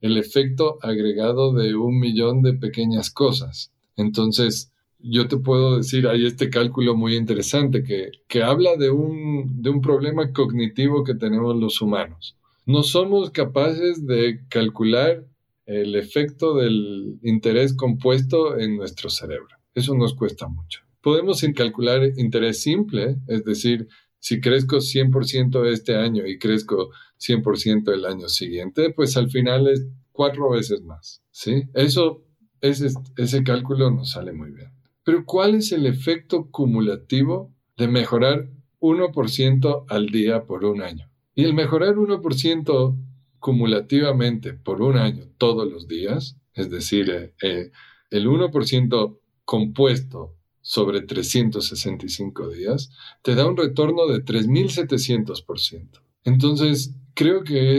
el 0.00 0.16
efecto 0.16 0.78
agregado 0.82 1.52
de 1.52 1.74
un 1.74 1.98
millón 1.98 2.42
de 2.42 2.54
pequeñas 2.54 3.10
cosas. 3.10 3.72
Entonces, 3.96 4.72
yo 5.00 5.28
te 5.28 5.36
puedo 5.36 5.76
decir, 5.78 6.06
hay 6.08 6.26
este 6.26 6.50
cálculo 6.50 6.96
muy 6.96 7.16
interesante 7.16 7.82
que, 7.82 8.10
que 8.26 8.42
habla 8.42 8.76
de 8.76 8.90
un, 8.90 9.62
de 9.62 9.70
un 9.70 9.80
problema 9.80 10.32
cognitivo 10.32 11.04
que 11.04 11.14
tenemos 11.14 11.56
los 11.56 11.80
humanos. 11.80 12.36
No 12.66 12.82
somos 12.82 13.30
capaces 13.30 14.06
de 14.06 14.40
calcular 14.48 15.24
el 15.66 15.94
efecto 15.96 16.56
del 16.56 17.18
interés 17.22 17.74
compuesto 17.74 18.58
en 18.58 18.76
nuestro 18.76 19.10
cerebro. 19.10 19.56
Eso 19.74 19.94
nos 19.94 20.14
cuesta 20.14 20.48
mucho. 20.48 20.80
Podemos 21.00 21.44
calcular 21.54 22.02
interés 22.16 22.62
simple, 22.62 23.16
es 23.28 23.44
decir, 23.44 23.86
si 24.18 24.40
crezco 24.40 24.78
100% 24.78 25.66
este 25.66 25.96
año 25.96 26.26
y 26.26 26.38
crezco 26.38 26.90
100% 27.18 27.92
el 27.92 28.04
año 28.04 28.28
siguiente, 28.28 28.92
pues 28.92 29.16
al 29.16 29.30
final 29.30 29.68
es 29.68 29.86
cuatro 30.12 30.50
veces 30.50 30.82
más, 30.82 31.22
¿sí? 31.30 31.64
Eso, 31.74 32.24
ese, 32.60 32.88
ese 33.16 33.42
cálculo 33.42 33.90
nos 33.90 34.12
sale 34.12 34.32
muy 34.32 34.50
bien. 34.50 34.70
Pero 35.04 35.24
¿cuál 35.24 35.54
es 35.54 35.72
el 35.72 35.86
efecto 35.86 36.50
cumulativo 36.50 37.54
de 37.76 37.88
mejorar 37.88 38.50
1% 38.80 39.84
al 39.88 40.06
día 40.06 40.44
por 40.44 40.64
un 40.64 40.82
año? 40.82 41.10
Y 41.34 41.44
el 41.44 41.54
mejorar 41.54 41.94
1% 41.94 42.96
cumulativamente 43.38 44.54
por 44.54 44.82
un 44.82 44.96
año 44.96 45.24
todos 45.38 45.70
los 45.70 45.86
días, 45.88 46.36
es 46.54 46.70
decir, 46.70 47.10
eh, 47.10 47.34
eh, 47.42 47.70
el 48.10 48.26
1% 48.26 49.20
compuesto 49.44 50.34
sobre 50.60 51.00
365 51.02 52.50
días, 52.50 52.90
te 53.22 53.34
da 53.34 53.46
un 53.46 53.56
retorno 53.56 54.06
de 54.06 54.22
3.700%. 54.24 56.02
Entonces, 56.24 56.94
creo 57.18 57.42
que 57.42 57.78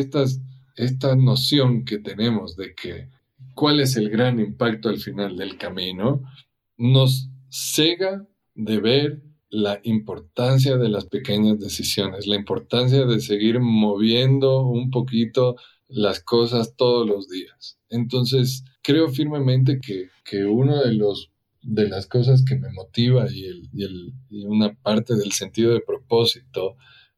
esta 0.75 1.15
noción 1.15 1.85
que 1.85 1.97
tenemos 1.97 2.57
de 2.57 2.75
que 2.75 3.07
cuál 3.55 3.79
es 3.79 3.95
el 3.95 4.09
gran 4.09 4.37
impacto 4.37 4.89
al 4.89 4.99
final 4.99 5.37
del 5.37 5.57
camino, 5.57 6.23
nos 6.77 7.29
cega 7.47 8.27
de 8.53 8.81
ver 8.81 9.21
la 9.49 9.79
importancia 9.83 10.75
de 10.75 10.89
las 10.89 11.05
pequeñas 11.05 11.57
decisiones, 11.57 12.27
la 12.27 12.35
importancia 12.35 13.05
de 13.05 13.21
seguir 13.21 13.61
moviendo 13.61 14.63
un 14.63 14.91
poquito 14.91 15.55
las 15.87 16.21
cosas 16.21 16.75
todos 16.75 17.07
los 17.07 17.29
días. 17.29 17.79
Entonces, 17.89 18.65
creo 18.81 19.07
firmemente 19.07 19.79
que, 19.79 20.09
que 20.25 20.43
uno 20.43 20.83
de 20.83 20.99
de 21.61 21.87
las 21.87 22.07
cosas 22.07 22.43
que 22.43 22.57
me 22.57 22.71
motiva 22.73 23.25
y, 23.31 23.45
el, 23.45 23.69
y, 23.71 23.83
el, 23.83 24.13
y, 24.29 24.45
una 24.45 24.73
parte 24.73 25.15
del 25.15 25.31
sentido 25.31 25.73
de 25.73 25.79
propósito 25.79 26.75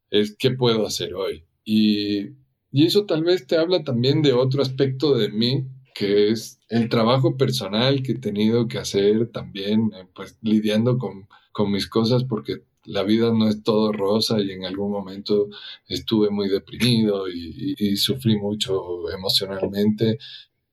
es 0.08 0.36
qué 0.38 0.52
puedo 0.52 0.86
hacer 0.86 1.14
hoy. 1.14 1.44
Y, 1.64 2.30
y 2.70 2.86
eso 2.86 3.06
tal 3.06 3.24
vez 3.24 3.46
te 3.46 3.56
habla 3.56 3.84
también 3.84 4.22
de 4.22 4.32
otro 4.32 4.62
aspecto 4.62 5.16
de 5.16 5.28
mí, 5.30 5.66
que 5.94 6.30
es 6.30 6.60
el 6.68 6.88
trabajo 6.88 7.36
personal 7.36 8.02
que 8.02 8.12
he 8.12 8.18
tenido 8.18 8.68
que 8.68 8.78
hacer 8.78 9.30
también, 9.30 9.92
eh, 9.94 10.06
pues 10.14 10.38
lidiando 10.42 10.98
con 10.98 11.28
con 11.52 11.70
mis 11.70 11.86
cosas 11.86 12.24
porque 12.24 12.64
la 12.84 13.04
vida 13.04 13.32
no 13.32 13.48
es 13.48 13.62
todo 13.62 13.92
rosa 13.92 14.40
y 14.40 14.50
en 14.50 14.64
algún 14.64 14.90
momento 14.90 15.48
estuve 15.86 16.30
muy 16.30 16.48
deprimido 16.48 17.28
y, 17.28 17.96
sufrí 17.96 18.36
mucho 18.36 19.08
emocionalmente 19.10 20.18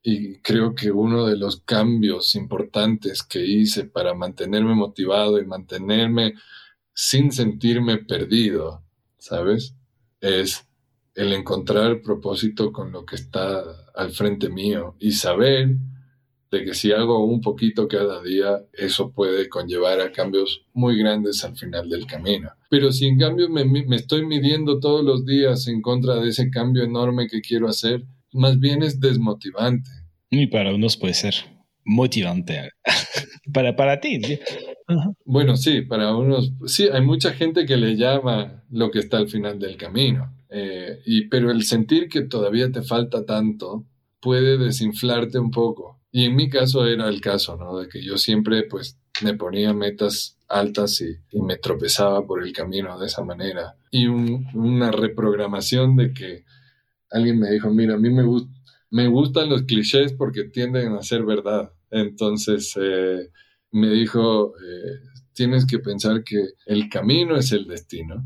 y 0.02 0.40
creo 0.40 0.74
que 0.74 0.92
uno 0.92 1.28
de 1.28 1.38
los 1.38 1.62
cambios 1.62 2.34
importantes 2.36 3.22
que 3.22 3.46
hice 3.46 3.86
para 3.86 4.16
mantenerme 4.16 4.74
motivado 4.74 5.40
y 5.40 5.46
mantenerme 5.46 6.34
sin 6.94 7.32
sentirme 7.32 7.98
perdido, 7.98 8.84
¿sabes? 9.18 9.76
Es 10.22 10.66
el 11.16 11.34
encontrar 11.34 12.02
propósito 12.02 12.72
con 12.72 12.92
lo 12.92 13.06
que 13.06 13.16
está 13.16 13.64
al 13.96 14.12
frente 14.12 14.50
mío 14.50 14.96
y 15.00 15.12
saber 15.12 15.76
de 16.52 16.64
que 16.64 16.74
si 16.74 16.92
hago 16.92 17.26
un 17.26 17.42
poquito 17.42 17.88
cada 17.88 18.24
día, 18.24 18.64
eso 18.74 19.12
puede 19.12 19.50
conllevar 19.50 20.02
a 20.02 20.12
cambios 20.12 20.66
muy 20.74 20.98
grandes 20.98 21.44
al 21.44 21.56
final 21.56 21.90
del 21.90 22.08
camino. 22.08 22.50
Pero 22.70 22.92
si 22.92 23.06
en 23.06 23.20
cambio 23.20 23.50
me, 23.50 23.64
estoy 23.96 24.26
midiendo 24.26 24.80
todos 24.80 25.04
los 25.04 25.26
días 25.26 25.68
en 25.68 25.82
contra 25.82 26.16
de 26.16 26.30
ese 26.30 26.50
cambio 26.50 26.84
enorme 26.84 27.28
que 27.28 27.42
quiero 27.42 27.68
hacer, 27.68 28.04
más 28.32 28.60
bien 28.60 28.82
es 28.82 29.00
desmotivante. 29.00 29.90
Y 30.32 30.48
para 30.48 30.74
unos 30.74 30.98
puede 30.98 31.14
ser 31.14 31.36
motivante. 31.86 32.72
para, 33.54 33.76
para 33.76 34.00
ti. 34.00 34.20
Bueno, 35.26 35.56
sí, 35.56 35.82
para 35.82 36.16
unos, 36.16 36.52
sí, 36.66 36.88
hay 36.92 37.02
mucha 37.02 37.32
gente 37.34 37.66
que 37.66 37.78
le 37.78 37.96
llama 37.96 38.64
lo 38.72 38.90
que 38.90 39.00
está 39.00 39.18
al 39.18 39.28
final 39.28 39.60
del 39.60 39.78
camino. 39.78 40.34
Eh, 40.50 41.02
y, 41.06 41.28
pero 41.28 41.52
el 41.52 41.64
sentir 41.64 42.10
que 42.10 42.22
todavía 42.22 42.72
te 42.72 42.82
falta 42.82 43.26
tanto 43.26 43.86
puede 44.20 44.58
desinflarte 44.58 45.38
un 45.40 45.52
poco 45.52 46.00
y 46.12 46.26
en 46.26 46.36
mi 46.36 46.50
caso 46.50 46.86
era 46.86 47.08
el 47.08 47.22
caso, 47.22 47.56
¿no? 47.58 47.78
De 47.78 47.88
que 47.88 48.04
yo 48.04 48.18
siempre 48.18 48.64
pues 48.64 48.98
me 49.24 49.36
ponía 49.36 49.74
metas 49.74 50.38
altas 50.48 51.02
y, 51.02 51.18
me 51.42 51.58
tropezaba 51.58 52.26
por 52.26 52.44
el 52.44 52.52
camino 52.54 53.00
de 53.00 53.08
esa 53.08 53.24
manera. 53.24 53.76
Y 53.92 54.08
una 54.08 54.92
reprogramación 54.92 55.96
de 55.96 56.14
que 56.14 56.46
alguien 57.12 57.40
me 57.40 57.52
dijo, 57.52 57.70
mira, 57.70 57.96
a 57.96 57.98
mí 57.98 58.10
me, 58.10 58.24
me 58.90 59.08
gustan 59.08 59.50
los 59.50 59.64
clichés 59.64 60.14
porque 60.14 60.46
tienden 60.46 60.94
a 60.94 61.04
ser 61.04 61.24
verdad. 61.24 61.72
Entonces 61.92 62.74
eh, 62.82 63.30
me 63.72 63.90
dijo, 63.90 64.54
eh, 64.58 65.00
tienes 65.34 65.66
que 65.68 65.80
pensar 65.80 66.24
que 66.24 66.44
el 66.66 66.90
camino 66.90 67.36
es 67.36 67.52
el 67.52 67.68
destino. 67.68 68.26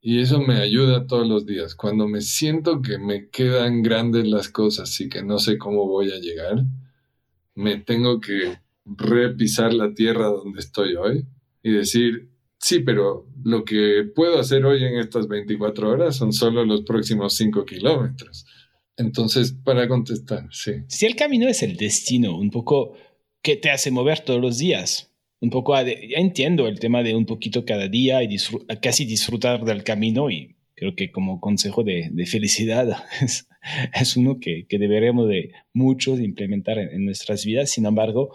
Y 0.00 0.20
eso 0.20 0.40
me 0.40 0.56
ayuda 0.56 1.06
todos 1.06 1.26
los 1.26 1.44
días. 1.44 1.74
Cuando 1.74 2.06
me 2.06 2.20
siento 2.20 2.80
que 2.82 2.98
me 2.98 3.28
quedan 3.30 3.82
grandes 3.82 4.26
las 4.26 4.48
cosas 4.48 5.00
y 5.00 5.08
que 5.08 5.22
no 5.22 5.38
sé 5.38 5.58
cómo 5.58 5.86
voy 5.86 6.12
a 6.12 6.18
llegar, 6.18 6.64
me 7.54 7.78
tengo 7.78 8.20
que 8.20 8.58
repisar 8.84 9.74
la 9.74 9.92
tierra 9.92 10.26
donde 10.26 10.60
estoy 10.60 10.94
hoy 10.94 11.26
y 11.62 11.72
decir, 11.72 12.30
sí, 12.58 12.80
pero 12.80 13.26
lo 13.44 13.64
que 13.64 14.04
puedo 14.14 14.38
hacer 14.38 14.64
hoy 14.64 14.84
en 14.84 14.98
estas 14.98 15.26
24 15.28 15.90
horas 15.90 16.16
son 16.16 16.32
solo 16.32 16.64
los 16.64 16.82
próximos 16.82 17.34
5 17.34 17.64
kilómetros. 17.64 18.46
Entonces, 18.96 19.52
para 19.52 19.88
contestar, 19.88 20.48
sí. 20.50 20.72
Si 20.88 21.06
el 21.06 21.16
camino 21.16 21.48
es 21.48 21.62
el 21.62 21.76
destino, 21.76 22.36
un 22.36 22.50
poco 22.50 22.94
que 23.42 23.56
te 23.56 23.70
hace 23.70 23.90
mover 23.90 24.20
todos 24.20 24.40
los 24.40 24.58
días, 24.58 25.10
un 25.40 25.50
poco, 25.50 25.74
ya 25.80 26.18
entiendo 26.18 26.66
el 26.66 26.80
tema 26.80 27.02
de 27.02 27.14
un 27.14 27.26
poquito 27.26 27.64
cada 27.64 27.88
día 27.88 28.22
y 28.22 28.36
casi 28.82 29.04
disfrutar 29.04 29.64
del 29.64 29.84
camino 29.84 30.30
y 30.30 30.56
creo 30.74 30.94
que 30.94 31.10
como 31.10 31.40
consejo 31.40 31.82
de, 31.84 32.10
felicidad 32.26 33.04
es, 33.94 34.16
uno 34.16 34.38
que, 34.40 34.66
que 34.68 34.78
deberemos 34.78 35.28
de 35.28 35.52
muchos 35.72 36.20
implementar 36.20 36.78
en, 36.78 37.04
nuestras 37.04 37.44
vidas. 37.44 37.70
Sin 37.70 37.86
embargo, 37.86 38.34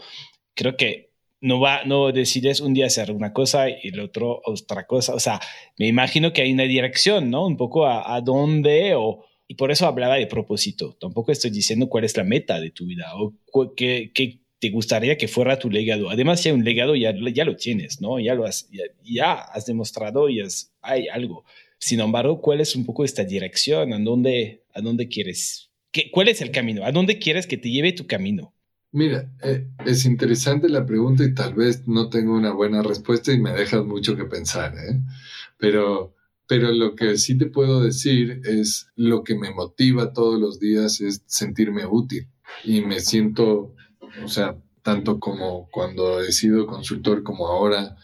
creo 0.53 0.77
que 0.77 1.11
no 1.41 1.59
va, 1.59 1.83
no 1.83 2.11
decides 2.11 2.61
un 2.61 2.73
día 2.73 2.85
hacer 2.85 3.11
una 3.11 3.33
cosa 3.33 3.69
y 3.69 3.89
el 3.89 3.99
otro 3.99 4.41
otra 4.45 4.85
cosa. 4.85 5.13
O 5.13 5.19
sea, 5.19 5.39
me 5.77 5.87
imagino 5.87 6.31
que 6.31 6.41
hay 6.41 6.53
una 6.53 6.63
dirección, 6.63 7.29
¿no? 7.29 7.45
Un 7.45 7.57
poco 7.57 7.85
a, 7.85 8.15
a 8.15 8.21
dónde 8.21 8.93
o, 8.95 9.25
y 9.47 9.55
por 9.55 9.71
eso 9.71 9.87
hablaba 9.87 10.15
de 10.15 10.27
propósito. 10.27 10.97
Tampoco 10.99 11.31
estoy 11.31 11.51
diciendo 11.51 11.87
cuál 11.89 12.05
es 12.05 12.15
la 12.15 12.23
meta 12.23 12.59
de 12.59 12.71
tu 12.71 12.85
vida 12.85 13.11
o 13.15 13.33
qué, 13.75 14.11
qué 14.13 14.42
te 14.63 14.69
gustaría 14.69 15.17
que 15.17 15.27
fuera 15.27 15.59
tu 15.59 15.69
legado. 15.69 16.09
Además, 16.09 16.39
si 16.39 16.47
hay 16.47 16.55
un 16.55 16.63
legado, 16.63 16.95
ya, 16.95 17.13
ya 17.33 17.43
lo 17.43 17.57
tienes, 17.57 17.99
¿no? 17.99 18.17
Ya 18.17 18.33
lo 18.33 18.45
has, 18.45 18.69
ya, 19.03 19.33
has 19.33 19.65
demostrado 19.65 20.29
y 20.29 20.41
hay 20.81 21.09
algo. 21.09 21.43
Sin 21.79 21.99
embargo, 21.99 22.39
¿cuál 22.39 22.61
es 22.61 22.73
un 22.73 22.85
poco 22.85 23.03
esta 23.03 23.25
dirección? 23.25 23.91
¿A 23.91 23.99
dónde, 23.99 24.63
a 24.73 24.79
dónde 24.79 25.09
quieres? 25.09 25.69
¿Qué, 25.91 26.09
¿Cuál 26.09 26.29
es 26.29 26.39
el 26.39 26.51
camino? 26.51 26.85
¿A 26.85 26.93
dónde 26.93 27.19
quieres 27.19 27.45
que 27.45 27.57
te 27.57 27.69
lleve 27.69 27.91
tu 27.91 28.07
camino? 28.07 28.53
Mira, 28.93 29.29
eh, 29.43 29.67
es 29.85 30.05
interesante 30.05 30.69
la 30.69 30.85
pregunta 30.85 31.25
y 31.25 31.33
tal 31.33 31.55
vez 31.55 31.85
no 31.85 32.07
tengo 32.07 32.33
una 32.33 32.53
buena 32.53 32.81
respuesta 32.81 33.33
y 33.33 33.41
me 33.41 33.51
dejas 33.51 33.83
mucho 33.83 34.15
que 34.15 34.23
pensar, 34.23 34.75
¿eh? 34.75 35.01
Pero, 35.57 36.15
pero 36.47 36.71
lo 36.71 36.95
que 36.95 37.17
sí 37.17 37.37
te 37.37 37.47
puedo 37.47 37.83
decir 37.83 38.39
es 38.45 38.87
lo 38.95 39.25
que 39.25 39.35
me 39.35 39.51
motiva 39.51 40.13
todos 40.13 40.39
los 40.39 40.57
días 40.57 41.01
es 41.01 41.21
sentirme 41.25 41.85
útil 41.85 42.29
y 42.63 42.79
me 42.79 43.01
siento 43.01 43.75
o 44.21 44.27
sea, 44.27 44.57
tanto 44.81 45.19
como 45.19 45.69
cuando 45.71 46.21
he 46.21 46.31
sido 46.31 46.67
consultor 46.67 47.23
como 47.23 47.47
ahora, 47.47 47.95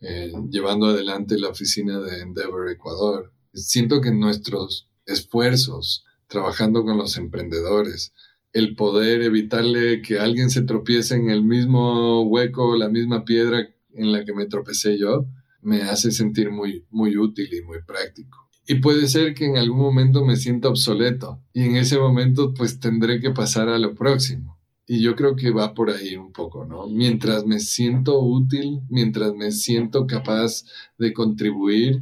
eh, 0.00 0.30
llevando 0.50 0.86
adelante 0.86 1.38
la 1.38 1.48
oficina 1.48 1.98
de 1.98 2.20
Endeavor 2.20 2.70
Ecuador. 2.70 3.32
Siento 3.52 4.00
que 4.00 4.12
nuestros 4.12 4.88
esfuerzos 5.06 6.04
trabajando 6.28 6.84
con 6.84 6.98
los 6.98 7.16
emprendedores, 7.16 8.12
el 8.52 8.76
poder 8.76 9.22
evitarle 9.22 10.02
que 10.02 10.18
alguien 10.18 10.50
se 10.50 10.62
tropiece 10.62 11.16
en 11.16 11.30
el 11.30 11.42
mismo 11.42 12.22
hueco, 12.22 12.76
la 12.76 12.88
misma 12.88 13.24
piedra 13.24 13.68
en 13.94 14.12
la 14.12 14.24
que 14.24 14.34
me 14.34 14.46
tropecé 14.46 14.98
yo, 14.98 15.26
me 15.62 15.82
hace 15.82 16.12
sentir 16.12 16.50
muy, 16.50 16.86
muy 16.90 17.16
útil 17.16 17.48
y 17.52 17.62
muy 17.62 17.82
práctico. 17.82 18.48
Y 18.66 18.76
puede 18.76 19.08
ser 19.08 19.34
que 19.34 19.46
en 19.46 19.56
algún 19.56 19.78
momento 19.78 20.24
me 20.24 20.36
sienta 20.36 20.68
obsoleto 20.68 21.42
y 21.54 21.64
en 21.64 21.76
ese 21.76 21.98
momento 21.98 22.52
pues 22.52 22.78
tendré 22.78 23.20
que 23.20 23.30
pasar 23.30 23.68
a 23.70 23.78
lo 23.78 23.94
próximo. 23.94 24.57
Y 24.90 25.02
yo 25.02 25.14
creo 25.14 25.36
que 25.36 25.50
va 25.50 25.74
por 25.74 25.90
ahí 25.90 26.16
un 26.16 26.32
poco, 26.32 26.64
¿no? 26.64 26.86
Mientras 26.86 27.44
me 27.44 27.60
siento 27.60 28.18
útil, 28.20 28.80
mientras 28.88 29.34
me 29.34 29.52
siento 29.52 30.06
capaz 30.06 30.64
de 30.96 31.12
contribuir, 31.12 32.00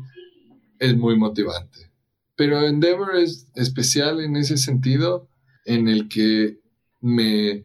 es 0.79 0.97
muy 0.97 1.19
motivante. 1.19 1.91
Pero 2.37 2.65
Endeavor 2.65 3.17
es 3.17 3.49
especial 3.57 4.21
en 4.21 4.37
ese 4.37 4.57
sentido, 4.57 5.29
en 5.65 5.89
el 5.89 6.09
que 6.09 6.61
me, 7.01 7.65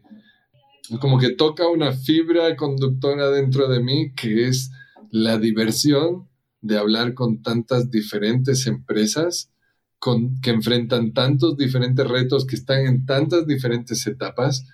como 1.00 1.20
que 1.20 1.30
toca 1.30 1.68
una 1.68 1.92
fibra 1.92 2.56
conductora 2.56 3.30
dentro 3.30 3.68
de 3.68 3.80
mí, 3.80 4.12
que 4.14 4.48
es 4.48 4.72
la 5.12 5.38
diversión 5.38 6.28
de 6.62 6.78
hablar 6.78 7.14
con 7.14 7.42
tantas 7.42 7.92
diferentes 7.92 8.66
empresas 8.66 9.52
con, 10.00 10.40
que 10.40 10.50
enfrentan 10.50 11.12
tantos 11.12 11.56
diferentes 11.56 12.08
retos, 12.08 12.44
que 12.44 12.56
están 12.56 12.86
en 12.86 13.06
tantas 13.06 13.46
diferentes 13.46 14.04
etapas 14.08 14.66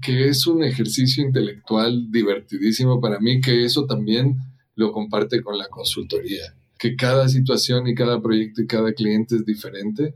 que 0.00 0.28
es 0.28 0.46
un 0.46 0.64
ejercicio 0.64 1.24
intelectual 1.24 2.10
divertidísimo 2.10 3.00
para 3.00 3.18
mí, 3.20 3.40
que 3.40 3.64
eso 3.64 3.86
también 3.86 4.36
lo 4.74 4.92
comparte 4.92 5.42
con 5.42 5.58
la 5.58 5.68
consultoría, 5.68 6.54
que 6.78 6.96
cada 6.96 7.28
situación 7.28 7.86
y 7.86 7.94
cada 7.94 8.20
proyecto 8.20 8.62
y 8.62 8.66
cada 8.66 8.92
cliente 8.92 9.36
es 9.36 9.44
diferente 9.44 10.14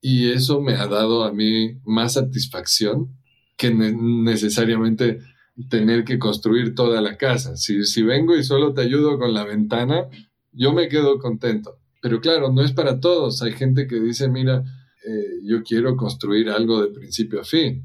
y 0.00 0.30
eso 0.30 0.60
me 0.60 0.74
ha 0.74 0.86
dado 0.86 1.24
a 1.24 1.32
mí 1.32 1.78
más 1.84 2.14
satisfacción 2.14 3.16
que 3.56 3.72
necesariamente 3.72 5.18
tener 5.68 6.04
que 6.04 6.18
construir 6.18 6.74
toda 6.74 7.00
la 7.00 7.16
casa. 7.16 7.56
Si, 7.56 7.84
si 7.84 8.02
vengo 8.02 8.36
y 8.36 8.44
solo 8.44 8.72
te 8.72 8.82
ayudo 8.82 9.18
con 9.18 9.34
la 9.34 9.44
ventana, 9.44 10.06
yo 10.52 10.72
me 10.72 10.88
quedo 10.88 11.18
contento. 11.18 11.78
Pero 12.00 12.20
claro, 12.20 12.52
no 12.52 12.62
es 12.62 12.72
para 12.72 13.00
todos. 13.00 13.42
Hay 13.42 13.52
gente 13.52 13.88
que 13.88 13.98
dice, 13.98 14.28
mira, 14.28 14.62
eh, 15.04 15.40
yo 15.42 15.64
quiero 15.64 15.96
construir 15.96 16.48
algo 16.50 16.80
de 16.80 16.92
principio 16.92 17.40
a 17.40 17.44
fin 17.44 17.84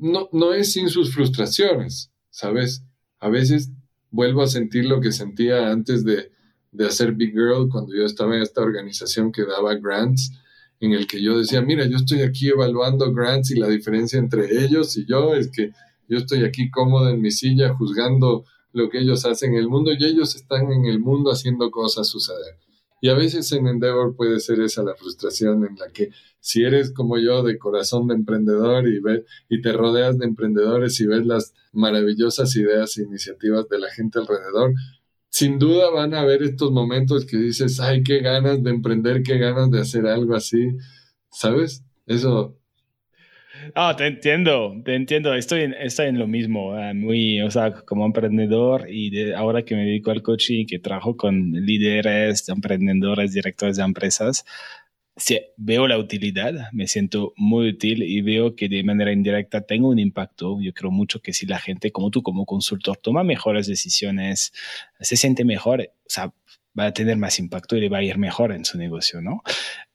no, 0.00 0.28
no 0.32 0.52
es 0.54 0.72
sin 0.72 0.88
sus 0.88 1.14
frustraciones, 1.14 2.10
¿sabes? 2.30 2.82
A 3.18 3.28
veces 3.28 3.70
vuelvo 4.10 4.42
a 4.42 4.46
sentir 4.46 4.86
lo 4.86 5.00
que 5.00 5.12
sentía 5.12 5.70
antes 5.70 6.04
de, 6.04 6.32
de 6.72 6.86
hacer 6.86 7.12
Big 7.12 7.32
Girl 7.32 7.68
cuando 7.70 7.94
yo 7.94 8.04
estaba 8.04 8.34
en 8.36 8.42
esta 8.42 8.62
organización 8.62 9.30
que 9.30 9.44
daba 9.44 9.74
grants, 9.74 10.32
en 10.80 10.92
el 10.92 11.06
que 11.06 11.22
yo 11.22 11.38
decía, 11.38 11.60
mira, 11.60 11.86
yo 11.86 11.96
estoy 11.96 12.22
aquí 12.22 12.48
evaluando 12.48 13.12
grants 13.12 13.50
y 13.50 13.56
la 13.56 13.68
diferencia 13.68 14.18
entre 14.18 14.64
ellos 14.64 14.96
y 14.96 15.04
yo 15.04 15.34
es 15.34 15.50
que 15.50 15.72
yo 16.08 16.16
estoy 16.16 16.44
aquí 16.44 16.70
cómodo 16.70 17.10
en 17.10 17.20
mi 17.20 17.30
silla 17.30 17.74
juzgando 17.74 18.44
lo 18.72 18.88
que 18.88 19.00
ellos 19.00 19.26
hacen 19.26 19.52
en 19.52 19.58
el 19.58 19.68
mundo 19.68 19.92
y 19.92 20.02
ellos 20.04 20.34
están 20.34 20.72
en 20.72 20.86
el 20.86 20.98
mundo 20.98 21.30
haciendo 21.30 21.70
cosas 21.70 22.08
suceder. 22.08 22.56
Y 23.00 23.08
a 23.08 23.14
veces 23.14 23.50
en 23.52 23.66
Endeavor 23.66 24.14
puede 24.14 24.40
ser 24.40 24.60
esa 24.60 24.82
la 24.82 24.94
frustración 24.94 25.64
en 25.66 25.76
la 25.76 25.88
que 25.88 26.10
si 26.40 26.64
eres 26.64 26.92
como 26.92 27.18
yo 27.18 27.42
de 27.42 27.58
corazón 27.58 28.08
de 28.08 28.14
emprendedor 28.14 28.88
y, 28.88 29.00
ve, 29.00 29.24
y 29.48 29.60
te 29.62 29.72
rodeas 29.72 30.18
de 30.18 30.26
emprendedores 30.26 31.00
y 31.00 31.06
ves 31.06 31.24
las 31.26 31.54
maravillosas 31.72 32.54
ideas 32.56 32.96
e 32.98 33.02
iniciativas 33.02 33.68
de 33.68 33.78
la 33.78 33.90
gente 33.90 34.18
alrededor, 34.18 34.74
sin 35.28 35.58
duda 35.58 35.90
van 35.90 36.14
a 36.14 36.20
haber 36.20 36.42
estos 36.42 36.72
momentos 36.72 37.24
que 37.24 37.36
dices, 37.36 37.80
ay, 37.80 38.02
qué 38.02 38.20
ganas 38.20 38.62
de 38.62 38.70
emprender, 38.70 39.22
qué 39.22 39.38
ganas 39.38 39.70
de 39.70 39.80
hacer 39.80 40.06
algo 40.06 40.34
así, 40.34 40.76
¿sabes? 41.30 41.84
Eso 42.06 42.59
Ah, 43.74 43.94
te 43.96 44.06
entiendo, 44.06 44.74
te 44.84 44.94
entiendo. 44.94 45.34
Estoy 45.34 45.62
en, 45.62 45.74
estoy 45.74 46.06
en 46.08 46.18
lo 46.18 46.26
mismo, 46.26 46.72
ah, 46.74 46.92
muy, 46.94 47.40
o 47.42 47.50
sea, 47.50 47.72
como 47.72 48.06
emprendedor 48.06 48.86
y 48.88 49.10
de, 49.10 49.34
ahora 49.34 49.62
que 49.64 49.74
me 49.74 49.84
dedico 49.84 50.10
al 50.10 50.22
coaching, 50.22 50.66
que 50.66 50.78
trabajo 50.78 51.16
con 51.16 51.52
líderes, 51.52 52.48
emprendedores, 52.48 53.32
directores 53.32 53.76
de 53.76 53.82
empresas, 53.84 54.44
veo 55.56 55.86
la 55.86 55.98
utilidad, 55.98 56.70
me 56.72 56.86
siento 56.86 57.32
muy 57.36 57.68
útil 57.68 58.02
y 58.02 58.22
veo 58.22 58.56
que 58.56 58.68
de 58.68 58.82
manera 58.82 59.12
indirecta 59.12 59.60
tengo 59.62 59.88
un 59.88 59.98
impacto. 59.98 60.58
Yo 60.60 60.72
creo 60.72 60.90
mucho 60.90 61.20
que 61.20 61.32
si 61.32 61.46
la 61.46 61.58
gente, 61.58 61.92
como 61.92 62.10
tú, 62.10 62.22
como 62.22 62.46
consultor, 62.46 62.96
toma 62.96 63.24
mejores 63.24 63.66
decisiones, 63.66 64.52
se 65.00 65.16
siente 65.16 65.44
mejor, 65.44 65.82
o 65.82 66.10
sea, 66.10 66.32
va 66.78 66.86
a 66.86 66.92
tener 66.92 67.16
más 67.16 67.38
impacto 67.38 67.76
y 67.76 67.88
va 67.88 67.98
a 67.98 68.02
ir 68.02 68.18
mejor 68.18 68.52
en 68.52 68.64
su 68.64 68.78
negocio, 68.78 69.20
¿no? 69.20 69.42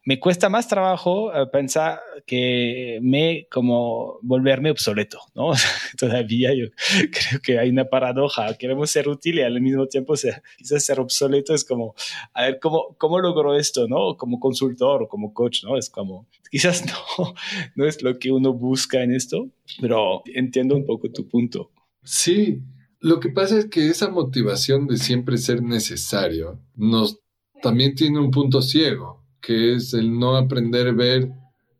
me 0.05 0.19
cuesta 0.19 0.49
más 0.49 0.67
trabajo 0.67 1.35
eh, 1.35 1.47
pensar 1.47 1.99
que 2.27 2.99
me 3.01 3.47
como 3.51 4.19
volverme 4.21 4.69
obsoleto, 4.69 5.19
¿no? 5.33 5.51
Todavía 5.97 6.53
yo 6.53 6.67
creo 7.11 7.41
que 7.41 7.59
hay 7.59 7.69
una 7.69 7.85
paradoja, 7.85 8.55
queremos 8.57 8.91
ser 8.91 9.09
útil 9.09 9.39
y 9.39 9.41
al 9.41 9.59
mismo 9.59 9.87
tiempo 9.87 10.15
ser, 10.15 10.43
quizás 10.57 10.85
ser 10.85 10.99
obsoleto 10.99 11.53
es 11.53 11.65
como, 11.65 11.95
a 12.33 12.43
ver, 12.43 12.59
¿cómo, 12.59 12.95
cómo 12.97 13.19
logro 13.19 13.57
esto, 13.57 13.87
no? 13.87 14.15
Como 14.15 14.39
consultor 14.39 15.03
o 15.03 15.07
como 15.07 15.33
coach, 15.33 15.63
¿no? 15.63 15.75
Es 15.75 15.89
como, 15.89 16.27
quizás 16.51 16.85
no, 16.85 17.33
no 17.75 17.85
es 17.85 18.03
lo 18.03 18.17
que 18.19 18.31
uno 18.31 18.53
busca 18.53 19.01
en 19.01 19.13
esto, 19.13 19.49
pero 19.81 20.21
entiendo 20.33 20.75
un 20.75 20.85
poco 20.85 21.09
tu 21.09 21.27
punto. 21.27 21.71
Sí, 22.03 22.61
lo 23.05 23.19
que 23.19 23.29
pasa 23.29 23.59
es 23.59 23.67
que 23.67 23.87
esa 23.87 24.09
motivación 24.09 24.87
de 24.87 24.97
siempre 24.97 25.37
ser 25.37 25.61
necesario 25.61 26.59
nos 26.75 27.19
también 27.61 27.93
tiene 27.93 28.17
un 28.19 28.31
punto 28.31 28.63
ciego 28.63 29.23
que 29.41 29.75
es 29.75 29.93
el 29.93 30.17
no 30.17 30.35
aprender 30.35 30.87
a 30.87 30.91
ver 30.91 31.29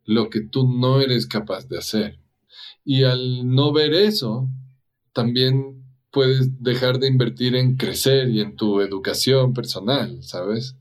lo 0.03 0.30
que 0.30 0.41
tú 0.41 0.67
no 0.67 1.01
eres 1.01 1.26
capaz 1.26 1.67
de 1.67 1.80
hacer. 1.80 2.19
Y 2.84 3.05
al 3.05 3.49
no 3.49 3.73
ver 3.73 3.95
eso, 3.95 4.47
también 5.13 5.84
puedes 6.11 6.61
dejar 6.61 6.99
de 6.99 7.07
invertir 7.07 7.55
en 7.55 7.76
crecer 7.76 8.30
y 8.30 8.41
en 8.41 8.55
tu 8.55 8.80
educación 8.82 9.55
personal, 9.55 10.21
¿sabes? 10.21 10.76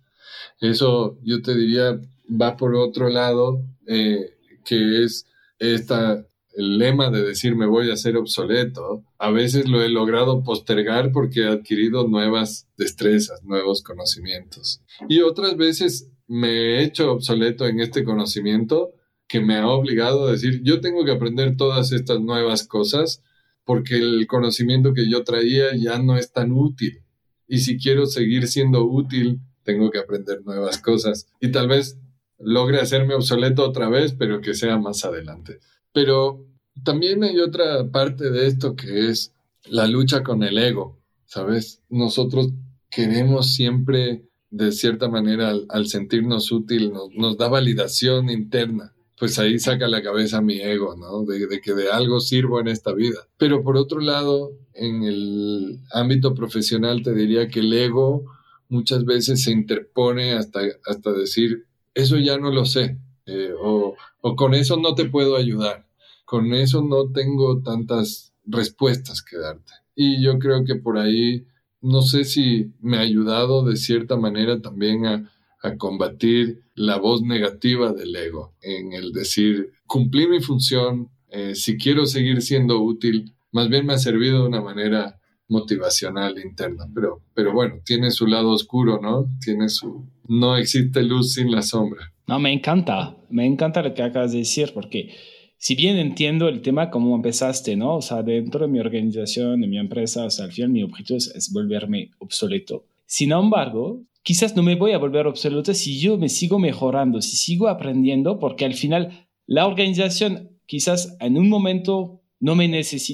Eso 0.61 1.16
yo 1.22 1.40
te 1.40 1.55
diría 1.55 1.99
va 2.28 2.59
por 2.59 2.74
otro 2.74 3.09
lado, 3.09 3.64
eh, 3.86 4.36
que 4.66 5.05
es 5.05 5.26
esta 5.59 6.26
el 6.57 6.78
lema 6.78 7.11
de 7.11 7.22
decir 7.22 7.57
me 7.57 7.66
voy 7.66 7.90
a 7.90 7.96
ser 7.96 8.16
obsoleto, 8.16 9.05
a 9.18 9.30
veces 9.30 9.68
lo 9.68 9.82
he 9.82 9.88
logrado 9.88 10.42
postergar 10.42 11.12
porque 11.12 11.40
he 11.40 11.48
adquirido 11.48 12.07
nuevas 12.07 12.68
destrezas, 12.76 13.42
nuevos 13.42 13.82
conocimientos. 13.82 14.80
Y 15.09 15.20
otras 15.20 15.57
veces 15.57 16.11
me 16.26 16.48
he 16.48 16.84
hecho 16.84 17.12
obsoleto 17.12 17.66
en 17.66 17.80
este 17.80 18.05
conocimiento 18.05 18.92
que 19.26 19.40
me 19.40 19.57
ha 19.57 19.66
obligado 19.66 20.26
a 20.26 20.32
decir, 20.32 20.61
yo 20.62 20.80
tengo 20.80 21.05
que 21.05 21.12
aprender 21.12 21.57
todas 21.57 21.92
estas 21.92 22.20
nuevas 22.20 22.66
cosas 22.66 23.22
porque 23.64 23.96
el 23.96 24.26
conocimiento 24.26 24.92
que 24.92 25.09
yo 25.09 25.24
traía 25.24 25.74
ya 25.76 25.98
no 25.98 26.16
es 26.16 26.32
tan 26.32 26.52
útil. 26.52 27.02
Y 27.48 27.59
si 27.59 27.78
quiero 27.78 28.07
seguir 28.07 28.46
siendo 28.46 28.84
útil, 28.84 29.40
tengo 29.64 29.90
que 29.90 29.98
aprender 29.98 30.42
nuevas 30.44 30.78
cosas. 30.78 31.26
Y 31.40 31.50
tal 31.50 31.68
vez 31.68 31.98
logre 32.38 32.80
hacerme 32.80 33.14
obsoleto 33.14 33.64
otra 33.64 33.88
vez, 33.88 34.12
pero 34.12 34.40
que 34.40 34.55
sea 34.55 34.78
más 34.78 35.05
adelante. 35.05 35.61
Pero 35.95 36.45
también 36.82 37.22
hay 37.22 37.38
otra 37.38 37.88
parte 37.90 38.30
de 38.30 38.49
esto 38.49 38.74
que 38.74 39.09
es 39.09 39.32
la 39.64 39.86
lucha 39.86 40.24
con 40.24 40.42
el 40.42 40.59
ego, 40.59 40.99
¿sabes? 41.24 41.80
Nosotros 41.88 42.51
queremos 42.90 43.55
siempre, 43.55 44.24
de 44.51 44.72
cierta 44.72 45.09
manera, 45.09 45.55
al, 45.68 45.86
sentirnos 45.86 46.51
útil, 46.51 46.92
nos, 46.92 47.38
da 47.38 47.49
validación 47.49 48.28
interna. 48.28 48.92
Pues 49.16 49.38
ahí 49.38 49.61
saca 49.61 49.86
la 49.86 50.03
cabeza 50.03 50.42
mi 50.42 50.61
ego, 50.61 50.97
¿no? 50.97 51.24
De, 51.24 51.61
que 51.61 51.72
de 51.74 51.92
algo 51.92 52.18
sirvo 52.18 52.61
en 52.61 52.66
esta 52.66 52.92
vida. 52.92 53.28
Pero 53.38 53.62
por 53.62 53.76
otro 53.76 54.01
lado, 54.01 54.51
en 54.74 55.05
el 55.05 55.78
ámbito 55.92 56.34
profesional 56.34 57.03
te 57.03 57.14
diría 57.14 57.47
que 57.47 57.61
el 57.61 57.72
ego 57.72 58.24
muchas 58.68 59.05
veces 59.05 59.45
se 59.45 59.53
interpone 59.53 60.32
hasta, 60.32 60.61
hasta 60.86 61.12
decir, 61.12 61.66
eso 61.95 62.18
ya 62.18 62.36
no 62.36 62.51
lo 62.51 62.64
sé, 62.64 62.99
eh, 63.26 63.53
o, 63.57 63.95
con 64.35 64.55
eso 64.55 64.79
no 64.79 64.95
te 64.95 65.05
puedo 65.05 65.37
ayudar, 65.37 65.87
con 66.25 66.55
eso 66.55 66.83
no 66.83 67.12
tengo 67.12 67.61
tantas 67.61 68.33
respuestas 68.47 69.22
que 69.22 69.37
darte. 69.37 69.72
Y 69.95 70.22
yo 70.22 70.39
creo 70.39 70.64
que 70.64 70.77
por 70.77 70.97
ahí, 70.99 71.47
no 71.83 72.01
sé 72.01 72.25
si 72.25 72.72
me 72.81 72.97
ha 72.97 73.01
ayudado 73.01 73.64
de 73.64 73.77
cierta 73.77 74.16
manera 74.16 74.61
también 74.61 75.07
a, 75.07 75.31
combatir 75.79 76.62
la 76.75 76.99
voz 76.99 77.22
negativa 77.22 77.95
del 77.95 78.14
ego, 78.14 78.53
en 78.61 78.93
el 78.93 79.12
decir, 79.12 79.72
cumplí 79.87 80.29
mi 80.29 80.41
función, 80.41 81.09
eh, 81.31 81.55
si 81.55 81.79
quiero 81.79 82.05
seguir 82.05 82.43
siendo 82.43 82.83
útil, 82.83 83.33
más 83.51 83.70
bien 83.70 83.87
me 83.87 83.95
ha 83.95 83.99
servido 83.99 84.43
de 84.43 84.49
una 84.49 84.61
manera 84.61 85.18
motivacional 85.49 86.39
interna, 86.39 86.85
pero, 86.95 87.22
pero 87.33 87.55
bueno, 87.55 87.77
tiene 87.83 88.11
su 88.11 88.27
lado 88.27 88.51
oscuro, 88.51 89.01
¿no? 89.01 89.27
Tiene 89.43 89.70
su... 89.70 90.07
No 90.29 90.57
existe 90.59 91.03
luz 91.03 91.33
sin 91.33 91.51
la 91.51 91.62
sombra. 91.62 92.14
No, 92.27 92.39
me 92.39 92.53
encanta, 92.53 93.16
me 93.29 93.45
encanta 93.45 93.83
lo 93.83 93.93
que 93.93 94.03
acabas 94.03 94.33
de 94.33 94.39
decir, 94.39 94.72
porque 94.72 95.11
si 95.59 95.75
bien 95.75 95.99
entiendo 95.99 96.49
el 96.49 96.62
tema 96.62 96.91
como 96.91 97.14
empezaste, 97.14 97.77
¿no? 97.77 97.97
O 97.97 98.03
sea, 98.03 98.22
dentro 98.22 98.66
de 98.66 98.72
mi 98.72 98.81
organización, 98.81 99.61
de 99.61 99.66
mi 99.66 99.79
empresa, 99.79 100.25
o 100.25 100.31
sea, 100.31 100.47
al 100.47 100.53
final 100.53 100.70
mi 100.70 100.83
objetivo 100.83 101.16
es, 101.16 101.51
volverme 101.53 102.11
obsoleto. 102.18 102.87
Sin 103.07 103.33
embargo, 103.33 104.03
quizás 104.22 104.57
no 104.57 104.62
me 104.62 104.75
voy 104.75 104.93
a 104.93 104.99
volver 104.99 105.27
obsoleto 105.27 105.75
si 105.75 106.01
yo 106.01 106.16
me 106.16 106.29
sigo 106.29 106.59
mejorando, 106.59 107.20
si 107.20 107.37
sigo 107.37 107.68
aprendiendo, 107.68 108.39
porque 108.39 108.64
al 108.64 108.75
final 108.75 109.27
la 109.47 109.66
organización 109.66 110.51
quizás 110.66 111.16
en 111.20 111.37
un 111.37 111.49
momento 111.49 112.22
no, 112.45 112.55
me 112.55 112.68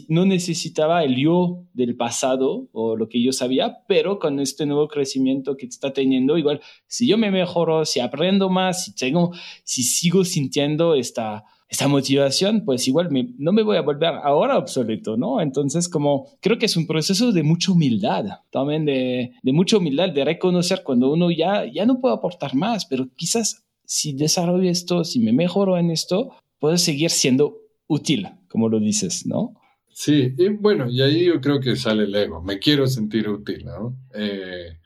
no 0.09 0.27
necesitaba 0.27 1.05
el 1.05 1.15
yo 1.15 1.63
del 1.73 1.95
pasado 1.95 2.67
o 2.73 2.97
lo 2.97 3.09
que 3.09 3.23
yo 3.23 3.31
sabía, 3.33 3.85
pero 3.87 4.19
con 4.19 4.41
este 4.41 4.67
nuevo 4.67 4.89
crecimiento 4.89 5.57
que 5.57 5.67
está 5.67 5.93
teniendo, 5.93 6.37
igual, 6.37 6.61
si 6.89 7.07
yo 7.07 7.17
me 7.17 7.31
mejoro, 7.31 7.85
si 7.85 8.01
aprendo 8.01 8.51
más, 8.51 8.85
si, 8.85 8.93
tengo, 8.93 9.31
si 9.63 9.85
sigo 9.85 10.25
sintiendo 10.25 10.97
esta, 10.97 11.45
esta 11.69 11.87
motivación, 11.87 12.65
pues 12.65 12.89
igual 12.89 13.09
no 13.39 13.53
me 13.53 13.63
voy 13.63 13.77
a 13.77 13.83
volver 13.83 14.15
ahora 14.21 14.59
obsoleto, 14.59 15.17
¿no? 15.17 15.41
Entonces, 15.41 15.89
como 15.89 16.27
creo 16.41 16.59
que 16.59 16.67
es 16.67 16.77
un 16.77 16.89
proceso 16.89 17.31
de 17.31 17.45
mucha 17.45 17.71
humildad, 17.71 18.25
también 18.51 18.85
de, 18.85 19.31
de 19.41 19.53
mucha 19.53 19.77
humildad, 19.77 20.09
de 20.09 20.25
reconocer 20.25 20.83
cuando 20.83 21.09
uno 21.09 21.31
ya, 21.31 21.71
ya 21.73 21.87
no 21.87 22.01
puede 22.01 22.17
aportar 22.17 22.57
más, 22.57 22.85
pero 22.85 23.07
quizás 23.15 23.65
si 23.85 24.13
desarrollo 24.13 24.69
esto, 24.69 25.05
si 25.05 25.21
me 25.21 25.33
mejoro 25.33 25.79
en 25.79 25.93
esto, 25.93 26.33
puedo 26.59 26.77
seguir 26.77 27.11
siendo 27.11 27.70
útil 27.91 28.29
como 28.51 28.69
lo 28.69 28.81
dices, 28.81 29.27
¿no? 29.27 29.55
Sí, 29.93 30.35
y 30.37 30.49
bueno, 30.49 30.91
y 30.91 31.01
ahí 31.03 31.27
yo 31.27 31.41
creo 31.41 31.61
que 31.61 31.77
sale 31.77 32.05
el 32.05 32.15
ego, 32.15 32.43
me 32.43 32.59
quiero 32.59 32.87
sentir 32.87 33.29
útil, 33.29 33.65
¿no? 33.65 33.97
Eh, 34.15 34.79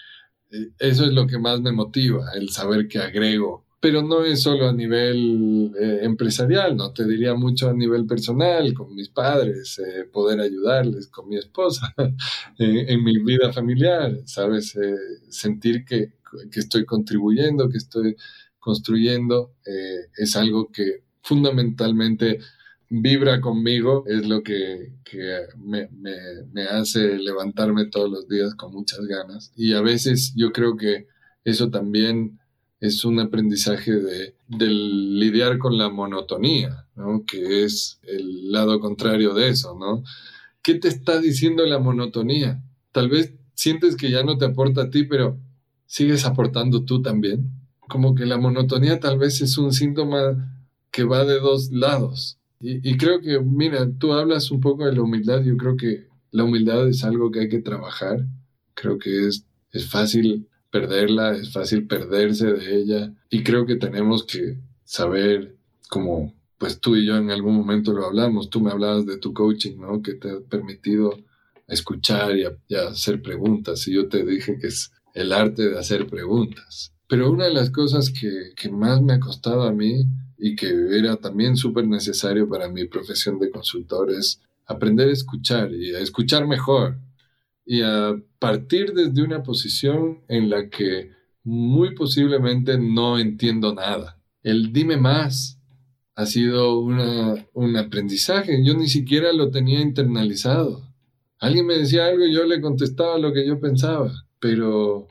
eso 0.79 1.05
es 1.05 1.13
lo 1.13 1.27
que 1.27 1.39
más 1.39 1.61
me 1.61 1.73
motiva, 1.73 2.33
el 2.35 2.51
saber 2.51 2.87
que 2.87 2.99
agrego, 2.99 3.65
pero 3.81 4.03
no 4.03 4.25
es 4.25 4.43
solo 4.43 4.69
a 4.69 4.73
nivel 4.73 5.73
eh, 5.81 6.01
empresarial, 6.03 6.77
no 6.77 6.93
te 6.93 7.07
diría 7.07 7.35
mucho 7.35 7.71
a 7.71 7.75
nivel 7.75 8.07
personal, 8.07 8.73
con 8.75 8.95
mis 8.95 9.09
padres, 9.09 9.79
eh, 9.79 10.05
poder 10.13 10.41
ayudarles, 10.41 11.09
con 11.09 11.29
mi 11.29 11.37
esposa, 11.37 11.95
en 12.59 13.05
mi 13.05 13.19
vida 13.19 13.53
familiar, 13.53 14.19
¿sabes? 14.27 14.77
sentir 15.29 15.85
que, 15.85 16.13
que, 16.51 16.61
estoy 16.61 16.85
contribuyendo, 16.85 17.69
que 17.69 17.79
estoy 17.79 18.17
construyendo, 18.59 19.53
es 20.17 20.37
algo 20.37 20.71
que 20.73 21.05
fundamentalmente 21.23 22.41
vibra 22.89 23.41
conmigo, 23.41 24.05
es 24.07 24.27
lo 24.27 24.43
que, 24.43 24.93
me, 25.57 25.89
hace 26.71 27.19
levantarme 27.19 27.87
todos 27.87 28.11
los 28.11 28.29
días 28.29 28.55
con 28.55 28.73
muchas 28.73 29.01
ganas. 29.07 29.53
Y 29.57 29.75
a 29.75 29.81
veces 29.81 30.33
yo 30.37 30.53
creo 30.53 30.77
que 30.77 31.07
eso 31.45 31.71
también 31.71 32.39
es 32.81 33.05
un 33.05 33.21
aprendizaje 33.21 33.93
de, 33.93 34.35
lidiar 34.49 35.59
con 35.59 35.79
la 35.79 35.89
monotonía, 35.89 36.87
¿no? 36.95 37.25
que 37.27 37.65
es 37.65 37.99
el 38.03 38.53
lado 38.53 38.79
contrario 38.81 39.35
de 39.35 39.49
eso. 39.49 39.77
¿no? 39.79 40.05
¿Qué 40.63 40.75
te 40.75 40.89
está 40.89 41.21
diciendo 41.21 41.65
la 41.67 41.79
monotonía? 41.79 42.63
Tal 42.93 43.09
vez 43.09 43.33
sientes 43.55 43.97
que 43.97 44.11
ya 44.11 44.23
no 44.23 44.39
te 44.39 44.45
aporta 44.45 44.83
a 44.83 44.91
ti, 44.91 45.05
pero 45.05 45.39
sigues 45.87 46.25
aportando 46.25 46.85
tú 46.85 47.03
también. 47.03 47.51
Como 47.89 48.15
que 48.15 48.27
la 48.27 48.39
monotonía 48.39 49.01
tal 49.01 49.19
vez 49.19 49.41
es 49.41 49.59
un 49.59 49.73
síntoma 49.73 50.63
que 50.91 51.05
va 51.05 51.25
de 51.25 51.41
dos 51.41 51.71
lados. 51.71 52.39
Y, 52.67 52.97
creo 52.97 53.21
que, 53.21 53.39
mira, 53.41 53.87
tú 53.99 54.15
hablas 54.15 54.51
un 54.51 54.59
poco 54.59 54.87
de 54.87 54.95
la 54.95 55.03
humildad, 55.03 55.43
yo 55.43 55.55
creo 55.59 55.77
que 55.77 56.07
la 56.31 56.45
humildad 56.45 56.89
es 56.89 57.05
algo 57.05 57.31
que 57.31 57.41
hay 57.41 57.49
que 57.51 57.61
trabajar, 57.61 58.25
creo 58.73 58.99
que 58.99 59.29
es, 59.29 59.45
es 59.71 59.91
fácil 59.91 60.49
perderla, 60.71 61.37
es 61.37 61.53
fácil 61.53 61.87
perderse 61.87 62.53
de 62.55 62.77
ella 62.77 63.13
y 63.29 63.43
creo 63.43 63.67
que 63.67 63.77
tenemos 63.77 64.25
que 64.25 64.57
saber 64.83 65.55
como 65.91 66.33
pues 66.57 66.81
tú 66.81 66.97
y 66.97 67.05
yo 67.05 67.17
en 67.19 67.31
algún 67.31 67.55
momento 67.55 67.93
lo 67.93 68.07
hablamos, 68.07 68.49
tú 68.49 68.63
me 68.63 68.71
hablabas 68.71 69.05
de 69.05 69.19
tu 69.19 69.35
coaching, 69.35 69.77
¿no? 69.79 70.01
Que 70.01 70.15
te 70.15 70.31
ha 70.31 70.41
permitido 70.41 71.19
escuchar 71.69 72.35
y, 72.35 72.45
y 72.69 72.75
hacer 72.77 73.21
preguntas 73.21 73.87
y 73.87 73.93
yo 73.93 74.09
te 74.09 74.25
dije 74.25 74.59
que 74.59 74.69
es 74.69 74.91
el 75.13 75.33
arte 75.33 75.69
de 75.69 75.79
hacer 75.79 76.07
preguntas. 76.07 76.95
Pero 77.09 77.31
una 77.31 77.45
de 77.45 77.53
las 77.53 77.71
cosas 77.71 78.11
que, 78.11 78.53
que 78.57 78.71
más 78.71 79.03
me 79.03 79.13
ha 79.13 79.21
costado 79.21 79.65
a 79.65 79.73
mí 79.73 80.07
y 80.47 80.57
que 80.57 80.69
era 80.99 81.17
también 81.17 81.57
súper 81.57 81.89
necesario 81.89 82.47
para 82.47 82.69
mi 82.69 82.85
profesión 82.87 83.39
de 83.39 83.51
consultor 83.51 84.13
es 84.13 84.43
aprender 84.67 85.09
a 85.09 85.13
escuchar 85.13 85.73
y 85.73 85.95
a 85.95 86.01
escuchar 86.01 86.47
mejor 86.47 86.99
y 87.65 87.81
a 87.81 88.15
partir 88.39 88.93
desde 88.93 89.23
una 89.23 89.43
posición 89.43 90.19
en 90.29 90.51
la 90.51 90.69
que 90.69 91.13
muy 91.45 91.95
posiblemente 91.95 92.77
no 92.77 93.19
entiendo 93.19 93.75
nada. 93.75 94.21
El 94.43 94.71
dime 94.71 94.99
más 94.99 95.59
ha 96.15 96.27
sido 96.27 96.79
un 96.79 97.77
aprendizaje, 97.79 98.63
yo 98.63 98.75
ni 98.75 98.89
siquiera 98.89 99.33
lo 99.33 99.51
tenía 99.51 99.81
internalizado. 99.81 100.83
Alguien 101.39 101.65
me 101.65 101.79
decía 101.79 102.05
algo 102.05 102.27
y 102.27 102.35
yo 102.35 102.45
le 102.45 102.61
contestaba 102.61 103.17
lo 103.17 103.33
que 103.33 103.47
yo 103.47 103.61
pensaba, 103.61 104.13
pero 104.41 105.09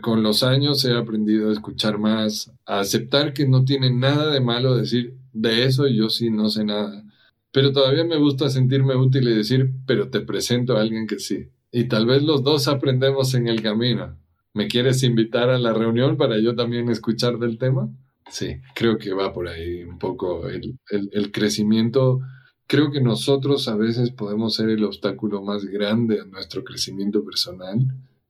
con 0.00 0.22
los 0.22 0.42
años 0.42 0.84
he 0.84 0.96
aprendido 0.96 1.48
a 1.48 1.52
escuchar 1.52 1.98
más, 1.98 2.52
a 2.64 2.80
aceptar 2.80 3.32
que 3.32 3.46
no 3.46 3.64
tiene 3.64 3.90
nada 3.90 4.32
de 4.32 4.40
malo 4.40 4.76
decir 4.76 5.14
de 5.32 5.64
eso 5.64 5.86
yo 5.86 6.08
sí 6.08 6.30
no 6.30 6.48
sé 6.48 6.64
nada. 6.64 7.04
Pero 7.52 7.72
todavía 7.72 8.04
me 8.04 8.16
gusta 8.16 8.50
sentirme 8.50 8.96
útil 8.96 9.28
y 9.28 9.34
decir, 9.34 9.72
pero 9.86 10.10
te 10.10 10.20
presento 10.20 10.76
a 10.76 10.80
alguien 10.80 11.06
que 11.06 11.18
sí. 11.18 11.48
Y 11.70 11.84
tal 11.84 12.06
vez 12.06 12.22
los 12.22 12.42
dos 12.42 12.68
aprendemos 12.68 13.34
en 13.34 13.48
el 13.48 13.62
camino. 13.62 14.18
¿Me 14.52 14.68
quieres 14.68 15.02
invitar 15.02 15.50
a 15.50 15.58
la 15.58 15.72
reunión 15.72 16.16
para 16.16 16.38
yo 16.38 16.54
también 16.54 16.88
escuchar 16.88 17.38
del 17.38 17.58
tema? 17.58 17.88
Sí, 18.28 18.56
creo 18.74 18.98
que 18.98 19.12
va 19.12 19.32
por 19.32 19.48
ahí 19.48 19.84
un 19.84 19.98
poco 19.98 20.48
el, 20.48 20.78
el, 20.90 21.10
el 21.12 21.30
crecimiento. 21.30 22.20
Creo 22.66 22.90
que 22.90 23.00
nosotros 23.00 23.68
a 23.68 23.76
veces 23.76 24.10
podemos 24.10 24.54
ser 24.54 24.70
el 24.70 24.84
obstáculo 24.84 25.42
más 25.42 25.64
grande 25.64 26.20
a 26.20 26.24
nuestro 26.24 26.64
crecimiento 26.64 27.24
personal 27.24 27.86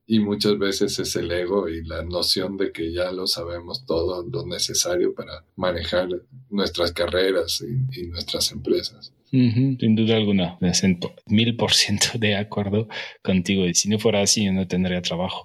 y 0.07 0.21
muchas 0.21 0.57
veces 0.59 0.99
es 1.01 1.17
el 1.17 1.31
ego 1.33 1.69
y 1.69 1.85
la 1.85 2.05
noción 2.05 2.57
de 2.57 2.71
que 2.71 2.93
ya 2.93 3.11
lo 3.11 3.27
sabemos 3.27 3.85
todo 3.87 4.25
lo 4.25 4.47
necesario 4.47 5.13
para 5.15 5.45
manejar 5.57 6.09
nuestras 6.49 6.93
carreras 6.93 7.63
y, 7.63 8.07
nuestras 8.07 8.53
empresas. 8.53 9.13
sin 9.31 9.97
duda 9.97 10.17
alguna, 10.17 10.57
me 10.61 10.73
siento 10.75 11.13
mil 11.27 11.57
por 11.57 11.73
ciento 11.73 12.07
de 12.19 12.37
acuerdo 12.37 12.87
contigo. 13.23 13.67
Y 13.67 13.75
si 13.75 13.89
no 13.89 13.99
fuera 13.99 14.23
así, 14.23 14.45
yo 14.45 14.53
no 14.53 14.69
tendría 14.69 15.03
trabajo. 15.03 15.45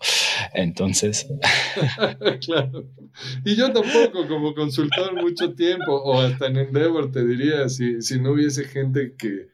Entonces. 0.54 1.28
claro. 2.46 2.86
Y 3.44 3.56
yo 3.56 3.74
tampoco, 3.74 4.28
como 4.28 4.54
consultor, 4.54 5.20
mucho 5.20 5.54
tiempo, 5.56 5.96
o 6.04 6.22
hasta 6.22 6.46
en 6.46 6.58
Endeavor, 6.58 7.12
te 7.12 7.26
diría, 7.26 7.68
si, 7.68 8.02
si 8.04 8.20
no 8.20 8.34
hubiese 8.34 8.66
gente 8.66 9.16
que, 9.18 9.48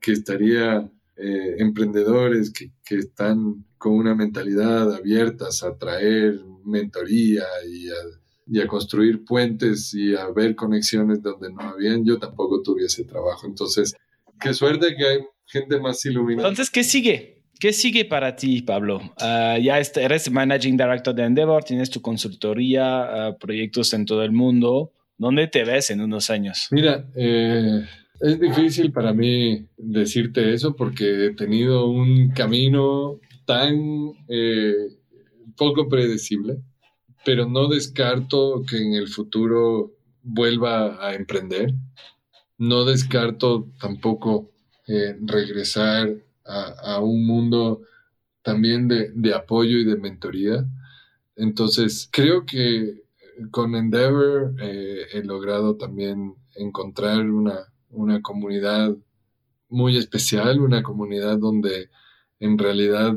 que 0.00 0.12
estaría 0.12 0.90
eh, 1.16 1.56
emprendedores 1.58 2.52
que, 2.52 2.70
que, 2.84 2.96
están 2.96 3.64
con 3.78 3.94
una 3.94 4.14
mentalidad 4.14 4.94
abiertas 4.94 5.62
a 5.62 5.76
traer 5.76 6.40
mentoría 6.64 7.44
y 7.66 7.88
a, 7.88 7.94
y 8.46 8.60
a, 8.60 8.66
construir 8.66 9.24
puentes 9.24 9.94
y 9.94 10.14
a 10.14 10.28
ver 10.28 10.54
conexiones 10.54 11.22
donde 11.22 11.50
no 11.52 11.62
habían, 11.62 12.04
yo 12.04 12.18
tampoco 12.18 12.62
tuviese 12.62 13.04
trabajo. 13.04 13.46
Entonces, 13.46 13.94
qué 14.38 14.52
suerte 14.52 14.94
que 14.96 15.06
hay 15.06 15.18
gente 15.46 15.80
más 15.80 16.04
iluminada. 16.04 16.48
Entonces, 16.48 16.70
¿qué 16.70 16.84
sigue? 16.84 17.36
¿Qué 17.58 17.72
sigue 17.72 18.04
para 18.04 18.36
ti, 18.36 18.60
Pablo? 18.60 19.00
Ah, 19.18 19.56
ya 19.58 19.78
eres 19.78 20.30
Managing 20.30 20.76
Director 20.76 21.14
de 21.14 21.24
Endeavor, 21.24 21.64
tienes 21.64 21.88
tu 21.88 22.02
consultoría, 22.02 23.30
uh, 23.30 23.38
proyectos 23.38 23.94
en 23.94 24.04
todo 24.04 24.22
el 24.22 24.32
mundo. 24.32 24.92
¿Dónde 25.16 25.46
te 25.46 25.64
ves 25.64 25.88
en 25.88 26.02
unos 26.02 26.28
años? 26.28 26.68
Mira, 26.70 27.06
eh, 27.14 27.86
es 28.20 28.40
difícil 28.40 28.92
para 28.92 29.12
mí 29.12 29.66
decirte 29.76 30.52
eso 30.52 30.74
porque 30.74 31.26
he 31.26 31.34
tenido 31.34 31.86
un 31.86 32.30
camino 32.30 33.20
tan 33.44 34.12
eh, 34.28 34.74
poco 35.56 35.88
predecible, 35.88 36.58
pero 37.24 37.48
no 37.48 37.68
descarto 37.68 38.64
que 38.68 38.78
en 38.78 38.94
el 38.94 39.08
futuro 39.08 39.92
vuelva 40.22 41.06
a 41.06 41.14
emprender. 41.14 41.72
No 42.58 42.84
descarto 42.84 43.68
tampoco 43.80 44.50
eh, 44.86 45.16
regresar 45.20 46.16
a, 46.44 47.00
un 47.00 47.26
mundo 47.26 47.82
también 48.42 48.86
de, 48.88 49.34
apoyo 49.34 49.78
y 49.78 49.84
de 49.84 49.96
mentoría. 49.96 50.64
Entonces, 51.34 52.08
creo 52.10 52.46
que 52.46 53.02
con 53.50 53.74
Endeavor 53.74 54.54
eh, 54.60 55.06
he 55.12 55.22
logrado 55.24 55.76
también 55.76 56.34
encontrar 56.54 57.28
una, 57.28 57.66
una 57.90 58.22
comunidad 58.22 58.96
muy 59.68 59.96
especial, 59.96 60.60
una 60.60 60.82
comunidad 60.82 61.38
donde 61.38 61.90
en 62.40 62.58
realidad 62.58 63.16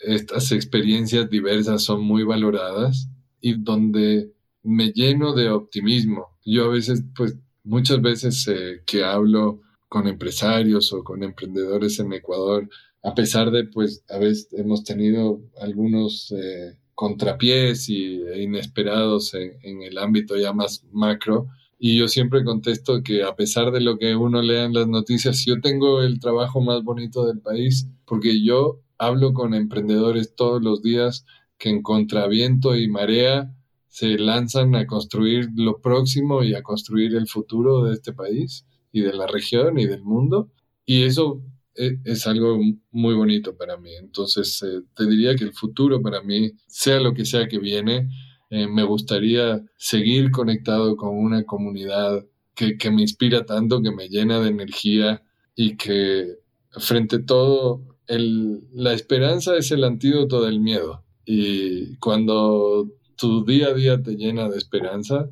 estas 0.00 0.52
experiencias 0.52 1.30
diversas 1.30 1.82
son 1.82 2.02
muy 2.02 2.22
valoradas 2.22 3.08
y 3.40 3.54
donde 3.54 4.32
me 4.62 4.92
lleno 4.92 5.34
de 5.34 5.50
optimismo. 5.50 6.38
Yo 6.44 6.66
a 6.66 6.68
veces, 6.68 7.04
pues 7.14 7.36
muchas 7.64 8.00
veces 8.02 8.46
eh, 8.48 8.82
que 8.84 9.04
hablo 9.04 9.62
con 9.88 10.06
empresarios 10.06 10.92
o 10.92 11.04
con 11.04 11.22
emprendedores 11.22 11.98
en 12.00 12.12
Ecuador, 12.12 12.68
a 13.02 13.14
pesar 13.14 13.50
de, 13.50 13.64
pues, 13.64 14.04
a 14.08 14.18
veces 14.18 14.48
hemos 14.52 14.82
tenido 14.82 15.40
algunos 15.60 16.32
eh, 16.32 16.76
contrapiés 16.94 17.88
y, 17.88 18.22
e 18.22 18.42
inesperados 18.42 19.34
en, 19.34 19.52
en 19.62 19.82
el 19.82 19.98
ámbito 19.98 20.36
ya 20.36 20.52
más 20.52 20.84
macro, 20.90 21.48
y 21.78 21.98
yo 21.98 22.08
siempre 22.08 22.44
contesto 22.44 23.02
que 23.02 23.22
a 23.22 23.36
pesar 23.36 23.70
de 23.70 23.80
lo 23.80 23.98
que 23.98 24.16
uno 24.16 24.42
lea 24.42 24.64
en 24.64 24.74
las 24.74 24.88
noticias, 24.88 25.44
yo 25.44 25.60
tengo 25.60 26.02
el 26.02 26.20
trabajo 26.20 26.60
más 26.60 26.82
bonito 26.82 27.26
del 27.26 27.40
país 27.40 27.88
porque 28.06 28.42
yo 28.42 28.80
hablo 28.98 29.34
con 29.34 29.54
emprendedores 29.54 30.34
todos 30.34 30.62
los 30.62 30.82
días 30.82 31.26
que 31.58 31.68
en 31.68 31.82
contraviento 31.82 32.76
y 32.76 32.88
marea 32.88 33.52
se 33.88 34.18
lanzan 34.18 34.74
a 34.74 34.86
construir 34.86 35.48
lo 35.54 35.80
próximo 35.80 36.42
y 36.42 36.54
a 36.54 36.62
construir 36.62 37.14
el 37.14 37.26
futuro 37.28 37.84
de 37.84 37.94
este 37.94 38.12
país 38.12 38.66
y 38.92 39.00
de 39.00 39.12
la 39.12 39.26
región 39.26 39.78
y 39.78 39.86
del 39.86 40.02
mundo. 40.02 40.50
Y 40.84 41.04
eso 41.04 41.42
e, 41.74 41.98
es, 42.04 42.26
algo 42.26 42.58
muy 42.90 43.14
bonito 43.14 43.56
para 43.56 43.76
mí. 43.76 43.90
Entonces, 43.98 44.62
eh, 44.62 44.82
te 44.94 45.06
diría 45.06 45.34
que 45.34 45.44
el 45.44 45.52
futuro 45.52 46.02
para 46.02 46.22
mí, 46.22 46.52
sea 46.66 47.00
lo 47.00 47.14
que 47.14 47.24
sea 47.24 47.48
que 47.48 47.58
viene, 47.58 48.08
eh, 48.50 48.66
me 48.68 48.84
gustaría 48.84 49.64
seguir 49.76 50.30
conectado 50.30 50.96
con 50.96 51.16
una 51.16 51.44
comunidad 51.44 52.24
que, 52.54 52.90
me 52.90 53.02
inspira 53.02 53.44
tanto, 53.44 53.82
que 53.82 53.90
me 53.90 54.08
llena 54.08 54.40
de 54.40 54.48
energía 54.48 55.22
y 55.54 55.76
que 55.76 56.36
frente 56.70 57.16
a 57.16 57.26
todo, 57.26 57.82
la 58.08 58.92
esperanza 58.92 59.56
es 59.56 59.70
el 59.72 59.84
antídoto 59.84 60.42
del 60.42 60.60
miedo. 60.60 61.04
Y 61.24 61.96
cuando 61.96 62.88
tu 63.16 63.44
día 63.44 63.68
a 63.68 63.74
día 63.74 64.02
te 64.02 64.16
llena 64.16 64.48
de 64.48 64.56
esperanza, 64.56 65.28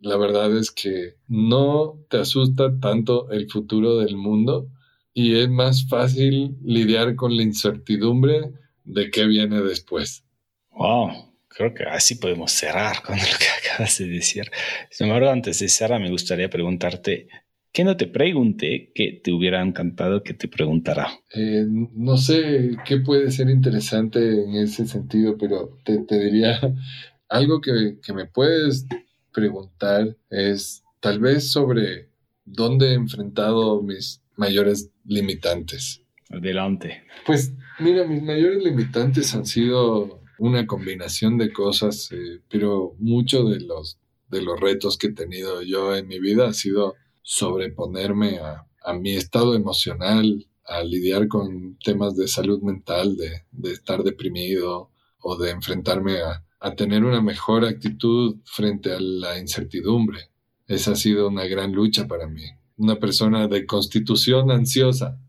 la 0.00 0.16
verdad 0.16 0.56
es 0.56 0.70
que 0.70 1.14
no 1.28 1.98
te 2.08 2.18
asusta 2.18 2.78
tanto 2.80 3.30
el 3.30 3.48
futuro 3.50 3.98
del 3.98 4.16
mundo 4.16 4.68
y 5.12 5.36
es 5.36 5.48
más 5.50 5.88
fácil 5.88 6.56
lidiar 6.62 7.16
con 7.16 7.36
la 7.36 7.42
incertidumbre 7.42 8.52
de 8.84 9.10
qué 9.10 9.26
viene 9.26 9.60
después. 9.60 10.24
Wow, 10.72 11.29
creo 11.50 11.74
que 11.74 11.84
así 11.84 12.14
podemos 12.14 12.52
cerrar 12.52 13.02
con 13.04 13.16
lo 13.16 13.22
que 13.22 13.68
acabas 13.68 13.98
de 13.98 14.08
decir. 14.08 14.50
Sin 14.90 15.08
embargo, 15.08 15.30
antes 15.30 15.58
de 15.58 15.68
cerrar, 15.68 16.00
me 16.00 16.10
gustaría 16.10 16.48
preguntarte, 16.48 17.28
¿qué 17.72 17.84
no 17.84 17.96
te 17.96 18.06
pregunté 18.06 18.92
que 18.94 19.20
te 19.22 19.32
hubiera 19.32 19.60
encantado 19.60 20.22
que 20.22 20.34
te 20.34 20.48
preguntara? 20.48 21.08
Eh, 21.34 21.66
no 21.68 22.16
sé 22.16 22.76
qué 22.86 22.98
puede 22.98 23.30
ser 23.30 23.50
interesante 23.50 24.20
en 24.20 24.54
ese 24.54 24.86
sentido, 24.86 25.36
pero 25.36 25.78
te, 25.84 25.98
diría 26.18 26.58
algo 27.28 27.60
que, 27.60 27.98
que 28.02 28.12
me 28.12 28.26
puedes 28.26 28.86
preguntar 29.32 30.16
es 30.30 30.82
tal 31.00 31.20
vez 31.20 31.50
sobre 31.50 32.08
dónde 32.44 32.90
he 32.90 32.94
enfrentado 32.94 33.82
mis 33.82 34.22
mayores 34.36 34.90
limitantes. 35.04 36.02
Adelante. 36.30 37.02
Pues 37.26 37.52
mira, 37.80 38.06
mis 38.06 38.22
mayores 38.22 38.62
limitantes 38.62 39.34
han 39.34 39.46
sido 39.46 40.19
una 40.40 40.66
combinación 40.66 41.36
de 41.36 41.52
cosas, 41.52 42.10
eh, 42.12 42.40
pero 42.48 42.94
mucho 42.98 43.44
de 43.44 43.60
los, 43.60 43.98
de 44.28 44.40
los 44.40 44.58
retos 44.58 44.96
que 44.96 45.08
he 45.08 45.12
tenido 45.12 45.60
yo 45.60 45.94
en 45.94 46.08
mi 46.08 46.18
vida 46.18 46.48
ha 46.48 46.54
sido 46.54 46.94
sobreponerme 47.20 48.38
a, 48.38 48.66
mi 48.94 49.14
estado 49.14 49.54
emocional, 49.54 50.46
a 50.64 50.82
lidiar 50.82 51.28
con 51.28 51.76
temas 51.84 52.16
de 52.16 52.26
salud 52.26 52.62
mental, 52.62 53.18
de, 53.18 53.42
de 53.52 53.72
estar 53.72 54.02
deprimido 54.02 54.90
o 55.18 55.36
de 55.36 55.50
enfrentarme 55.50 56.22
a, 56.22 56.42
a 56.58 56.74
tener 56.74 57.04
una 57.04 57.20
mejor 57.20 57.66
actitud 57.66 58.36
frente 58.44 58.94
a 58.94 58.98
la 58.98 59.38
incertidumbre. 59.38 60.30
Esa 60.66 60.92
ha 60.92 60.96
sido 60.96 61.28
una 61.28 61.44
gran 61.44 61.72
lucha 61.72 62.08
para 62.08 62.26
mí. 62.26 62.44
Una 62.78 62.98
persona 62.98 63.46
de 63.46 63.66
constitución 63.66 64.50
ansiosa, 64.50 65.20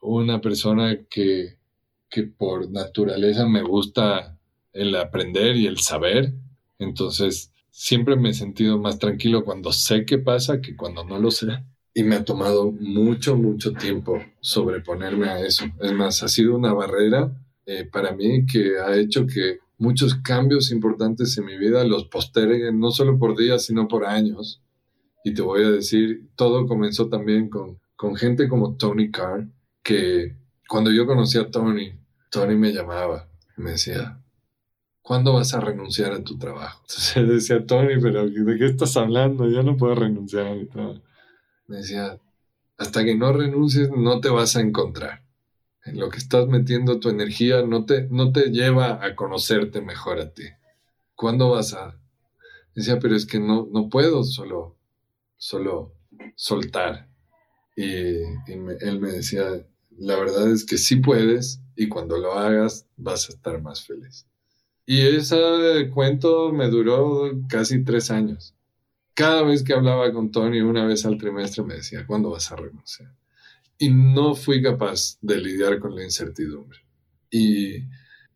una 0.00 0.40
persona 0.40 0.96
que, 1.10 1.58
que 2.08 2.22
por 2.22 2.70
naturaleza 2.70 3.46
me 3.46 3.62
gusta 3.62 4.38
el 4.74 4.94
aprender 4.96 5.56
y 5.56 5.66
el 5.66 5.78
saber. 5.78 6.34
Entonces, 6.78 7.50
siempre 7.70 8.16
me 8.16 8.30
he 8.30 8.34
sentido 8.34 8.78
más 8.78 8.98
tranquilo 8.98 9.44
cuando 9.44 9.72
sé 9.72 10.04
qué 10.04 10.18
pasa 10.18 10.60
que 10.60 10.76
cuando 10.76 11.04
no 11.04 11.18
lo 11.18 11.30
sé. 11.30 11.46
Y 11.94 12.02
me 12.02 12.16
ha 12.16 12.24
tomado 12.24 12.72
mucho, 12.72 13.36
mucho 13.36 13.72
tiempo 13.72 14.20
sobreponerme 14.40 15.28
a 15.28 15.40
eso. 15.40 15.64
Es 15.80 15.92
más, 15.92 16.22
ha 16.22 16.28
sido 16.28 16.56
una 16.56 16.72
barrera 16.72 17.32
eh, 17.66 17.88
para 17.90 18.12
mí 18.12 18.44
que 18.46 18.78
ha 18.78 18.96
hecho 18.96 19.26
que 19.26 19.60
muchos 19.78 20.16
cambios 20.16 20.70
importantes 20.70 21.38
en 21.38 21.46
mi 21.46 21.56
vida 21.56 21.84
los 21.84 22.06
posterguen, 22.06 22.78
no 22.78 22.90
solo 22.90 23.18
por 23.18 23.36
días, 23.36 23.64
sino 23.66 23.88
por 23.88 24.04
años. 24.04 24.60
Y 25.24 25.34
te 25.34 25.42
voy 25.42 25.62
a 25.62 25.70
decir, 25.70 26.28
todo 26.36 26.66
comenzó 26.66 27.08
también 27.08 27.48
con, 27.48 27.78
con 27.96 28.16
gente 28.16 28.48
como 28.48 28.76
Tony 28.76 29.10
Carr, 29.10 29.48
que 29.82 30.36
cuando 30.68 30.90
yo 30.90 31.06
conocí 31.06 31.38
a 31.38 31.50
Tony, 31.50 31.92
Tony 32.30 32.56
me 32.56 32.72
llamaba, 32.72 33.28
me 33.56 33.72
decía, 33.72 34.20
¿cuándo 35.04 35.34
vas 35.34 35.52
a 35.54 35.60
renunciar 35.60 36.12
a 36.12 36.24
tu 36.24 36.38
trabajo? 36.38 36.80
Entonces 36.88 37.28
decía, 37.28 37.66
Tony, 37.66 38.00
pero 38.00 38.28
¿de 38.28 38.58
qué 38.58 38.64
estás 38.64 38.96
hablando? 38.96 39.48
Yo 39.48 39.62
no 39.62 39.76
puedo 39.76 39.94
renunciar 39.94 40.46
a 40.48 40.54
mi 40.54 40.66
trabajo. 40.66 41.02
Me 41.68 41.76
decía, 41.76 42.18
hasta 42.78 43.04
que 43.04 43.14
no 43.14 43.32
renuncies 43.32 43.90
no 43.90 44.20
te 44.20 44.30
vas 44.30 44.56
a 44.56 44.60
encontrar. 44.60 45.22
En 45.84 46.00
lo 46.00 46.08
que 46.08 46.16
estás 46.16 46.48
metiendo 46.48 46.98
tu 46.98 47.10
energía 47.10 47.62
no 47.62 47.84
te, 47.84 48.08
no 48.08 48.32
te 48.32 48.50
lleva 48.50 49.04
a 49.04 49.14
conocerte 49.14 49.82
mejor 49.82 50.18
a 50.18 50.32
ti. 50.32 50.44
¿Cuándo 51.14 51.50
vas 51.50 51.74
a...? 51.74 52.00
Decía, 52.74 52.98
pero 52.98 53.14
es 53.14 53.26
que 53.26 53.38
no, 53.38 53.68
no 53.70 53.88
puedo 53.88 54.24
solo, 54.24 54.76
solo 55.36 55.92
soltar. 56.34 57.08
Y, 57.76 57.92
él 58.46 59.00
me 59.00 59.12
decía, 59.12 59.44
la 59.90 60.16
verdad 60.16 60.50
es 60.50 60.64
que 60.64 60.78
sí 60.78 60.96
puedes 60.96 61.60
y 61.76 61.88
cuando 61.88 62.16
lo 62.16 62.32
hagas 62.32 62.86
vas 62.96 63.28
a 63.28 63.34
estar 63.34 63.60
más 63.60 63.86
feliz. 63.86 64.26
Y 64.86 65.00
ese 65.00 65.90
cuento 65.92 66.52
me 66.52 66.68
duró 66.68 67.30
casi 67.48 67.84
tres 67.84 68.10
años. 68.10 68.54
Cada 69.14 69.42
vez 69.42 69.62
que 69.62 69.72
hablaba 69.72 70.12
con 70.12 70.30
Tony 70.30 70.60
una 70.60 70.84
vez 70.84 71.06
al 71.06 71.18
trimestre 71.18 71.62
me 71.62 71.74
decía, 71.74 72.06
¿cuándo 72.06 72.30
vas 72.30 72.50
a 72.52 72.56
renunciar? 72.56 73.14
Y 73.78 73.90
no 73.90 74.34
fui 74.34 74.62
capaz 74.62 75.18
de 75.22 75.38
lidiar 75.38 75.78
con 75.78 75.94
la 75.94 76.04
incertidumbre. 76.04 76.80
Y 77.30 77.84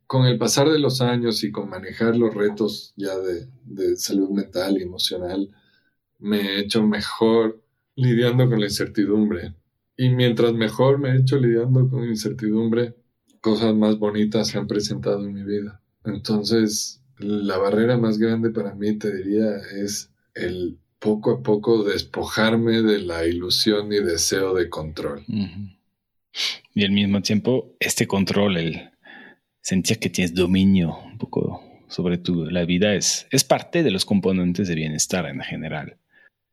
con 0.07 0.25
el 0.25 0.39
pasar 0.39 0.71
de 0.71 0.79
los 0.79 1.03
años 1.03 1.45
y 1.45 1.53
con 1.53 1.69
manejar 1.69 2.17
los 2.17 2.35
retos 2.35 2.95
ya 2.97 3.13
de, 3.19 3.97
salud 3.97 4.31
mental 4.31 4.79
y 4.79 4.83
emocional, 4.83 5.51
me 6.19 6.41
he 6.41 6.61
hecho 6.61 6.83
mejor 6.83 7.63
lidiando 7.95 8.49
con 8.49 8.61
la 8.61 8.67
incertidumbre. 8.67 9.55
Y 9.97 10.09
mientras 10.09 10.55
mejor 10.55 10.99
me 10.99 11.11
he 11.11 11.21
hecho 11.21 11.37
lidiando 11.37 11.89
con 11.91 12.05
incertidumbre, 12.05 12.95
cosas 13.43 13.75
más 13.75 13.99
bonitas 13.99 14.49
se 14.49 14.59
han 14.59 14.67
presentado 14.67 15.27
en 15.27 15.35
mi 15.35 15.43
vida. 15.43 15.83
Entonces, 16.05 17.03
la 17.19 17.59
barrera 17.59 17.97
más 17.97 18.19
grande 18.19 18.51
para 18.51 18.75
mí, 18.75 18.99
te 18.99 19.15
diría, 19.15 19.57
es 19.77 20.11
el 20.35 20.79
poco 20.99 21.33
a 21.33 21.43
poco 21.43 21.85
despojarme 21.85 22.83
de 22.83 23.01
la 23.01 23.27
ilusión 23.27 23.93
y 23.93 24.01
deseo 24.01 24.55
de 24.55 24.69
control. 24.69 25.25
Y 26.75 26.85
al 26.85 26.91
mismo 26.91 27.23
tiempo, 27.23 27.75
este 27.81 28.07
control, 28.07 28.57
el 28.57 28.91
sentir 29.61 29.99
que 29.99 30.11
tienes 30.11 30.35
dominio 30.35 30.99
un 31.05 31.19
poco 31.19 31.63
sobre 31.89 32.19
tu, 32.19 32.45
la 32.47 32.65
vida, 32.65 32.95
es, 32.95 33.27
es 33.31 33.45
parte 33.45 33.83
de 33.83 33.91
los 33.91 34.05
componentes 34.05 34.69
de 34.69 34.75
bienestar 34.75 35.27
en 35.27 35.41
general. 35.41 35.99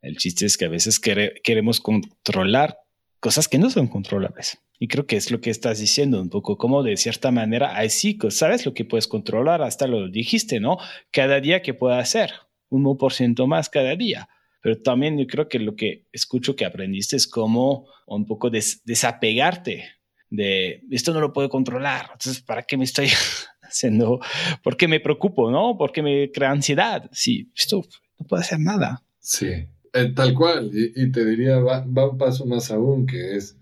El 0.01 0.17
chiste 0.17 0.45
es 0.45 0.57
que 0.57 0.65
a 0.65 0.69
veces 0.69 0.99
queremos 0.99 1.81
controlar 1.81 2.77
cosas 3.25 3.47
que 3.47 3.57
no 3.57 3.71
son 3.71 3.87
controlables. 3.87 4.59
Y 4.77 4.87
creo 4.87 5.07
que 5.07 5.15
es 5.15 5.31
lo 5.31 5.41
que 5.41 5.49
estás 5.49 5.79
diciendo 5.79 6.21
un 6.21 6.29
poco, 6.29 6.59
como 6.59 6.83
de 6.83 6.95
cierta 6.95 7.31
manera, 7.31 7.75
hay 7.75 7.89
sí, 7.89 8.19
sabes 8.29 8.67
lo 8.67 8.75
que 8.75 8.85
puedes 8.85 9.07
controlar, 9.07 9.63
hasta 9.63 9.87
lo 9.87 10.07
dijiste, 10.09 10.59
¿no? 10.59 10.77
Cada 11.09 11.41
día 11.41 11.63
que 11.63 11.73
pueda 11.73 11.97
hacer, 11.97 12.33
un 12.69 12.83
1% 12.83 13.47
más 13.47 13.69
cada 13.69 13.95
día. 13.95 14.29
Pero 14.61 14.79
también 14.79 15.17
yo 15.17 15.25
creo 15.25 15.49
que 15.49 15.57
lo 15.57 15.75
que 15.75 16.05
escucho 16.11 16.55
que 16.55 16.65
aprendiste 16.65 17.15
es 17.15 17.27
como 17.27 17.87
un 18.05 18.27
poco 18.27 18.51
desapegarte 18.51 19.85
de 20.29 20.83
esto 20.91 21.11
no 21.11 21.19
lo 21.19 21.33
puedo 21.33 21.49
controlar. 21.49 22.09
Entonces, 22.13 22.43
¿para 22.43 22.61
qué 22.61 22.77
me 22.77 22.83
estoy 22.83 23.07
haciendo? 23.63 24.19
¿Por 24.61 24.77
qué 24.77 24.87
me 24.87 24.99
preocupo? 24.99 25.49
¿No? 25.49 25.79
¿Por 25.79 25.91
qué 25.91 26.03
me 26.03 26.31
crea 26.31 26.51
ansiedad? 26.51 27.09
Sí, 27.11 27.51
esto 27.55 27.83
no 28.19 28.27
puede 28.27 28.41
hacer 28.41 28.59
nada. 28.59 29.01
Sí, 29.19 29.65
eh, 29.95 30.11
tal 30.13 30.33
cual. 30.33 30.69
Y, 30.73 31.11
te 31.11 31.25
diría, 31.25 31.59
va, 31.59 31.83
un 31.83 32.17
paso 32.17 32.45
más 32.45 32.69
aún, 32.69 33.05
que 33.05 33.35
es, 33.35 33.57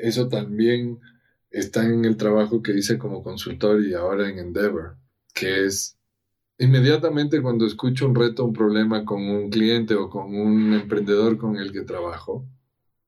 eso 0.00 0.28
también 0.28 0.98
está 1.50 1.84
en 1.84 2.04
el 2.04 2.16
trabajo 2.16 2.62
que 2.62 2.72
hice 2.72 2.98
como 2.98 3.22
consultor 3.22 3.84
y 3.84 3.94
ahora 3.94 4.28
en 4.28 4.38
Endeavor, 4.38 4.96
que 5.34 5.66
es 5.66 5.98
inmediatamente 6.58 7.42
cuando 7.42 7.66
escucho 7.66 8.06
un 8.06 8.14
reto, 8.14 8.44
un 8.44 8.52
problema 8.52 9.04
con 9.04 9.22
un 9.22 9.50
cliente 9.50 9.94
o 9.94 10.08
con 10.08 10.34
un 10.34 10.72
emprendedor 10.72 11.36
con 11.36 11.56
el 11.56 11.72
que 11.72 11.82
trabajo, 11.82 12.46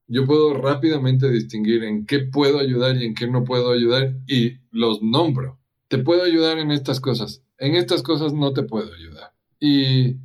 yo 0.06 0.26
puedo 0.26 0.54
rápidamente 0.54 1.30
distinguir 1.30 1.84
en 1.84 2.06
qué 2.06 2.20
puedo 2.20 2.58
ayudar 2.58 2.96
y 2.96 3.04
en 3.04 3.14
qué 3.14 3.26
no 3.28 3.44
puedo 3.44 3.72
ayudar 3.72 4.14
y 4.26 4.58
los 4.70 5.02
nombro. 5.02 5.58
Te 5.88 5.98
puedo 5.98 6.22
ayudar 6.22 6.58
en 6.58 6.70
estas 6.70 7.00
cosas, 7.00 7.42
en 7.58 7.74
estas 7.74 8.02
cosas 8.02 8.32
no 8.34 8.52
te 8.52 8.62
puedo 8.62 8.92
ayudar. 8.92 9.32
Y 9.58 10.16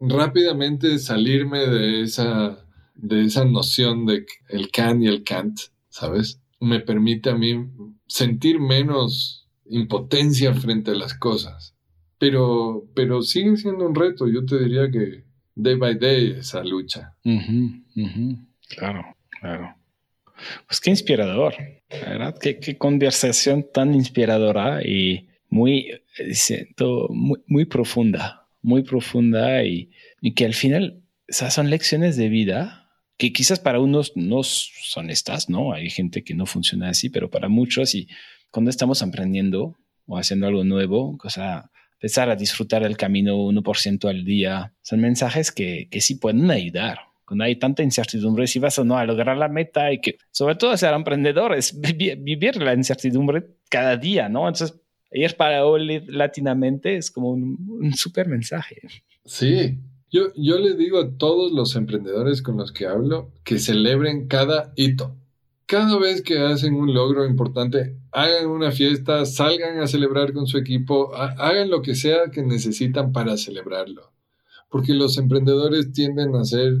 rápidamente 0.00 0.98
salirme 0.98 1.66
de 1.66 2.02
esa, 2.02 2.64
de 2.94 3.24
esa 3.24 3.44
noción 3.44 4.06
de 4.06 4.26
el 4.48 4.70
can 4.70 5.02
y 5.02 5.06
el 5.06 5.22
can't, 5.22 5.58
¿sabes? 5.88 6.40
Me 6.60 6.80
permite 6.80 7.30
a 7.30 7.36
mí 7.36 7.68
sentir 8.06 8.60
menos 8.60 9.48
impotencia 9.66 10.54
frente 10.54 10.90
a 10.90 10.94
las 10.94 11.14
cosas. 11.14 11.74
Pero, 12.18 12.86
pero 12.94 13.22
sigue 13.22 13.56
siendo 13.56 13.86
un 13.86 13.94
reto, 13.94 14.28
yo 14.28 14.44
te 14.44 14.58
diría 14.58 14.90
que 14.90 15.24
day 15.54 15.74
by 15.76 15.98
day 15.98 16.36
esa 16.38 16.62
lucha. 16.62 17.14
Claro. 18.68 19.16
Claro. 19.40 19.74
Pues 20.66 20.80
qué 20.80 20.90
inspirador, 20.90 21.54
¿verdad? 21.88 22.36
Qué, 22.38 22.76
conversación 22.76 23.66
tan 23.72 23.94
inspiradora 23.94 24.82
y 24.82 25.28
muy, 25.48 26.02
siento, 26.32 27.08
muy, 27.10 27.40
muy 27.46 27.64
profunda, 27.64 28.39
muy 28.62 28.82
profunda 28.82 29.64
y, 29.64 29.90
que 30.34 30.44
al 30.44 30.54
final 30.54 31.02
esas 31.26 31.54
son 31.54 31.70
lecciones 31.70 32.16
de 32.16 32.28
vida 32.28 32.88
que 33.16 33.32
quizás 33.32 33.60
para 33.60 33.80
unos 33.80 34.12
no 34.16 34.42
son 34.42 35.10
estas, 35.10 35.50
¿no? 35.50 35.72
Hay 35.72 35.90
gente 35.90 36.24
que 36.24 36.34
no 36.34 36.46
funciona 36.46 36.88
así, 36.88 37.10
pero 37.10 37.30
para 37.30 37.48
muchos 37.48 37.94
y 37.94 38.08
cuando 38.50 38.70
estamos 38.70 39.02
aprendiendo 39.02 39.76
o 40.06 40.16
haciendo 40.16 40.46
algo 40.46 40.64
nuevo, 40.64 41.18
cosa, 41.18 41.70
empezar 41.92 42.30
a 42.30 42.36
disfrutar 42.36 42.82
el 42.82 42.96
camino 42.96 43.36
1% 43.36 44.08
al 44.08 44.24
día, 44.24 44.72
son 44.82 45.00
mensajes 45.00 45.52
que, 45.52 45.88
que 45.90 46.00
sí 46.00 46.14
pueden 46.14 46.50
ayudar 46.50 47.10
cuando 47.30 47.44
hay 47.44 47.54
tanta 47.54 47.84
incertidumbre 47.84 48.48
si 48.48 48.58
vas 48.58 48.76
o 48.80 48.84
no 48.84 48.98
a 48.98 49.04
lograr 49.04 49.36
la 49.36 49.46
meta 49.46 49.92
y 49.92 50.00
que 50.00 50.16
sobre 50.32 50.56
todo 50.56 50.76
ser 50.76 50.92
emprendedor 50.92 51.54
es 51.54 51.80
vivir 52.18 52.56
la 52.56 52.74
incertidumbre 52.74 53.54
cada 53.68 53.96
día, 53.96 54.28
¿no? 54.28 54.48
Entonces, 54.48 54.79
ir 55.12 55.36
para 55.36 55.66
hoy 55.66 56.00
latinamente 56.06 56.96
es 56.96 57.10
como 57.10 57.30
un, 57.30 57.56
un 57.68 57.94
súper 57.94 58.28
mensaje. 58.28 58.80
Sí, 59.24 59.78
yo, 60.10 60.32
yo 60.34 60.58
le 60.58 60.74
digo 60.74 60.98
a 60.98 61.16
todos 61.16 61.52
los 61.52 61.76
emprendedores 61.76 62.42
con 62.42 62.56
los 62.56 62.72
que 62.72 62.86
hablo 62.86 63.30
que 63.44 63.58
celebren 63.58 64.26
cada 64.26 64.72
hito. 64.76 65.16
Cada 65.66 65.98
vez 66.00 66.20
que 66.22 66.38
hacen 66.38 66.74
un 66.74 66.92
logro 66.92 67.24
importante, 67.24 67.96
hagan 68.10 68.48
una 68.48 68.72
fiesta, 68.72 69.24
salgan 69.24 69.78
a 69.78 69.86
celebrar 69.86 70.32
con 70.32 70.48
su 70.48 70.58
equipo, 70.58 71.14
hagan 71.14 71.70
lo 71.70 71.80
que 71.80 71.94
sea 71.94 72.30
que 72.32 72.42
necesitan 72.42 73.12
para 73.12 73.36
celebrarlo. 73.36 74.10
Porque 74.68 74.94
los 74.94 75.16
emprendedores 75.16 75.92
tienden 75.92 76.34
a 76.34 76.44
ser 76.44 76.80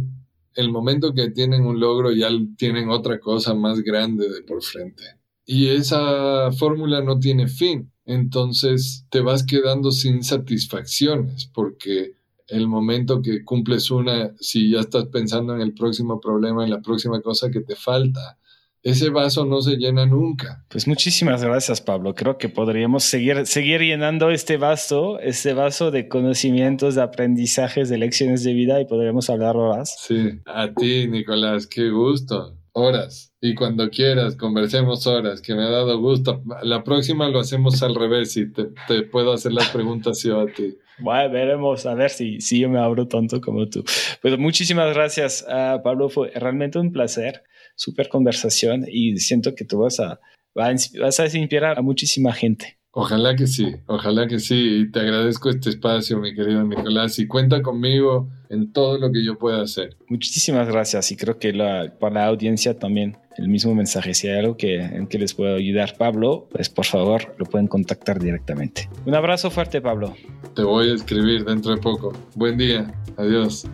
el 0.54 0.70
momento 0.72 1.14
que 1.14 1.30
tienen 1.30 1.64
un 1.64 1.78
logro 1.78 2.10
ya 2.10 2.28
tienen 2.56 2.90
otra 2.90 3.20
cosa 3.20 3.54
más 3.54 3.80
grande 3.82 4.28
de 4.28 4.42
por 4.42 4.62
frente. 4.62 5.04
Y 5.46 5.68
esa 5.68 6.50
fórmula 6.52 7.00
no 7.00 7.18
tiene 7.18 7.46
fin. 7.46 7.92
Entonces 8.10 9.06
te 9.08 9.20
vas 9.20 9.44
quedando 9.44 9.92
sin 9.92 10.24
satisfacciones 10.24 11.48
porque 11.54 12.14
el 12.48 12.66
momento 12.66 13.22
que 13.22 13.44
cumples 13.44 13.90
una, 13.90 14.32
si 14.40 14.72
ya 14.72 14.80
estás 14.80 15.04
pensando 15.06 15.54
en 15.54 15.60
el 15.60 15.72
próximo 15.74 16.20
problema, 16.20 16.64
en 16.64 16.70
la 16.70 16.80
próxima 16.80 17.20
cosa 17.20 17.50
que 17.50 17.60
te 17.60 17.76
falta, 17.76 18.38
ese 18.82 19.10
vaso 19.10 19.44
no 19.44 19.60
se 19.60 19.76
llena 19.76 20.06
nunca. 20.06 20.64
Pues 20.68 20.88
muchísimas 20.88 21.44
gracias, 21.44 21.80
Pablo. 21.80 22.14
Creo 22.14 22.38
que 22.38 22.48
podríamos 22.48 23.04
seguir, 23.04 23.46
seguir 23.46 23.82
llenando 23.82 24.30
este 24.30 24.56
vaso, 24.56 25.20
este 25.20 25.52
vaso 25.52 25.92
de 25.92 26.08
conocimientos, 26.08 26.96
de 26.96 27.02
aprendizajes, 27.02 27.88
de 27.88 27.98
lecciones 27.98 28.42
de 28.42 28.54
vida 28.54 28.80
y 28.80 28.86
podríamos 28.86 29.30
hablar 29.30 29.56
horas. 29.56 29.96
Sí, 30.00 30.40
a 30.46 30.72
ti, 30.72 31.06
Nicolás, 31.06 31.66
qué 31.66 31.90
gusto. 31.90 32.56
Horas. 32.72 33.32
Y 33.40 33.54
cuando 33.54 33.90
quieras, 33.90 34.36
conversemos 34.36 35.06
horas, 35.06 35.40
que 35.40 35.54
me 35.54 35.62
ha 35.62 35.70
dado 35.70 35.98
gusto. 35.98 36.42
La 36.62 36.84
próxima 36.84 37.28
lo 37.28 37.40
hacemos 37.40 37.82
al 37.82 37.94
revés 37.94 38.36
y 38.36 38.50
te, 38.52 39.02
puedo 39.10 39.32
hacer 39.32 39.52
las 39.52 39.68
preguntas 39.70 40.22
yo 40.22 40.40
a 40.40 40.46
ti. 40.46 40.76
Bueno, 40.98 41.32
veremos 41.32 41.86
a 41.86 41.94
ver 41.94 42.10
si, 42.10 42.40
si 42.40 42.60
yo 42.60 42.68
me 42.68 42.78
abro 42.78 43.08
tanto 43.08 43.40
como 43.40 43.66
tú. 43.68 43.82
Pues 44.20 44.38
muchísimas 44.38 44.94
gracias, 44.94 45.44
uh, 45.48 45.82
Pablo. 45.82 46.08
Fue 46.08 46.30
realmente 46.30 46.78
un 46.78 46.92
placer 46.92 47.42
súper 47.74 48.08
conversación 48.08 48.84
y 48.86 49.16
siento 49.16 49.54
que 49.54 49.64
tú 49.64 49.78
vas 49.78 49.98
a, 50.00 50.20
vas 50.54 51.20
a 51.20 51.24
inspirar 51.24 51.78
a 51.78 51.82
muchísima 51.82 52.32
gente. 52.32 52.78
Ojalá 52.92 53.36
que 53.36 53.46
sí, 53.46 53.76
ojalá 53.86 54.26
que 54.26 54.38
sí. 54.38 54.80
Y 54.80 54.90
te 54.90 55.00
agradezco 55.00 55.48
este 55.48 55.70
espacio, 55.70 56.18
mi 56.18 56.34
querido 56.34 56.64
Nicolás, 56.64 57.18
y 57.18 57.26
cuenta 57.26 57.62
conmigo 57.62 58.28
en 58.50 58.72
todo 58.72 58.98
lo 58.98 59.10
que 59.10 59.24
yo 59.24 59.38
pueda 59.38 59.62
hacer. 59.62 59.96
Muchísimas 60.08 60.68
gracias 60.68 61.10
y 61.12 61.16
creo 61.16 61.38
que 61.38 61.52
la, 61.52 61.94
para 61.98 62.16
la 62.16 62.26
audiencia 62.26 62.78
también 62.78 63.16
el 63.36 63.48
mismo 63.48 63.74
mensaje. 63.74 64.12
Si 64.12 64.28
hay 64.28 64.40
algo 64.40 64.56
que, 64.56 64.76
en 64.76 65.06
que 65.06 65.18
les 65.18 65.32
puedo 65.32 65.54
ayudar, 65.54 65.96
Pablo, 65.96 66.48
pues 66.50 66.68
por 66.68 66.84
favor 66.84 67.34
lo 67.38 67.46
pueden 67.46 67.68
contactar 67.68 68.18
directamente. 68.18 68.90
Un 69.06 69.14
abrazo 69.14 69.50
fuerte, 69.50 69.80
Pablo. 69.80 70.14
Te 70.54 70.62
voy 70.62 70.90
a 70.90 70.94
escribir 70.94 71.44
dentro 71.44 71.74
de 71.74 71.80
poco. 71.80 72.12
Buen 72.34 72.58
día. 72.58 72.92
Adiós. 73.16 73.66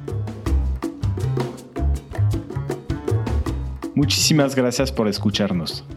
Muchísimas 3.95 4.55
gracias 4.55 4.93
por 4.93 5.09
escucharnos. 5.09 5.85